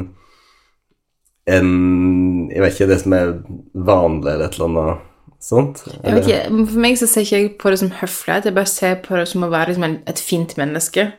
enn 1.47 2.51
Jeg 2.51 2.61
vet 2.61 2.74
ikke, 2.74 2.88
det 2.88 3.01
som 3.01 3.12
er 3.12 3.32
vanlig, 3.74 4.32
eller 4.32 4.45
et 4.47 4.55
eller 4.59 4.68
annet 4.68 4.99
sånt. 5.41 5.82
Jeg 6.05 6.14
vet 6.14 6.26
ikke, 6.26 6.66
For 6.72 6.80
meg 6.80 6.97
så 6.99 7.07
ser 7.09 7.20
ikke 7.22 7.38
jeg 7.41 7.59
på 7.59 7.70
det 7.70 7.78
som 7.78 7.91
høflighet, 7.91 8.45
jeg 8.45 8.55
bare 8.55 8.66
ser 8.66 8.97
på 8.97 9.16
det 9.16 9.28
som 9.28 9.43
å 9.47 9.51
være 9.51 9.68
liksom 9.72 9.99
et 10.07 10.18
fint 10.18 10.57
menneske. 10.57 11.12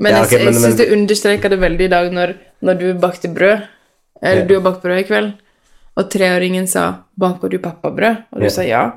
Men 0.00 0.12
Ja, 0.12 0.22
jeg, 0.22 0.26
ok, 0.26 0.32
jeg 0.32 0.44
men- 0.44 0.54
syns 0.54 0.76
det 0.76 0.88
understreker 0.92 1.48
det 1.50 1.58
veldig 1.60 1.80
i 1.84 1.88
dag 1.88 2.10
når, 2.12 2.34
når 2.62 2.78
du 2.78 2.94
bakte 2.94 3.28
brød, 3.34 3.62
eller 4.22 4.40
Ja. 4.40 4.46
du 4.46 4.54
har 4.54 4.62
bakt 4.62 4.82
brød 4.82 4.98
i 4.98 5.04
kveld, 5.04 5.32
og 5.96 6.10
treåringen 6.10 6.66
sa 6.66 7.02
'Baker 7.18 7.48
du 7.50 7.58
pappabrød?' 7.58 8.24
Og 8.32 8.38
du 8.40 8.44
Ja. 8.44 8.48
sa 8.50 8.62
ja. 8.62 8.92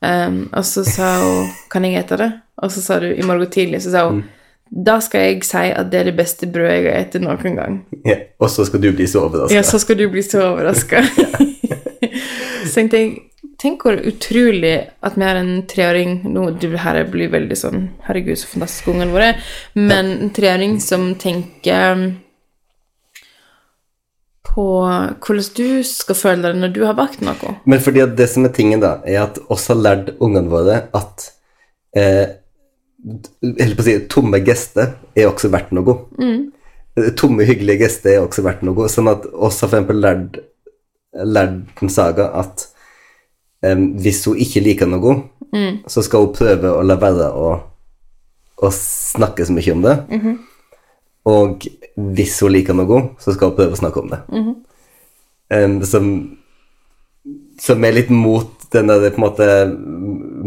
Um, 0.00 0.48
og 0.52 0.62
så 0.64 0.84
sa 0.84 1.20
hun 1.20 1.48
'Kan 1.70 1.82
jeg 1.84 2.04
ete 2.04 2.16
det?' 2.16 2.40
Og 2.62 2.70
så 2.70 2.80
sa 2.80 2.98
du 2.98 3.06
i 3.14 3.22
morgen 3.22 3.46
tidlig, 3.50 3.82
så 3.82 3.90
sa 3.90 4.08
hun 4.08 4.16
Mm. 4.22 4.24
'Da 4.70 5.00
skal 5.00 5.20
jeg 5.20 5.44
si 5.44 5.70
at 5.70 5.92
det 5.92 6.00
er 6.00 6.10
det 6.10 6.16
beste 6.16 6.46
brødet 6.46 6.84
jeg 6.84 6.94
har 6.94 7.06
spist 7.08 7.24
noen 7.24 7.56
gang'. 7.56 7.78
Ja, 8.04 8.16
og 8.38 8.50
så 8.50 8.64
skal 8.64 8.82
du 8.82 8.92
bli 8.92 9.06
så 9.06 9.24
overraska. 9.28 9.54
Ja, 9.54 9.62
så 9.62 9.78
skal 9.78 9.98
du 9.98 10.08
bli 10.10 10.22
så 10.22 10.42
overraska. 10.52 11.02
så 12.66 12.74
tenkte 12.74 13.02
jeg 13.02 13.16
Tenk 13.58 13.82
hvor 13.82 13.96
utrolig 14.06 14.86
at 15.02 15.16
vi 15.18 15.24
har 15.26 15.38
en 15.40 15.64
treåring 15.66 16.20
Nå, 16.30 16.44
du, 16.62 16.68
her 16.78 17.00
blir 17.10 17.32
veldig 17.32 17.56
sånn 17.58 17.88
Herregud, 18.06 18.38
så 18.38 18.46
fantastisk 18.52 18.92
ungene 18.92 19.10
våre. 19.10 19.32
Men 19.74 20.12
en 20.14 20.30
treåring 20.30 20.76
som 20.82 21.08
tenker 21.18 21.96
um, 21.98 22.04
på 24.46 24.66
hvordan 24.86 25.48
du 25.58 25.82
skal 25.86 26.18
føle 26.18 26.44
deg 26.46 26.60
når 26.62 26.74
du 26.74 26.80
har 26.86 26.96
bakt 26.98 27.20
noe. 27.22 27.56
Men 27.68 27.82
fordi 27.82 28.06
det 28.18 28.28
som 28.30 28.46
er 28.46 28.54
tingen, 28.54 28.82
da, 28.82 28.96
er 29.06 29.24
at 29.26 29.38
oss 29.50 29.68
har 29.70 29.78
lært 29.78 30.14
ungene 30.18 30.50
våre 30.50 30.80
at 30.96 31.28
eh, 31.98 32.24
si 33.84 33.96
tomme 34.10 34.40
gester 34.46 34.96
er 35.16 35.28
også 35.30 35.50
verdt 35.52 35.74
noe. 35.76 35.94
Mm. 36.18 36.48
Tomme, 37.18 37.46
hyggelige 37.46 37.84
gester 37.84 38.16
er 38.16 38.24
også 38.24 38.42
verdt 38.46 38.64
noe. 38.66 38.88
Sånn 38.90 39.10
at 39.10 39.26
oss 39.32 39.60
har 39.62 39.70
for 39.70 39.78
eksempel 39.78 40.02
lært, 40.02 40.40
lært 41.14 41.82
en 41.82 41.92
saga 41.92 42.30
at 42.40 42.66
um, 43.62 43.84
hvis 44.02 44.24
hun 44.26 44.38
ikke 44.42 44.64
liker 44.66 44.90
noe, 44.90 45.20
så 45.88 46.02
skal 46.04 46.26
hun 46.26 46.34
prøve 46.36 46.74
å 46.74 46.82
la 46.84 46.98
være 47.00 47.30
å, 47.32 47.52
å 48.58 48.70
snakke 48.74 49.46
så 49.46 49.54
mye 49.56 49.76
om 49.76 49.86
det. 49.86 49.94
Og 51.28 51.68
hvis 52.16 52.38
hun 52.42 52.52
liker 52.52 52.76
noe, 52.76 53.02
så 53.22 53.32
skal 53.36 53.52
hun 53.52 53.56
prøve 53.60 53.76
å 53.76 53.80
snakke 53.80 54.02
om 54.02 54.10
det. 54.12 54.20
Em, 55.54 55.78
som, 55.88 56.10
som 57.62 57.84
er 57.84 57.96
litt 57.96 58.10
mot 58.12 58.57
den 58.74 58.90
der 58.90 59.10
på 59.10 59.20
en 59.20 59.24
måte 59.24 59.48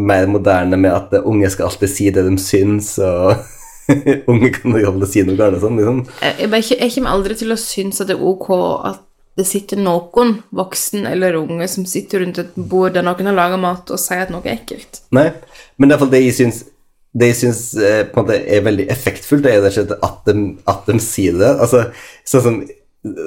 mer 0.02 0.28
moderne 0.30 0.78
med 0.78 0.94
at 0.94 1.22
unge 1.26 1.50
skal 1.50 1.70
alltid 1.70 1.90
si 1.92 2.10
det 2.14 2.24
de 2.28 2.36
syns, 2.42 2.94
og 3.02 3.38
unge 4.32 4.52
kan 4.56 4.78
jo 4.78 4.92
aldri 4.92 5.10
si 5.10 5.24
noe 5.28 5.40
galt 5.40 5.62
sånn, 5.62 5.80
liksom. 5.82 6.04
Jeg, 6.22 6.50
jeg, 6.50 6.68
jeg 6.78 6.94
kommer 6.96 7.16
aldri 7.16 7.38
til 7.40 7.54
å 7.54 7.60
synes 7.60 8.02
at 8.04 8.12
det 8.12 8.18
er 8.18 8.28
ok 8.34 8.52
at 8.92 9.08
det 9.40 9.48
sitter 9.48 9.80
noen, 9.80 10.36
voksen 10.54 11.08
eller 11.08 11.38
unge, 11.40 11.66
som 11.72 11.88
sitter 11.88 12.22
rundt 12.22 12.42
et 12.42 12.52
bord 12.56 12.94
der 12.98 13.06
noen 13.08 13.32
har 13.32 13.38
laga 13.38 13.58
mat, 13.60 13.90
og 13.90 14.02
sier 14.02 14.26
at 14.26 14.34
noe 14.34 14.44
er 14.44 14.60
ekkelt. 14.60 15.06
Nei, 15.16 15.30
men 15.78 15.88
det 15.88 15.96
er 15.96 15.98
iallfall 15.98 16.14
det 16.14 16.24
jeg 16.26 16.38
syns 16.42 16.66
det 17.12 17.28
jeg 17.28 17.38
syns 17.42 17.62
eh, 17.76 18.06
på 18.08 18.22
en 18.22 18.24
måte 18.24 18.38
er 18.40 18.62
veldig 18.64 18.86
effektfullt, 18.94 19.44
det 19.44 19.58
er 19.58 19.96
at 19.98 20.30
de, 20.30 20.36
at 20.72 20.86
de 20.88 21.02
sier 21.04 21.36
det. 21.36 21.50
Altså, 21.60 21.90
sånn 22.28 22.46
som 22.46 22.60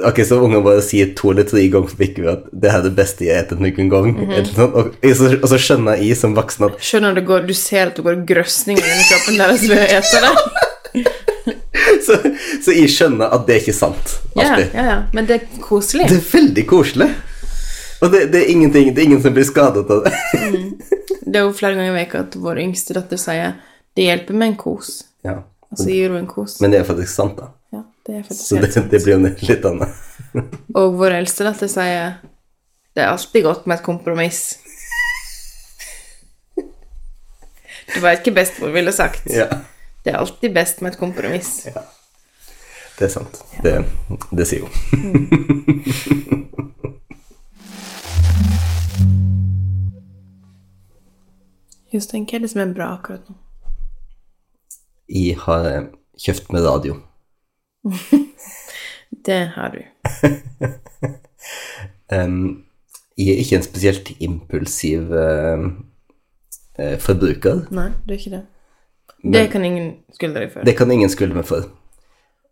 Ok, 0.07 0.21
så 0.23 0.37
ungene 0.39 0.63
våre 0.63 0.83
sier 0.87 1.09
to 1.19 1.33
eller 1.33 1.47
tre 1.51 1.65
ganger 1.67 1.91
for 1.91 2.05
uke 2.07 2.29
at 2.31 2.45
'det 2.53 2.71
er 2.71 2.83
det 2.85 2.93
beste 2.95 3.25
jeg 3.27 3.35
har 3.35 3.47
spist 3.49 3.61
noen 3.61 3.89
gang', 3.91 4.13
eller 4.23 4.45
sånt, 4.47 4.75
og, 4.75 4.93
og, 4.95 5.15
så, 5.19 5.31
og 5.35 5.49
så 5.51 5.59
skjønner 5.59 5.99
jeg 5.99 6.17
som 6.17 6.37
voksen 6.37 6.69
at 6.69 6.79
Skjønner 6.79 7.17
du, 7.17 7.23
går, 7.27 7.43
du 7.49 7.55
ser 7.59 7.91
at 7.91 7.97
det 7.99 8.05
går 8.07 8.23
grøsninger 8.29 8.87
inni 8.93 9.07
kroppen 9.09 9.41
deres 9.43 9.65
ved 9.67 9.83
å 9.83 9.89
ete 9.99 10.21
det? 10.23 10.35
så, 12.07 12.21
så 12.63 12.77
jeg 12.77 12.93
skjønner 12.95 13.35
at 13.35 13.49
det 13.49 13.57
er 13.57 13.65
ikke 13.65 13.75
sant. 13.75 14.15
Ja, 14.37 14.47
Alltid. 14.47 14.77
ja, 14.79 14.85
ja, 14.93 14.99
men 15.17 15.27
det 15.27 15.41
er 15.41 15.65
koselig. 15.65 16.07
Det 16.13 16.21
er 16.21 16.29
veldig 16.31 16.67
koselig. 16.71 17.11
Og 18.05 18.13
det, 18.13 18.23
det, 18.31 18.45
er 18.45 18.53
ingenting, 18.53 18.93
det 18.95 19.03
er 19.03 19.09
ingen 19.09 19.23
som 19.25 19.35
blir 19.35 19.47
skadet 19.49 19.91
av 19.91 20.05
det. 20.07 20.15
Det 21.25 21.41
er 21.41 21.47
jo 21.49 21.55
flere 21.57 21.75
ganger 21.79 21.99
i 21.99 22.07
uka 22.07 22.23
at 22.29 22.39
vår 22.39 22.63
yngste 22.63 22.95
datter 22.95 23.19
sier 23.19 23.57
'det 23.97 24.07
hjelper 24.07 24.35
med 24.39 24.53
en 24.53 24.57
kos', 24.61 25.05
Ja, 25.25 25.41
og 25.71 25.79
så 25.79 25.89
gir 25.89 26.11
hun 26.13 26.19
en 26.19 26.27
kos. 26.31 26.61
Men 26.61 26.71
det 26.71 26.81
er 26.81 26.85
faktisk 26.87 27.11
sant, 27.11 27.39
da. 27.39 27.51
Ja, 28.07 28.13
det 28.13 28.19
er 28.19 28.23
faktisk 28.23 28.49
Så 28.49 28.57
helt 28.57 28.67
det, 28.67 28.73
sant. 28.75 28.91
det 28.91 29.03
blir 29.05 29.15
jo 29.15 29.21
litt 29.49 29.65
annet. 29.65 29.89
Og 30.77 30.97
vår 30.99 31.15
eldste 31.21 31.45
datter 31.47 31.69
sier 31.69 32.19
'det 32.95 33.03
er 33.03 33.09
alltid 33.11 33.43
godt 33.43 33.67
med 33.67 33.79
et 33.79 33.85
kompromiss'. 33.87 34.59
Du 37.95 38.01
veit 38.01 38.25
hva 38.27 38.35
bestemor 38.35 38.73
ville 38.73 38.93
sagt. 38.93 39.27
Ja, 39.31 39.49
Det 40.05 40.13
er 40.13 40.19
alltid 40.19 40.55
best 40.55 40.83
med 40.83 40.93
et 40.93 40.99
kompromiss. 40.99 41.65
det 42.99 43.05
er 43.05 43.09
sant. 43.09 43.43
Det, 43.63 43.85
det 44.37 44.47
sier 44.47 44.61
hun. 44.61 44.71
Jostein, 51.93 52.25
hva 52.27 52.39
er 52.39 52.45
det 52.45 52.51
som 52.51 52.63
er 52.65 52.73
bra 52.75 52.89
akkurat 52.97 53.29
nå? 53.31 53.37
Jeg 55.15 55.37
har 55.45 55.67
kjøpt 56.19 56.51
med 56.55 56.65
radio. 56.67 56.97
Det 59.27 59.47
har 59.55 59.69
du. 59.69 59.79
um, 62.17 62.65
jeg 63.19 63.29
er 63.29 63.41
ikke 63.41 63.57
en 63.57 63.63
spesielt 63.63 64.11
impulsiv 64.21 65.13
uh, 65.13 65.65
uh, 66.79 66.97
forbruker. 67.01 67.65
Nei, 67.75 67.91
du 68.05 68.13
er 68.13 68.19
ikke 68.19 68.35
det. 68.35 68.43
Det 69.25 69.47
kan 69.53 69.65
ingen 69.65 69.91
skylde 70.13 70.43
deg 70.43 70.53
for. 70.53 70.67
Det 70.67 70.77
kan 70.77 70.91
ingen 70.93 71.13
skylde 71.13 71.39
meg 71.39 71.47
for. 71.49 71.69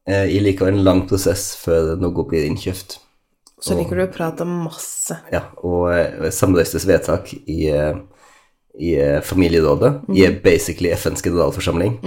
Uh, 0.09 0.25
jeg 0.31 0.45
liker 0.47 0.71
en 0.71 0.85
lang 0.87 1.05
prosess 1.09 1.51
før 1.61 1.97
noe 2.01 2.29
blir 2.29 2.47
innkjøpt. 2.49 3.01
Så 3.63 3.77
liker 3.79 3.99
du 3.99 4.07
å 4.07 4.11
prate 4.11 4.47
masse. 4.49 5.15
Ja, 5.31 5.45
og 5.63 5.93
samrøystes 6.35 6.83
vedtak 6.89 7.29
i, 7.47 7.69
i 7.71 8.91
familierådet. 9.23 9.93
-hmm. 10.09 10.17
i 10.19 10.41
basically 10.41 10.91
FNs 10.91 11.23
generalforsamling. 11.23 12.01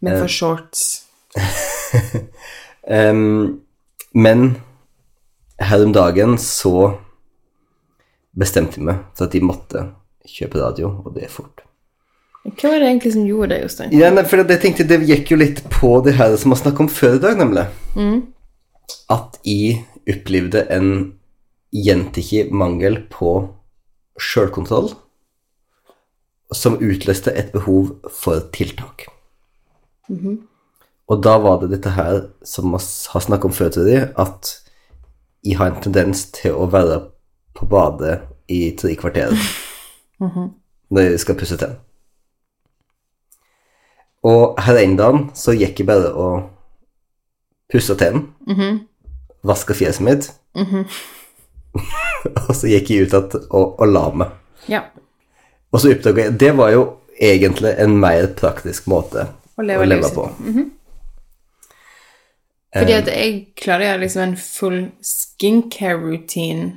Men 0.00 0.18
for 0.18 0.26
shorts. 0.26 1.11
Em, 2.82 3.60
men 4.12 4.40
her 5.62 5.84
om 5.84 5.92
dagen 5.94 6.34
så 6.40 6.96
bestemte 8.34 8.80
jeg 8.80 8.88
meg 8.88 9.04
for 9.14 9.28
at 9.28 9.36
de 9.36 9.42
måtte 9.44 9.84
kjøpe 10.26 10.58
radio, 10.62 10.90
og 11.04 11.14
det 11.14 11.28
er 11.28 11.32
fort. 11.32 11.62
Hva 12.42 12.72
var 12.72 12.80
det 12.82 12.88
egentlig 12.88 13.12
som 13.14 13.26
gjorde 13.26 13.52
det, 13.52 13.60
Jostein? 13.62 13.92
Ja, 13.94 14.10
nei, 14.10 14.24
for 14.26 14.42
det, 14.42 14.56
jeg 14.56 14.62
tenkte, 14.64 14.86
det 14.90 15.06
gikk 15.06 15.30
jo 15.30 15.38
litt 15.38 15.62
på 15.70 15.94
det 16.02 16.16
her 16.18 16.34
som 16.40 16.54
vi 16.54 16.58
snakket 16.58 16.84
om 16.84 16.90
før 16.90 17.18
i 17.18 17.22
dag, 17.22 17.38
nemlig. 17.38 17.66
At 19.12 19.38
jeg 19.46 19.84
opplevde 20.10 20.64
en 20.74 20.90
gjentidig 21.72 22.48
mangel 22.50 22.98
på 23.12 23.36
selvkontroll 24.20 24.90
som 26.52 26.80
utløste 26.82 27.32
et 27.38 27.52
behov 27.54 27.94
for 28.12 28.42
tiltak. 28.52 29.06
Og 31.10 31.22
da 31.24 31.36
var 31.42 31.58
det 31.60 31.70
dette 31.74 31.90
her 31.96 32.20
som 32.46 32.70
vi 32.72 32.78
har 33.12 33.20
snakket 33.24 33.44
om 33.44 33.52
før, 33.56 33.70
tror 33.74 33.88
jeg, 33.90 34.10
at 34.16 34.52
jeg 35.44 35.56
har 35.58 35.72
en 35.72 35.80
tendens 35.82 36.24
til 36.32 36.54
å 36.54 36.68
være 36.70 37.00
på 37.58 37.66
badet 37.68 38.20
i 38.48 38.70
tre 38.78 38.94
kvarter 38.96 39.34
når 40.92 41.00
jeg 41.08 41.20
skal 41.24 41.34
pusse 41.40 41.56
tenn. 41.60 41.74
Og 44.22 44.60
her 44.62 44.78
en 44.78 44.96
dag 44.98 45.18
så 45.34 45.54
gikk 45.56 45.80
jeg 45.82 45.88
bare 45.88 46.12
og 46.14 46.48
pussa 47.72 47.94
tennene, 47.98 48.28
Mhm. 48.46 48.80
vaska 49.44 49.74
fjeset 49.74 50.00
mitt, 50.06 50.30
Mhm. 50.54 50.84
og 52.48 52.54
så 52.54 52.68
gikk 52.68 52.90
jeg 52.90 53.06
ut 53.06 53.12
igjen 53.16 53.46
og, 53.50 53.80
og 53.80 53.88
la 53.88 54.10
meg. 54.10 54.28
Ja. 54.68 54.82
Og 55.72 55.80
så 55.80 55.90
oppdaga 55.94 56.22
jeg 56.28 56.38
Det 56.38 56.52
var 56.56 56.70
jo 56.70 56.82
egentlig 57.20 57.74
en 57.78 57.96
mer 57.98 58.26
praktisk 58.36 58.86
måte 58.86 59.24
Å 59.58 59.62
leve 59.64 59.82
å 59.82 59.88
leve 59.88 60.10
på. 60.14 60.26
Fordi 62.72 62.94
at 62.96 63.08
jeg 63.12 63.40
klarer 63.58 63.84
å 63.84 63.88
gjøre 63.90 64.02
liksom 64.04 64.22
en 64.24 64.36
full 64.40 64.78
skincare-routine 65.04 66.70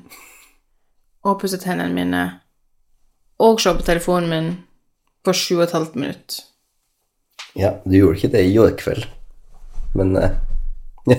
og 1.25 1.39
pusse 1.41 1.59
tennene 1.61 1.95
mine 1.95 2.23
og 3.39 3.61
se 3.63 3.71
på 3.75 3.85
telefonen 3.87 4.29
min 4.31 4.49
på 5.25 5.33
sju 5.35 5.55
og 5.57 5.65
et 5.65 5.75
halvt 5.75 5.95
minutt. 5.99 6.37
Ja, 7.55 7.77
du 7.85 7.95
gjorde 7.95 8.19
ikke 8.19 8.33
det 8.35 8.43
i 8.45 8.53
går 8.55 8.75
kveld, 8.79 9.07
men 9.95 10.15
uh, 10.19 10.35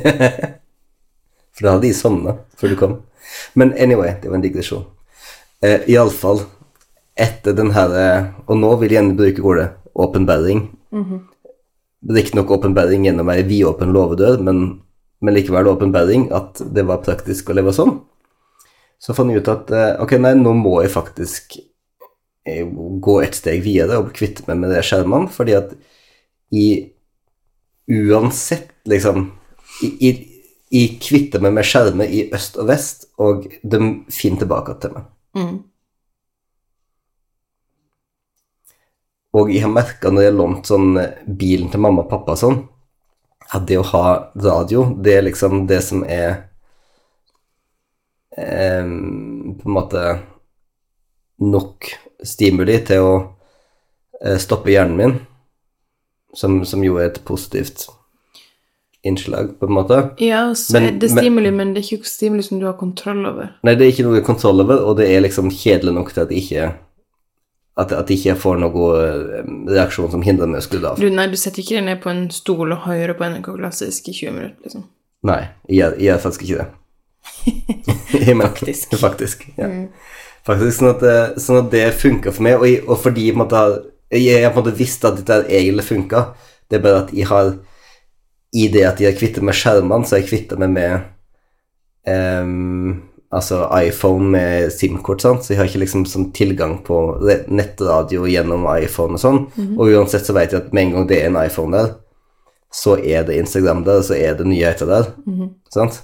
For 1.56 1.64
da 1.64 1.72
hadde 1.72 1.86
de 1.86 1.96
sovna 1.96 2.34
før 2.60 2.72
du 2.72 2.76
kom. 2.76 2.94
Men 3.56 3.72
anyway, 3.80 4.12
det 4.20 4.28
var 4.28 4.36
en 4.36 4.44
digresjon. 4.44 4.84
Uh, 5.64 5.80
Iallfall, 5.88 6.42
etter 7.16 7.56
den 7.56 7.70
her 7.72 7.94
eh, 7.96 8.26
Og 8.44 8.58
nå 8.60 8.74
vil 8.76 8.92
jeg 8.92 8.98
gjerne 8.98 9.16
bruke 9.16 9.44
ordet 9.48 9.68
åpenbaring. 9.96 10.66
Riktignok 12.05 12.51
åpenbaring 12.59 13.07
gjennom 13.07 13.30
ei 13.32 13.42
vidåpen 13.47 13.94
låvedør, 13.94 14.42
men, 14.44 14.66
men 15.24 15.34
likevel 15.34 15.70
åpenbaring 15.72 16.28
at 16.36 16.61
det 16.74 16.84
var 16.86 17.05
praktisk 17.07 17.51
å 17.51 17.57
leve 17.57 17.72
sånn. 17.74 17.97
Så 19.03 19.14
fant 19.16 19.32
jeg 19.32 19.42
ut 19.44 19.53
at 19.53 19.72
eh, 19.74 19.94
ok, 20.03 20.16
nei, 20.22 20.34
nå 20.38 20.53
må 20.57 20.78
jeg 20.84 20.92
faktisk 20.94 21.59
eh, 22.49 22.64
gå 22.66 23.16
et 23.24 23.36
steg 23.36 23.64
videre 23.64 24.01
og 24.01 24.14
kvitte 24.16 24.47
meg 24.49 24.61
med 24.62 24.72
de 24.74 24.84
skjermene, 24.86 25.32
fordi 25.32 25.57
at 25.59 25.74
i 26.55 26.66
uansett, 27.86 28.72
liksom 28.88 29.28
i, 29.84 29.90
i, 30.09 30.12
jeg 30.72 30.99
kvitter 31.03 31.42
meg 31.44 31.55
med 31.59 31.66
skjermer 31.68 32.11
i 32.11 32.26
øst 32.34 32.59
og 32.61 32.70
vest, 32.70 33.09
og 33.22 33.47
de 33.62 33.80
finner 34.12 34.42
tilbake 34.42 34.76
til 34.82 34.97
meg. 34.97 35.11
Mm. 35.36 35.57
Og 39.37 39.51
jeg 39.53 39.62
har 39.66 39.72
merka 39.72 40.11
når 40.11 40.24
jeg 40.24 40.32
har 40.32 40.39
lånt 40.39 40.68
sånn 40.70 40.97
eh, 41.03 41.18
bilen 41.26 41.68
til 41.72 41.82
mamma 41.84 42.05
og 42.07 42.11
pappa 42.12 42.37
og 42.37 42.41
sånn, 42.41 42.59
at 43.55 43.66
det 43.68 43.76
å 43.78 43.84
ha 43.93 44.05
radio, 44.43 44.87
det 44.99 45.18
er 45.18 45.26
liksom 45.28 45.66
det 45.70 45.82
som 45.87 46.03
er 46.09 46.30
eh, 48.37 48.82
på 48.87 49.68
en 49.68 49.76
måte 49.76 50.03
nok 51.45 51.91
stimuli 52.26 52.78
til 52.89 53.05
å 53.05 53.12
eh, 54.24 54.39
stoppe 54.41 54.72
hjernen 54.72 54.97
min, 54.99 55.18
som, 56.37 56.62
som 56.68 56.82
jo 56.84 56.97
er 57.01 57.11
et 57.12 57.20
positivt 57.28 57.87
innslag, 59.07 59.53
på 59.61 59.68
en 59.68 59.76
måte. 59.76 60.01
Ja, 60.18 60.49
så 60.59 60.72
Men- 60.80 60.89
er 60.89 60.99
det 60.99 61.12
men- 61.12 61.22
stimuli, 61.24 61.51
men 61.55 61.74
det 61.74 61.84
er 61.84 61.97
ikke 61.99 62.09
stimuli 62.11 62.43
som 62.43 62.59
du 62.59 62.66
har 62.66 62.74
kontroll 62.80 63.22
over. 63.28 63.53
Nei, 63.62 63.74
det 63.76 63.87
er 63.87 63.93
ikke 63.93 64.09
noe 64.09 64.24
kontroll 64.26 64.64
over, 64.64 64.82
og 64.82 64.97
det 64.99 65.07
er 65.12 65.20
liksom 65.22 65.53
kjedelig 65.55 65.95
nok 65.95 66.11
til 66.12 66.24
at 66.24 66.32
jeg 66.34 66.43
ikke 66.43 66.72
at, 67.76 67.92
at 67.92 68.08
jeg 68.10 68.18
ikke 68.22 68.34
får 68.40 68.60
noen 68.62 69.00
eh, 69.02 69.48
reaksjon 69.76 70.10
som 70.14 70.22
hindrer 70.24 70.48
meg 70.48 70.62
å 70.62 70.64
skru 70.64 70.78
av. 70.88 70.96
Du, 71.00 71.08
nei, 71.12 71.26
du 71.28 71.36
setter 71.36 71.60
ikke 71.62 71.76
deg 71.78 71.84
ned 71.90 72.00
på 72.04 72.08
en 72.12 72.22
stol 72.32 72.72
og 72.72 72.86
hører 72.88 73.12
på 73.18 73.26
NRK 73.28 73.50
Klassisk 73.58 74.08
i 74.08 74.14
20 74.16 74.32
minutter, 74.36 74.62
liksom. 74.64 74.86
Nei, 75.26 75.40
jeg 75.68 75.96
gjør, 76.06 76.20
faktisk 76.22 76.46
ikke 76.46 76.62
det. 76.62 76.68
Mener- 78.28 78.46
Faktisk. 78.46 78.94
Faktisk, 79.06 79.46
ja. 79.58 79.68
Faktisk 80.46 80.78
sånn 80.78 80.92
at, 80.94 81.00
det- 81.02 81.42
sånn 81.42 81.60
at 81.64 81.70
det 81.72 81.84
funka 81.98 82.32
for 82.32 82.46
meg, 82.46 82.56
og, 82.60 82.66
jeg, 82.70 82.82
og 82.86 83.00
fordi 83.02 83.28
jeg, 83.30 83.36
måte, 83.40 83.62
jeg 84.14 84.44
har 84.44 84.52
på 84.54 84.60
en 84.62 84.68
måte 84.68 84.78
visst 84.78 85.04
at 85.08 85.18
dette 85.18 85.40
egentlig 85.50 85.84
funka, 85.88 86.20
det 86.70 86.78
er 86.78 86.84
bare 86.84 87.00
at 87.04 87.12
jeg 87.14 87.26
har 87.30 87.52
I 88.56 88.68
det 88.72 88.84
at 88.88 89.00
jeg 89.02 89.10
har 89.12 89.18
kvittet 89.18 89.44
med 89.44 89.56
skjermene, 89.58 90.06
så 90.06 90.14
har 90.16 90.22
jeg 90.22 90.28
kvittet 90.30 90.60
meg 90.62 90.70
med 90.72 90.92
ehm, 92.08 92.92
Altså 93.34 93.66
iPhone 93.82 94.30
med 94.30 94.70
SIM-kort, 94.70 95.20
sant, 95.22 95.42
så 95.44 95.52
jeg 95.52 95.58
har 95.58 95.66
ikke 95.66 95.80
liksom 95.82 96.04
sånn 96.06 96.28
tilgang 96.32 96.76
på 96.86 96.96
nettradio 97.50 98.26
gjennom 98.30 98.66
iPhone 98.78 99.18
og 99.18 99.20
sånn, 99.20 99.40
og 99.76 99.90
uansett 99.90 100.24
så 100.28 100.32
vet 100.36 100.52
jeg 100.54 100.62
at 100.62 100.72
med 100.72 100.82
en 100.84 100.92
gang 100.94 101.08
det 101.10 101.18
er 101.22 101.26
en 101.32 101.40
iPhone 101.44 101.74
der, 101.74 101.88
så 102.72 102.94
er 102.98 103.24
det 103.26 103.36
Instagram 103.40 103.82
der, 103.84 104.02
så 104.06 104.14
er 104.14 104.34
det 104.38 104.46
nyheter 104.46 104.86
der, 104.86 105.08
sant? 105.74 106.02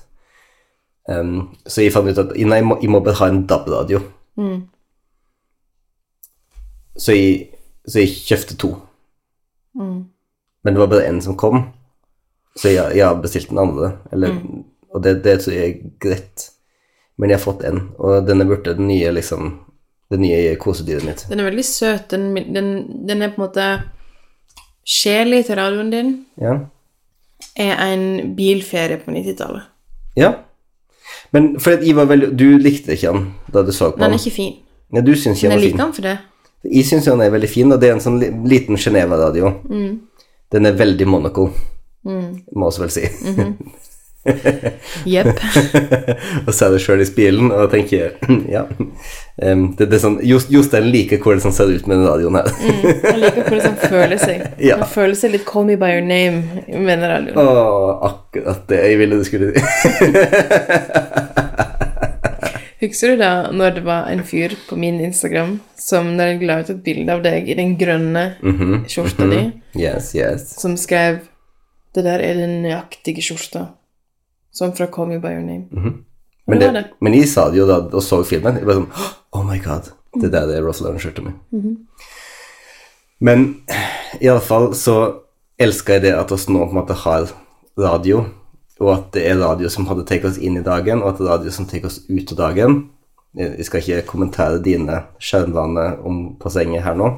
Um, 1.09 1.51
så 1.67 1.83
jeg 1.83 1.93
fant 1.95 2.07
ut 2.11 2.19
at 2.19 2.35
nei, 2.39 2.59
jeg, 2.61 2.65
må, 2.67 2.77
jeg 2.83 2.91
må 2.91 3.01
bare 3.03 3.19
ha 3.19 3.29
en 3.31 3.47
DAB-radio. 3.47 4.01
Så, 6.99 7.13
jeg, 7.13 7.49
så 7.89 7.99
jeg 8.03 8.13
kjøpte 8.27 8.57
to. 8.61 8.75
Men 10.65 10.75
det 10.75 10.81
var 10.83 10.91
bare 10.93 11.07
en 11.09 11.21
som 11.25 11.37
kom, 11.39 11.65
så 12.57 12.69
jeg, 12.71 12.97
jeg 12.99 13.07
har 13.07 13.23
bestilt 13.23 13.49
den 13.51 13.59
andre. 13.59 13.97
Eller, 14.13 14.35
Og 14.95 15.03
det, 15.03 15.23
det 15.25 15.39
tror 15.41 15.55
jeg 15.57 15.71
er 15.71 15.91
greit. 16.05 16.52
Men 17.23 17.31
jeg 17.31 17.39
har 17.39 17.45
fått 17.45 17.63
en, 17.69 17.77
og 18.03 18.25
den 18.27 18.43
er 18.43 18.49
borte, 18.51 18.73
den 18.75 18.89
nye 18.91 19.13
liksom 19.15 19.53
Det 20.11 20.19
nye 20.21 20.57
kosedyret 20.61 21.05
mitt. 21.07 21.23
Den 21.31 21.41
er 21.41 21.47
veldig 21.47 21.65
søt. 21.65 22.09
Den, 22.11 22.35
den, 22.53 22.73
den 23.09 23.23
er 23.23 23.31
på 23.33 23.39
en 23.41 23.47
måte 23.47 23.67
Sjela 24.85 25.39
til 25.47 25.57
radioen 25.57 25.93
din 25.93 26.11
Ja. 26.43 26.57
er 27.57 27.79
en 27.95 28.35
bilferie 28.37 28.99
på 29.05 29.11
90-tallet. 29.15 29.63
ja. 30.17 30.33
Men 31.33 31.55
for 31.61 31.73
at 31.79 31.83
Ivar, 31.87 32.05
vel, 32.11 32.27
Du 32.37 32.59
likte 32.59 32.93
ikke 32.93 33.13
han 33.13 33.23
da 33.53 33.63
du 33.65 33.73
så 33.73 33.91
på 33.93 33.97
Den 33.99 34.11
den? 34.11 34.19
er 34.19 34.19
ikke 34.21 34.35
fin. 34.37 34.53
Ja, 34.93 35.01
du 35.01 35.13
syns 35.17 35.39
ikke 35.43 35.49
han 35.49 35.51
jeg 35.51 35.59
var 35.59 35.63
fin? 35.63 35.71
liker 35.73 35.85
han 35.85 35.93
for 35.97 36.03
det. 36.03 36.19
Jeg 36.75 36.85
syns 36.85 37.07
han 37.09 37.21
er 37.25 37.31
veldig 37.31 37.49
fin, 37.49 37.73
og 37.73 37.81
det 37.81 37.89
er 37.89 37.95
en 37.97 38.01
sånn 38.05 38.19
liten 38.49 38.77
Geneva-radio. 38.77 39.49
Den 40.53 40.67
er 40.69 40.73
veldig 40.77 41.07
monocle, 41.09 41.49
må 42.05 42.67
også 42.69 42.85
vel 42.85 42.91
si. 42.93 43.07
Jepp. 45.09 45.41
og 46.47 46.53
ser 46.55 46.71
det 46.71 46.81
sjøl 46.85 47.01
i 47.03 47.07
spillen, 47.09 47.51
og 47.51 47.71
tenker 47.73 48.13
ja. 48.55 48.63
Um, 49.43 49.73
det, 49.79 49.89
det 49.91 49.97
er 49.99 50.03
sånn, 50.05 50.19
Just, 50.27 50.51
Jostein 50.53 50.87
liker 50.95 51.19
hvordan 51.23 51.43
det 51.43 51.55
ser 51.57 51.73
ut 51.73 51.87
med 51.91 51.99
den 51.99 52.07
radioen 52.07 52.37
her. 52.39 52.51
Jeg 52.63 53.19
liker 53.19 53.49
hvordan 53.49 53.75
det 53.81 53.91
føler 53.91 54.19
seg. 54.23 54.39
Ja. 54.69 54.77
Han 54.79 54.89
føler 54.93 55.17
seg 55.19 55.33
litt 55.35 55.47
'call 55.49 55.65
me 55.67 55.75
by 55.81 55.91
your 55.97 56.05
name' 56.07 56.63
med 56.71 57.01
den 57.03 57.09
radioen. 57.11 57.39
Å, 57.41 57.99
akkurat 58.13 58.63
det 58.71 58.79
jeg 58.85 58.99
ville 59.01 59.19
du 59.19 59.25
skulle 59.27 59.51
Husker 62.83 63.13
du 63.13 63.17
da 63.21 63.51
når 63.55 63.77
det 63.77 63.83
var 63.87 64.09
en 64.11 64.23
fyr 64.27 64.55
på 64.69 64.75
min 64.79 64.99
Instagram 65.03 65.57
som 65.79 66.09
når 66.19 66.33
jeg 66.33 66.47
la 66.49 66.57
ut 66.63 66.71
et 66.73 66.81
bilde 66.83 67.15
av 67.15 67.21
deg 67.23 67.47
i 67.51 67.55
den 67.59 67.77
grønne 67.79 68.25
skjorta 68.91 69.29
di, 69.31 69.43
Yes, 69.79 70.15
yes. 70.19 70.49
som 70.61 70.75
skrev 70.77 71.21
'Det 71.95 72.05
der 72.05 72.23
er 72.25 72.35
den 72.41 72.63
nøyaktige 72.65 73.23
skjorta', 73.23 73.67
som 74.53 74.73
fra 74.73 74.87
'Call 74.87 75.09
me 75.09 75.19
by 75.19 75.35
your 75.35 75.47
name'. 75.47 75.69
Men, 75.71 75.85
-hmm. 75.85 76.05
men, 76.47 76.59
det, 76.59 76.73
det. 76.73 76.85
men 77.01 77.15
jeg 77.15 77.29
sa 77.29 77.51
det 77.51 77.59
jo 77.59 77.67
da 77.67 77.79
og 77.97 78.03
så 78.03 78.23
filmen. 78.25 78.57
Jeg 78.57 78.65
ble 78.65 78.75
sånn 78.75 78.93
Oh 79.33 79.45
my 79.47 79.59
god, 79.65 79.93
det 80.21 80.33
der 80.33 80.43
er 80.43 80.47
det 80.47 80.63
Lauren-skjorta 80.63 81.23
mitt. 81.23 81.79
Men 83.21 83.63
i 84.21 84.27
alle 84.27 84.41
fall 84.41 84.75
så 84.75 85.15
elsker 85.59 85.93
jeg 85.93 86.03
det 86.03 86.15
at 86.19 86.33
oss 86.33 86.49
nå 86.49 86.65
på 86.67 86.71
en 86.71 86.81
måte 86.81 86.97
har 87.05 87.31
radio, 87.79 88.25
og 88.81 88.93
at 88.93 89.13
det 89.15 89.23
er 89.31 89.39
radio 89.39 89.69
som 89.69 89.87
hadde 89.87 90.05
tatt 90.05 90.25
oss 90.25 90.39
inn 90.39 90.59
i 90.59 90.65
dagen, 90.67 91.03
og 91.03 91.13
at 91.13 91.19
det 91.19 91.27
er 91.27 91.31
radio 91.37 91.51
som 91.51 91.69
tar 91.71 91.87
oss 91.87 92.01
ut 92.09 92.33
av 92.33 92.41
dagen. 92.41 92.91
Jeg 93.39 93.65
skal 93.65 93.81
ikke 93.81 94.07
kommentere 94.11 94.59
dine 94.61 95.05
skjermvaner 95.23 96.03
om 96.05 96.35
på 96.41 96.51
senget 96.53 96.83
her 96.85 96.99
nå. 96.99 97.15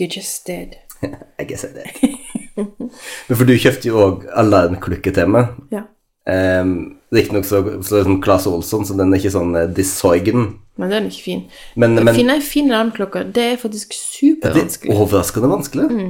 You 0.00 0.08
just 0.10 0.46
did. 0.46 0.76
I 1.40 1.44
guess 1.44 1.64
I 1.64 1.68
did. 1.72 2.18
Men 3.28 3.36
for 3.38 3.46
du 3.48 3.54
kjøpte 3.56 3.88
jo 3.88 4.02
òg 4.02 4.26
alarmklokke 4.34 5.14
til 5.14 5.30
meg. 5.30 5.54
Ja. 5.72 5.86
Um, 6.24 6.96
Riktignok 7.12 7.44
så, 7.44 7.60
så 7.84 7.98
det 7.98 8.04
sånn 8.06 8.20
Claes 8.24 8.46
Olsson, 8.48 8.86
så 8.88 8.96
den 8.96 9.12
er 9.12 9.20
ikke 9.20 9.34
sånn 9.34 9.52
uh, 9.56 9.66
Desorgen. 9.76 10.54
Men 10.80 10.90
den 10.90 11.04
er 11.04 11.10
ikke 11.12 11.26
fin. 11.26 11.42
Men, 11.76 11.98
men 12.00 12.16
finne 12.16 12.38
ei 12.38 12.44
fin 12.44 12.72
alarmklokke, 12.72 13.26
det 13.36 13.44
er 13.52 13.60
faktisk 13.60 13.92
det 13.92 14.00
supervanskelig. 14.00 14.94
er 14.94 15.02
overraskende 15.04 15.50
vanskelig. 15.52 16.06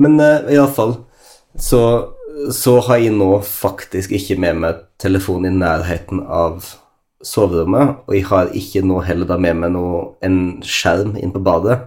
Men 0.00 0.16
uh, 0.18 0.48
iallfall 0.50 0.96
så, 1.60 1.82
så 2.54 2.78
har 2.88 3.02
jeg 3.02 3.12
nå 3.14 3.34
faktisk 3.44 4.14
ikke 4.16 4.38
med 4.40 4.62
meg 4.64 4.80
telefon 5.02 5.44
i 5.46 5.52
nærheten 5.52 6.24
av 6.24 6.64
soverommet, 7.22 8.00
og 8.08 8.16
jeg 8.16 8.26
har 8.32 8.50
ikke 8.56 8.82
nå 8.88 9.02
heller 9.06 9.28
da 9.28 9.36
med 9.38 9.60
meg 9.60 9.76
noe, 9.76 10.02
en 10.24 10.62
skjerm 10.66 11.14
inn 11.20 11.34
på 11.34 11.44
badet. 11.44 11.78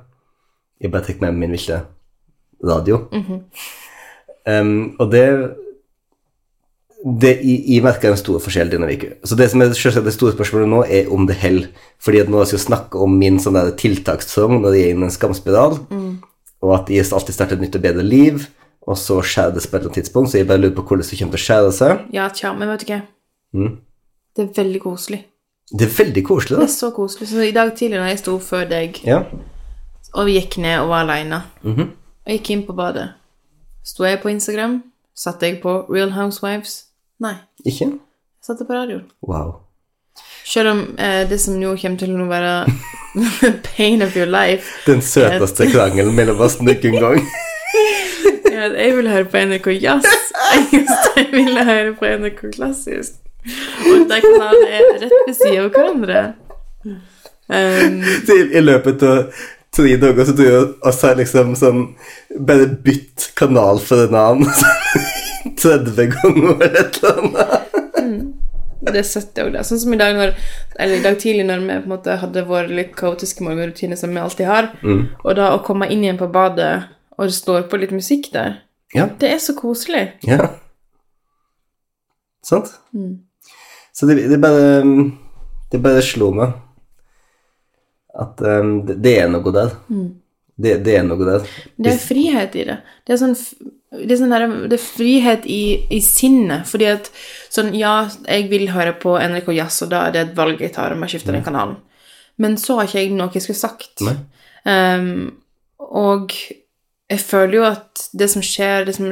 Jeg 0.80 0.94
bare 0.94 1.10
tar 1.10 1.18
med 1.24 1.34
meg 1.34 1.42
min 1.42 1.58
lille 1.58 1.82
radio. 2.64 3.02
um, 4.46 4.96
og 5.02 5.12
det 5.12 5.28
det, 7.06 7.36
jeg, 7.46 7.84
merker 7.86 8.10
en 8.10 8.18
stor 8.18 8.40
forskjell 8.42 8.72
denne 8.72 8.88
uka. 8.90 9.12
Så 9.30 9.36
det 9.38 9.46
som 9.52 9.62
er 9.62 9.74
selvsagt 9.78 10.08
det 10.08 10.14
store 10.16 10.34
spørsmålet 10.34 10.70
nå, 10.72 10.80
er 10.90 11.12
om 11.14 11.28
det 11.30 11.36
holder. 11.38 11.68
Fordi 12.02 12.22
at 12.24 12.30
nå 12.34 12.40
har 12.42 12.50
jeg 12.50 12.64
snakke 12.64 12.98
om 12.98 13.14
min 13.22 13.38
sånn 13.40 13.54
der 13.60 13.70
tiltakssong 13.78 14.58
når 14.64 14.74
jeg 14.74 14.88
er 14.88 14.96
inne 14.96 15.06
i 15.06 15.10
en 15.12 15.14
skamspiral, 15.14 15.78
og 16.66 16.72
at 16.80 16.90
jeg 16.90 17.06
alltid 17.14 17.36
starter 17.38 17.60
et 17.60 17.62
nytt 17.68 17.78
og 17.78 17.84
bedre 17.86 18.06
liv, 18.06 18.48
og 18.88 18.98
så 18.98 19.20
skjærer 19.22 19.54
det 19.54 19.62
på 19.66 19.70
et 19.70 19.74
eller 19.80 19.86
annet 19.92 20.00
tidspunkt, 20.00 20.32
så 20.32 20.38
jeg 20.40 20.48
bare 20.50 20.62
lurer 20.64 20.74
på 20.78 20.82
hvordan 20.86 21.06
det 21.10 21.20
kommer 21.20 21.38
til 21.38 21.42
å 21.42 21.46
skjære 21.46 21.72
seg. 21.78 22.02
Ja, 22.14 22.26
tja, 22.34 22.54
men 22.58 22.70
vet 22.74 22.86
du 22.86 22.90
hva? 22.94 23.00
Mm. 23.54 23.72
Det 24.36 24.44
er 24.48 24.50
veldig 24.64 24.82
koselig. 24.84 25.20
Det 25.72 25.86
er 25.88 25.94
veldig 25.98 26.24
koselig, 26.26 26.56
da. 26.58 26.64
Det 26.66 26.70
er 26.70 26.74
så 26.76 26.90
koselig. 26.94 27.28
Så 27.30 27.46
i 27.46 27.54
dag 27.54 27.72
tidlig 27.78 27.98
når 28.02 28.10
jeg 28.14 28.20
sto 28.24 28.40
før 28.40 28.66
deg, 28.70 29.00
Ja. 29.06 29.22
og 30.14 30.28
gikk 30.30 30.58
ned 30.58 30.80
og 30.82 30.90
var 30.90 31.06
aleine, 31.06 31.44
Mhm. 31.64 31.82
og 32.26 32.30
gikk 32.34 32.50
inn 32.50 32.64
på 32.66 32.74
badet, 32.76 33.10
sto 33.84 34.04
jeg 34.06 34.22
på 34.22 34.30
Instagram. 34.34 34.84
Satte 35.16 35.46
jeg 35.48 35.62
på 35.62 35.86
Real 35.90 36.12
Housewives? 36.12 36.86
Nei, 37.24 37.36
Ikke? 37.66 37.86
jeg 37.86 38.44
satte 38.44 38.66
på 38.66 38.74
radioen. 38.74 39.06
Wow. 39.24 39.54
Selv 40.46 40.70
om 40.70 40.82
eh, 41.00 41.24
det 41.30 41.40
som 41.42 41.56
nå 41.60 41.76
kommer 41.82 42.00
til 42.00 42.12
å 42.16 42.28
være 42.30 42.54
pain 43.76 44.04
of 44.06 44.16
your 44.18 44.28
life, 44.30 44.68
Den 44.86 45.02
søteste 45.02 45.70
krangelen 45.72 46.16
mellom 46.16 46.42
oss 46.44 46.60
noen 46.62 47.00
gang. 47.00 47.22
ja, 48.56 48.68
jeg 48.70 48.96
vil 48.98 49.10
høre 49.10 49.26
på 49.32 49.44
NRK 49.48 49.72
Jazz. 49.82 50.06
Jeg 51.16 51.28
vil 51.32 51.58
høre 51.64 51.96
på 51.98 52.12
NRK 52.20 52.46
Klassisk. 52.56 53.22
Og 53.86 54.08
de 54.10 54.22
kanalene 54.22 54.70
er 54.70 54.88
rett 55.06 55.20
ved 55.28 55.36
siden 55.38 55.66
av 55.66 55.72
hverandre. 55.74 56.24
Um, 57.46 58.00
i, 58.34 58.62
løpet 58.62 59.04
av 59.06 59.44
tre 59.76 59.98
dager 60.02 60.26
så 60.26 60.34
tror 60.34 60.48
jeg 60.50 60.70
oss 60.90 61.02
har 61.06 61.20
liksom 61.20 61.52
sånn 61.60 61.84
Bare 62.48 62.66
bytt 62.82 63.28
kanal 63.38 63.78
for 63.86 64.08
en 64.08 64.18
annen 64.18 64.50
30 65.66 66.10
ganger 66.16 66.50
eller 66.56 66.80
et 66.82 67.00
eller 67.02 67.22
annet. 67.22 68.34
det 68.86 69.00
er 69.02 69.08
søtt, 69.10 69.32
det 69.36 69.46
òg. 69.48 69.56
Sånn 69.66 69.80
som 69.82 69.94
i 69.96 70.00
dag, 70.00 70.14
når, 70.18 70.34
eller 70.80 71.00
i 71.00 71.06
dag 71.06 71.16
tidlig 71.22 71.46
når 71.50 71.64
vi 71.64 71.78
på 71.80 71.88
en 71.90 71.94
måte 71.96 72.18
hadde 72.22 72.44
vår 72.46 72.70
litt 72.70 72.92
kaotiske 73.00 73.44
morgenrutine 73.46 73.98
som 73.98 74.14
vi 74.14 74.22
alltid 74.22 74.46
har, 74.50 74.68
og 74.86 75.32
da 75.40 75.48
å 75.56 75.64
komme 75.66 75.88
inn 75.90 76.04
igjen 76.06 76.20
på 76.22 76.28
badet, 76.34 76.86
og 77.18 77.30
det 77.32 77.38
står 77.38 77.66
på 77.72 77.80
litt 77.82 77.96
musikk 77.96 78.30
der, 78.36 78.62
Ja. 78.94 79.08
det 79.20 79.32
er 79.34 79.40
så 79.42 79.56
koselig. 79.58 80.06
Ja. 80.28 80.52
Sant? 82.46 82.70
Så 83.96 84.06
det, 84.06 84.20
det 84.30 84.38
bare 84.44 84.84
Det 85.72 85.80
bare 85.82 86.02
slo 86.06 86.30
meg 86.36 86.54
at 88.16 88.40
um, 88.46 88.78
det, 88.88 89.00
det 89.04 89.12
er 89.20 89.26
noe 89.28 89.52
der. 89.52 89.74
Det, 90.56 90.76
det 90.86 90.94
er 90.96 91.02
noe 91.04 91.26
der. 91.28 91.48
Det 91.76 91.90
er 91.92 91.98
frihet 92.00 92.54
i 92.56 92.62
det. 92.70 92.78
Det 93.04 93.12
er 93.12 93.20
sånn, 93.20 93.34
det 94.02 94.12
er, 94.12 94.20
sånn 94.20 94.34
der, 94.34 94.46
det 94.70 94.78
er 94.78 94.84
frihet 94.84 95.48
i, 95.50 95.62
i 95.94 96.02
sinnet. 96.04 96.68
Fordi 96.70 96.90
at 96.92 97.10
sånn, 97.54 97.74
ja, 97.78 97.98
jeg 98.28 98.50
vil 98.52 98.70
høre 98.74 98.96
på 99.00 99.16
NRK 99.18 99.52
Jazz, 99.56 99.82
og 99.86 99.92
da 99.94 100.06
er 100.08 100.16
det 100.16 100.24
et 100.26 100.38
valg 100.38 100.62
jeg 100.64 100.74
tar 100.76 100.96
om 100.96 101.06
jeg 101.06 101.16
skifter 101.16 101.36
den 101.36 101.46
kanalen. 101.46 101.80
Men 102.42 102.58
så 102.60 102.80
har 102.80 102.90
ikke 102.90 103.04
jeg 103.04 103.16
noe 103.16 103.32
jeg 103.34 103.46
skulle 103.46 103.62
sagt. 103.62 104.04
Ehm, 104.68 105.36
og 105.80 106.34
jeg 107.10 107.22
føler 107.22 107.60
jo 107.60 107.68
at 107.68 108.08
det 108.18 108.28
som 108.32 108.44
skjer 108.44 108.88
det 108.88 108.96
som, 108.98 109.12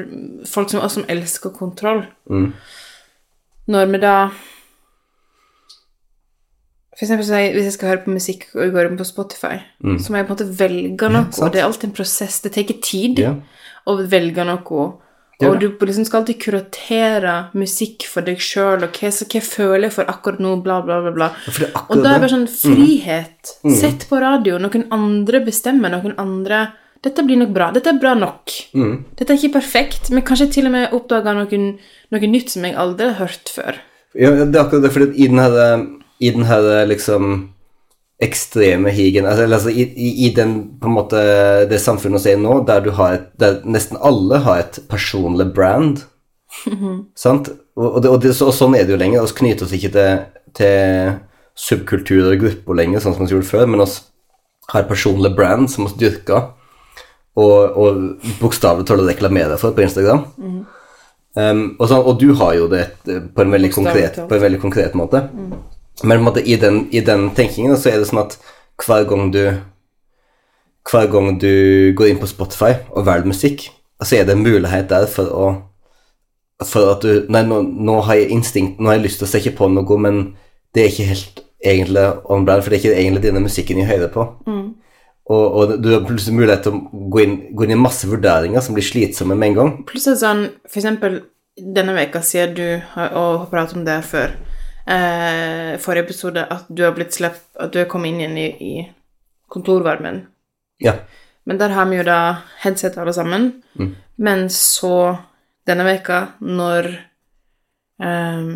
Folk 0.49 0.71
som 0.71 0.81
oss 0.83 0.97
som 0.99 1.05
elsker 1.11 1.53
kontroll 1.55 2.05
Mm. 2.29 2.53
Når 3.67 3.85
vi 3.91 3.99
da 3.99 4.15
For 6.93 7.05
eksempel 7.07 7.25
jeg, 7.25 7.53
hvis 7.55 7.67
jeg 7.69 7.75
skal 7.77 7.89
høre 7.89 8.03
på 8.03 8.13
musikk 8.13 8.43
og 8.53 8.61
jeg 8.61 8.73
går 8.75 8.91
på 8.99 9.07
Spotify, 9.07 9.55
så 9.81 10.13
må 10.13 10.19
jeg 10.19 10.27
på 10.27 10.35
en 10.35 10.37
måte 10.37 10.57
velge 10.59 11.09
noe. 11.09 11.25
Ja, 11.39 11.49
det 11.49 11.61
er 11.61 11.65
alltid 11.65 11.89
en 11.89 11.95
prosess. 11.97 12.41
Det 12.43 12.53
tar 12.53 12.69
tid 12.85 13.23
yeah. 13.23 13.39
å 13.89 13.97
velge 13.97 14.45
noe. 14.45 14.91
Og 15.43 15.57
du 15.59 15.65
liksom 15.73 16.05
skal 16.07 16.21
alltid 16.21 16.37
kuratere 16.39 17.33
musikk 17.57 18.05
for 18.07 18.25
deg 18.25 18.39
sjøl, 18.41 18.85
og 18.85 18.99
hva, 18.99 19.09
hva 19.09 19.41
føler 19.43 19.87
jeg 19.87 19.95
for 19.97 20.11
akkurat 20.11 20.43
nå, 20.43 20.53
bla, 20.63 20.77
bla, 20.85 20.99
bla. 21.03 21.11
bla. 21.15 21.31
Og 21.87 21.97
da 21.97 22.13
er 22.13 22.19
det 22.19 22.23
bare 22.23 22.33
sånn 22.35 22.47
frihet. 22.51 23.55
Sett 23.79 24.07
på 24.09 24.21
radio. 24.23 24.59
Noen 24.61 24.87
andre 24.93 25.43
bestemmer. 25.43 25.93
Noen 25.97 26.17
andre 26.21 26.65
Dette 27.03 27.19
blir 27.27 27.35
nok 27.35 27.49
bra. 27.51 27.65
Dette 27.75 27.91
er 27.91 27.97
bra 27.99 28.13
nok. 28.15 28.53
Dette 29.19 29.33
er 29.33 29.35
ikke 29.35 29.57
perfekt, 29.57 30.07
men 30.13 30.23
kanskje 30.23 30.45
jeg 30.45 30.53
til 30.55 30.69
og 30.69 30.71
med 30.77 30.93
oppdaga 30.95 31.33
noe, 31.35 31.57
nytt 32.31 32.53
som 32.53 32.63
jeg 32.63 32.77
aldri 32.79 33.09
har 33.09 33.17
hørt 33.17 33.51
før. 33.51 33.81
Ja, 34.15 34.29
det 34.31 34.53
er 34.53 34.61
akkurat 34.61 34.85
det, 34.85 34.93
fordi 34.93 35.17
i 35.19 35.27
den 35.27 35.41
her, 35.41 35.83
i 36.23 36.31
den 36.33 36.47
her 36.47 36.85
liksom 36.89 37.33
ekstreme 38.23 38.91
higen 38.93 39.25
altså, 39.27 39.43
altså 39.49 39.71
i, 39.73 39.83
i, 39.97 40.29
den 40.35 40.53
på 40.79 40.87
en 40.87 40.95
måte 40.95 41.21
det 41.67 41.81
samfunnet 41.81 42.23
vi 42.23 42.31
er 42.31 42.37
i 42.37 42.43
nå, 42.43 42.59
der 42.67 42.83
du 42.85 42.91
har 42.95 43.17
et, 43.17 43.25
der 43.41 43.57
nesten 43.67 43.99
alle 43.99 44.39
har 44.45 44.61
et 44.61 44.79
personlig 44.87 45.49
brand 45.55 46.05
Sant? 47.15 47.49
Og, 47.75 47.87
og, 47.87 47.99
det, 48.03 48.09
og, 48.09 48.19
det, 48.21 48.33
så, 48.37 48.49
og 48.49 48.55
sånn 48.55 48.75
er 48.77 48.85
det 48.85 48.95
jo 48.95 48.99
lenger. 49.01 49.25
Vi 49.25 49.37
knyter 49.41 49.67
oss 49.67 49.75
ikke 49.75 49.93
til, 49.95 50.25
til 50.57 51.15
subkulturer 51.57 52.35
og 52.35 52.43
grupper 52.45 52.79
lenger, 52.79 53.03
sånn 53.03 53.17
som 53.17 53.25
vi 53.25 53.35
gjorde 53.35 53.49
før, 53.49 53.65
men 53.69 53.83
vi 53.83 53.89
har 54.73 54.87
personlig 54.89 55.33
brand 55.37 55.71
som 55.71 55.87
vi 55.89 56.05
dyrker, 56.05 56.51
og, 57.33 57.57
og 57.73 58.31
bokstavelig 58.41 58.87
talt 58.87 59.05
reklamerer 59.09 59.59
for 59.61 59.75
på 59.75 59.85
Instagram. 59.85 60.27
Um, 61.33 61.63
og, 61.79 61.87
sånn, 61.89 62.03
og 62.05 62.19
du 62.21 62.29
har 62.37 62.53
jo 62.59 62.67
det 62.69 62.83
på 63.03 63.41
en 63.41 63.53
veldig, 63.53 63.71
konkret, 63.73 64.19
på 64.29 64.37
en 64.37 64.43
veldig 64.43 64.61
konkret 64.61 64.97
måte. 64.97 65.25
Men 66.01 66.23
måte, 66.25 66.41
i, 66.41 66.55
den, 66.57 66.87
i 66.91 67.03
den 67.05 67.29
tenkingen 67.37 67.77
så 67.77 67.91
er 67.91 68.01
det 68.01 68.09
sånn 68.09 68.23
at 68.23 68.39
hver 68.81 69.05
gang 69.07 69.29
du 69.33 69.43
hver 70.89 71.07
gang 71.07 71.37
du 71.39 71.93
går 71.95 72.11
inn 72.11 72.19
på 72.19 72.27
Spotify 72.27 72.73
og 72.91 73.05
velger 73.07 73.29
musikk, 73.29 73.69
så 74.03 74.17
er 74.17 74.25
det 74.27 74.35
en 74.35 74.43
mulighet 74.43 74.89
der 74.89 75.07
for 75.07 75.29
å 75.31 75.45
For 76.63 76.93
at 76.93 77.03
du 77.03 77.25
Nei, 77.33 77.41
nå, 77.47 77.61
nå 77.61 78.01
har 78.07 78.19
jeg 78.19 78.31
instinkt 78.35 78.79
Nå 78.79 78.89
har 78.89 78.97
jeg 78.97 79.07
lyst 79.07 79.21
til 79.21 79.27
å 79.27 79.31
stikke 79.31 79.55
på 79.57 79.69
noe, 79.71 79.97
men 79.99 80.21
det 80.75 80.83
er 80.83 80.91
ikke 80.91 81.07
helt 81.09 81.41
egentlig 81.63 82.03
on 82.31 82.45
brand, 82.45 82.63
for 82.63 82.71
det 82.71 82.77
er 82.77 82.81
ikke 82.81 82.99
egentlig 82.99 83.23
denne 83.23 83.43
musikken 83.43 83.79
jeg 83.79 83.87
hører 83.87 84.09
på. 84.11 84.23
Og, 85.31 85.43
og 85.55 85.73
du 85.79 85.91
har 85.93 86.01
plutselig 86.03 86.35
mulighet 86.35 86.65
til 86.65 86.75
å 86.75 87.03
gå 87.13 87.21
inn, 87.23 87.35
gå 87.55 87.63
inn 87.63 87.75
i 87.77 87.79
masse 87.79 88.09
vurderinger 88.09 88.63
som 88.63 88.75
blir 88.75 88.83
slitsomme 88.83 89.37
med 89.37 89.51
en 89.51 89.57
gang. 89.59 89.69
Plutselig 89.87 90.19
sånn, 90.19 90.41
for 90.67 90.81
eksempel 90.81 91.21
denne 91.77 91.95
veka 91.95 92.23
siden 92.25 92.57
du 92.57 92.65
har, 92.95 93.13
og 93.13 93.45
har 93.45 93.47
pratet 93.53 93.77
om 93.79 93.85
det 93.87 93.99
før, 94.09 94.33
eh, 94.85 95.79
forrige 95.81 96.03
episode, 96.03 96.45
at 96.45 96.69
du 96.69 96.83
har 96.85 96.95
blitt 96.97 97.15
slepp, 97.15 97.41
at 97.59 97.73
du 97.73 97.81
har 97.81 97.89
kommet 97.91 98.13
inn 98.13 98.21
igjen 98.21 98.37
i, 98.37 98.47
i 98.49 98.73
kontorvarmen. 99.53 100.23
Ja. 100.83 100.97
Men 101.43 101.59
der 101.59 101.75
har 101.75 101.85
vi 101.89 101.99
jo 101.99 102.07
da 102.07 102.19
headset 102.63 102.97
alle 102.97 103.13
sammen. 103.13 103.51
Men 104.15 104.47
så 104.49 105.17
denne 105.67 105.85
veka, 105.87 106.19
når 106.39 106.89
eh, 108.03 108.47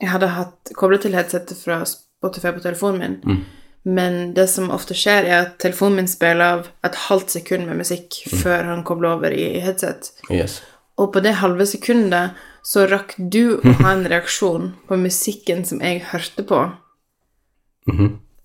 jeg 0.00 0.12
hadde 0.12 0.32
hatt 0.36 0.72
koblet 0.76 1.04
til 1.04 1.16
headsetet 1.16 1.60
fra 1.60 1.82
Spotify 1.88 2.52
på 2.54 2.64
telefonen 2.64 3.20
min, 3.22 3.44
men 3.84 4.34
det 4.34 4.46
som 4.48 4.70
ofte 4.72 4.96
skjer, 4.96 5.26
er 5.28 5.42
at 5.42 5.58
telefonen 5.60 6.00
min 6.00 6.08
spiller 6.08 6.44
av 6.56 6.68
et 6.86 6.96
halvt 7.06 7.34
sekund 7.36 7.68
med 7.68 7.82
musikk 7.82 8.16
før 8.32 8.64
han 8.70 8.84
kobler 8.86 9.18
over 9.18 9.34
i 9.36 9.60
headset. 9.60 10.08
Yes. 10.32 10.62
Og 10.96 11.12
på 11.12 11.20
det 11.20 11.34
halve 11.42 11.66
sekundet 11.68 12.38
så 12.64 12.86
rakk 12.88 13.14
du 13.18 13.58
å 13.58 13.74
ha 13.82 13.92
en 13.92 14.06
reaksjon 14.08 14.72
på 14.88 14.96
musikken 14.96 15.64
som 15.68 15.82
jeg 15.84 16.00
hørte 16.10 16.46
på, 16.48 16.62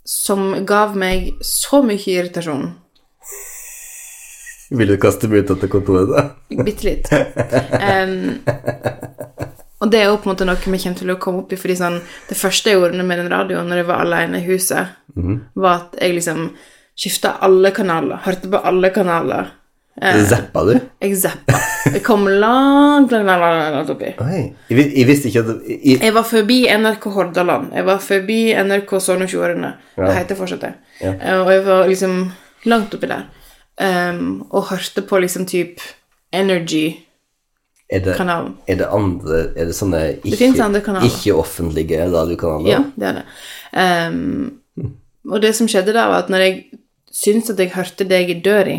som 0.04 0.66
gav 0.68 0.98
meg 1.00 1.34
så 1.46 1.82
mye 1.86 2.04
irritasjon. 2.04 2.74
Vil 4.70 4.92
du 4.92 4.98
kaste 5.02 5.30
meg 5.32 5.48
ut 5.48 5.54
av 5.56 5.70
kontoret, 5.72 6.12
da? 6.12 6.26
Bitte 6.68 6.86
litt. 6.86 7.08
Um, 7.10 8.42
og 9.80 9.90
det 9.90 10.02
er 10.02 10.10
jo 10.10 10.18
på 10.20 10.28
en 10.28 10.34
måte 10.34 10.46
noe 10.46 10.60
vi 10.60 10.82
kommer 10.84 11.00
til 11.00 11.14
å 11.14 11.18
komme 11.22 11.42
opp 11.42 11.54
i, 11.56 11.58
fordi 11.58 11.78
sånn 11.80 12.02
Det 12.30 12.38
første 12.38 12.70
jeg 12.70 12.78
gjorde 12.78 13.06
med 13.08 13.22
den 13.22 13.32
radioen 13.32 13.70
når 13.72 13.82
jeg 13.82 13.88
var 13.90 14.04
alene 14.04 14.42
i 14.42 14.46
huset, 14.50 14.98
var 15.56 15.86
at 15.86 15.98
jeg 16.04 16.18
liksom 16.20 16.50
skifta 17.00 17.38
alle 17.46 17.72
kanaler, 17.72 18.20
hørte 18.26 18.52
på 18.52 18.60
alle 18.60 18.92
kanaler. 18.92 19.54
Eh, 20.02 20.22
Zappa 20.30 20.64
du? 20.66 20.74
jeg 21.02 21.16
zappa. 21.18 21.54
Jeg 21.94 22.04
kom 22.06 22.24
langt, 22.28 23.12
langt, 23.12 23.26
langt, 23.28 23.74
langt, 23.76 23.90
oppi. 23.90 24.14
Oi. 24.24 24.54
Jeg, 24.70 24.86
jeg 24.96 25.08
visste 25.08 25.28
ikke 25.28 25.40
at 25.44 25.50
jeg, 25.68 26.00
Jeg 26.02 26.14
var 26.14 26.24
forbi 26.24 26.60
NRK 26.72 27.04
Hordaland. 27.16 27.72
Jeg 27.76 27.86
var 27.86 28.00
forbi 28.00 28.38
NRK 28.56 28.94
Sogn 29.02 29.22
og 29.26 29.30
Fjordane. 29.30 29.74
Det 29.98 30.06
Ja. 30.08 30.12
heter 30.20 30.36
fortsatt 30.40 30.62
det. 30.62 30.74
Ja. 31.02 31.14
Eh, 31.20 31.40
Og 31.42 31.52
jeg 31.52 31.66
var 31.66 31.88
liksom 31.88 32.32
langt 32.66 32.94
oppi 32.94 33.08
der. 33.08 33.24
Um, 33.80 34.46
og 34.52 34.64
hørte 34.70 35.02
på 35.08 35.20
liksom 35.24 35.46
type 35.48 35.80
Energy-kanalen. 36.34 37.06
er 38.68 38.76
det, 38.76 38.76
er 38.76 38.76
det 38.76 38.88
andre 38.92 39.40
Er 39.56 39.66
det 39.66 39.76
sånne 39.76 40.02
ikke-offentlige 40.24 41.10
ikke-offentlige 41.10 42.12
radiokanaler? 42.14 42.70
Ja, 42.70 42.80
det 42.96 43.08
er 43.08 43.14
det. 43.14 43.24
Um, 44.14 44.60
og 45.32 45.42
det 45.42 45.56
som 45.56 45.68
skjedde 45.68 45.94
da, 45.94 46.08
var 46.12 46.24
at 46.24 46.30
når 46.30 46.38
jeg 46.44 46.64
syntes 47.12 47.50
at 47.50 47.60
jeg 47.60 47.72
hørte 47.74 48.06
deg 48.10 48.30
i 48.30 48.40
dør 48.46 48.68
i 48.68 48.78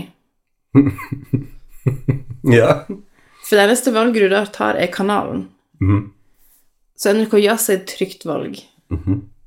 Ja. 2.51 2.85
For 3.49 3.57
det 3.57 3.65
eneste 3.67 3.93
valget 3.95 4.23
du 4.25 4.29
da 4.33 4.45
tar, 4.49 4.77
er 4.81 4.91
kanalen. 4.93 5.47
Så 7.01 7.13
NRK 7.17 7.35
Jazz 7.43 7.69
er 7.73 7.81
et 7.81 7.89
trygt 7.89 8.25
valg. 8.29 8.61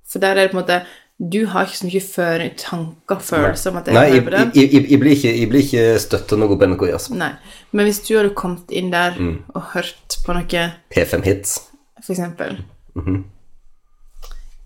For 0.09 0.19
der 0.21 0.35
er 0.37 0.43
det 0.47 0.51
på 0.51 0.57
en 0.57 0.61
måte 0.63 0.77
Du 1.21 1.45
har 1.47 1.67
ikke 1.69 1.77
så 1.77 1.85
mye 1.87 2.01
før, 2.03 2.41
tanker, 2.57 3.19
følelser 3.21 3.71
om 3.71 3.77
at 3.79 3.87
jeg 3.87 3.95
Nei, 3.95 4.05
hører 4.11 4.23
på 4.25 4.31
det. 4.33 4.39
jeg, 4.57 4.71
jeg, 4.73 4.85
jeg, 4.91 4.99
blir 4.99 5.11
ikke, 5.13 5.33
jeg 5.39 5.49
blir 5.51 5.61
ikke 5.63 5.83
støtta 6.01 6.39
noe 6.41 6.57
på 6.57 6.67
NRK 6.71 6.87
Jazz. 6.89 7.05
Nei. 7.13 7.29
Men 7.71 7.85
hvis 7.87 8.01
du 8.07 8.15
hadde 8.17 8.33
kommet 8.35 8.73
inn 8.73 8.89
der 8.91 9.19
og 9.53 9.61
hørt 9.75 10.17
på 10.25 10.33
noe, 10.35 10.63
P5 10.93 11.23
Hits. 11.29 11.59
for 12.03 12.11
eksempel 12.17 12.57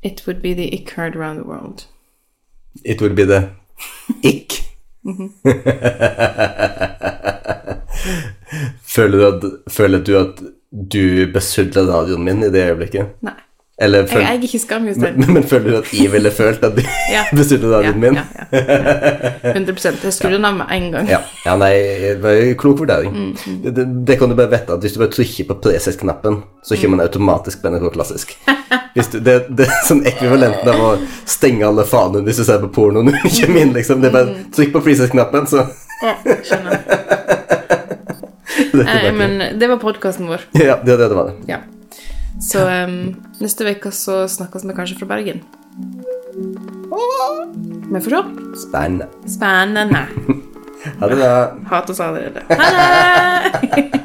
It 0.03 0.23
would 0.25 0.41
be 0.41 0.53
the 0.53 0.67
ick 0.73 0.91
heard 0.95 1.15
around 1.15 1.37
the 1.37 1.43
world. 1.47 1.85
It 2.85 3.01
would 3.01 3.15
be 3.15 3.25
the 3.25 3.49
ick. 5.07 5.31
føler, 8.95 9.17
du 9.17 9.27
at, 9.27 9.43
føler 9.71 10.03
du 10.03 10.17
at 10.19 10.41
du 10.71 11.27
besudler 11.33 11.91
radioen 11.91 12.23
min 12.27 12.43
i 12.43 12.51
det 12.53 12.65
øyeblikket? 12.69 13.05
Nei. 13.25 13.37
Eller 13.79 13.99
Jeg 13.99 14.09
føl, 14.09 14.21
eier 14.25 14.41
ikke 14.47 14.59
skamjustering. 14.59 15.17
men, 15.21 15.33
men 15.35 15.43
føler 15.45 15.69
du 15.69 15.75
at 15.77 15.89
jeg 15.93 16.09
ville 16.11 16.31
følt 16.33 16.63
at 16.65 16.73
du 16.75 16.81
Ja. 17.13 17.21
bestemte 17.37 17.69
Ja, 17.85 17.91
min? 17.93 18.15
ja, 18.17 18.23
ja. 18.51 19.51
100 19.53 19.75
Jeg 20.03 20.13
skulle 20.15 20.33
den 20.39 20.45
av 20.49 20.55
med 20.57 20.65
en 20.73 20.87
gang. 20.95 21.07
Ja, 21.11 21.19
ja 21.45 21.53
nei, 21.61 21.69
det 22.01 22.15
var 22.23 22.39
en 22.41 22.55
klok 22.57 22.79
vurdering. 22.81 23.13
Mm, 23.13 23.59
Det, 23.63 23.75
det, 23.77 23.85
det 24.07 24.17
kan 24.17 24.29
du 24.29 24.35
bare 24.39 24.49
vite 24.49 24.73
at 24.73 24.81
hvis 24.81 24.93
du 24.97 24.99
bare 25.03 25.13
trykker 25.13 25.45
på 25.51 25.59
Preset-knappen, 25.61 26.39
så 26.65 26.75
kommer 26.75 26.97
Mm. 26.97 26.99
den 27.03 27.07
automatisk 27.07 27.61
på 27.61 27.69
NRK 27.69 27.93
Klassisk. 27.93 28.33
Du, 28.97 29.19
det, 29.21 29.35
det 29.53 29.67
er 29.69 29.85
sånn 29.85 30.01
ekvivalenten 30.09 30.73
av 30.73 30.81
å 30.81 30.91
stenge 31.29 31.67
alle 31.69 31.85
fanene 31.85 32.25
hvis 32.25 32.41
du 32.41 32.43
ser 32.49 32.57
på 32.65 32.71
porno 32.73 33.03
når 33.05 33.19
du 33.21 33.29
kommer 33.29 33.61
inn, 33.61 33.73
liksom. 33.77 34.01
Det 34.01 34.09
er 34.09 34.17
bare 34.17 34.33
Mm. 34.33 34.51
trykk 34.57 34.73
på 34.73 34.81
Preset-knappen, 34.89 35.45
så 35.53 35.67
Ja, 36.01 36.17
skjønner. 36.25 36.81
er 38.73 39.05
Eh, 39.05 39.11
men 39.13 39.59
det 39.59 39.67
var 39.69 39.77
podkasten 39.77 40.27
vår. 40.27 40.41
Ja, 40.57 40.75
det, 40.81 40.97
det, 40.97 41.09
det 41.09 41.15
var 41.15 41.29
det. 41.29 41.35
Ja. 41.53 41.57
Så 42.41 42.61
um, 42.61 43.15
neste 43.41 43.65
uke 43.65 43.91
så 43.91 44.27
snakkes 44.29 44.65
vi 44.67 44.75
kanskje 44.77 44.97
fra 44.99 45.09
Bergen. 45.09 45.41
Vi 47.87 48.01
får 48.01 48.09
se. 48.13 48.23
Spennende. 48.67 49.07
Spennende. 49.25 50.05
ha 50.99 51.07
det, 51.07 51.19
da. 51.19 51.31
Hat 51.69 51.89
oss 51.89 51.99
allerede. 51.99 52.41
Ha 52.49 52.55
det! 52.77 53.97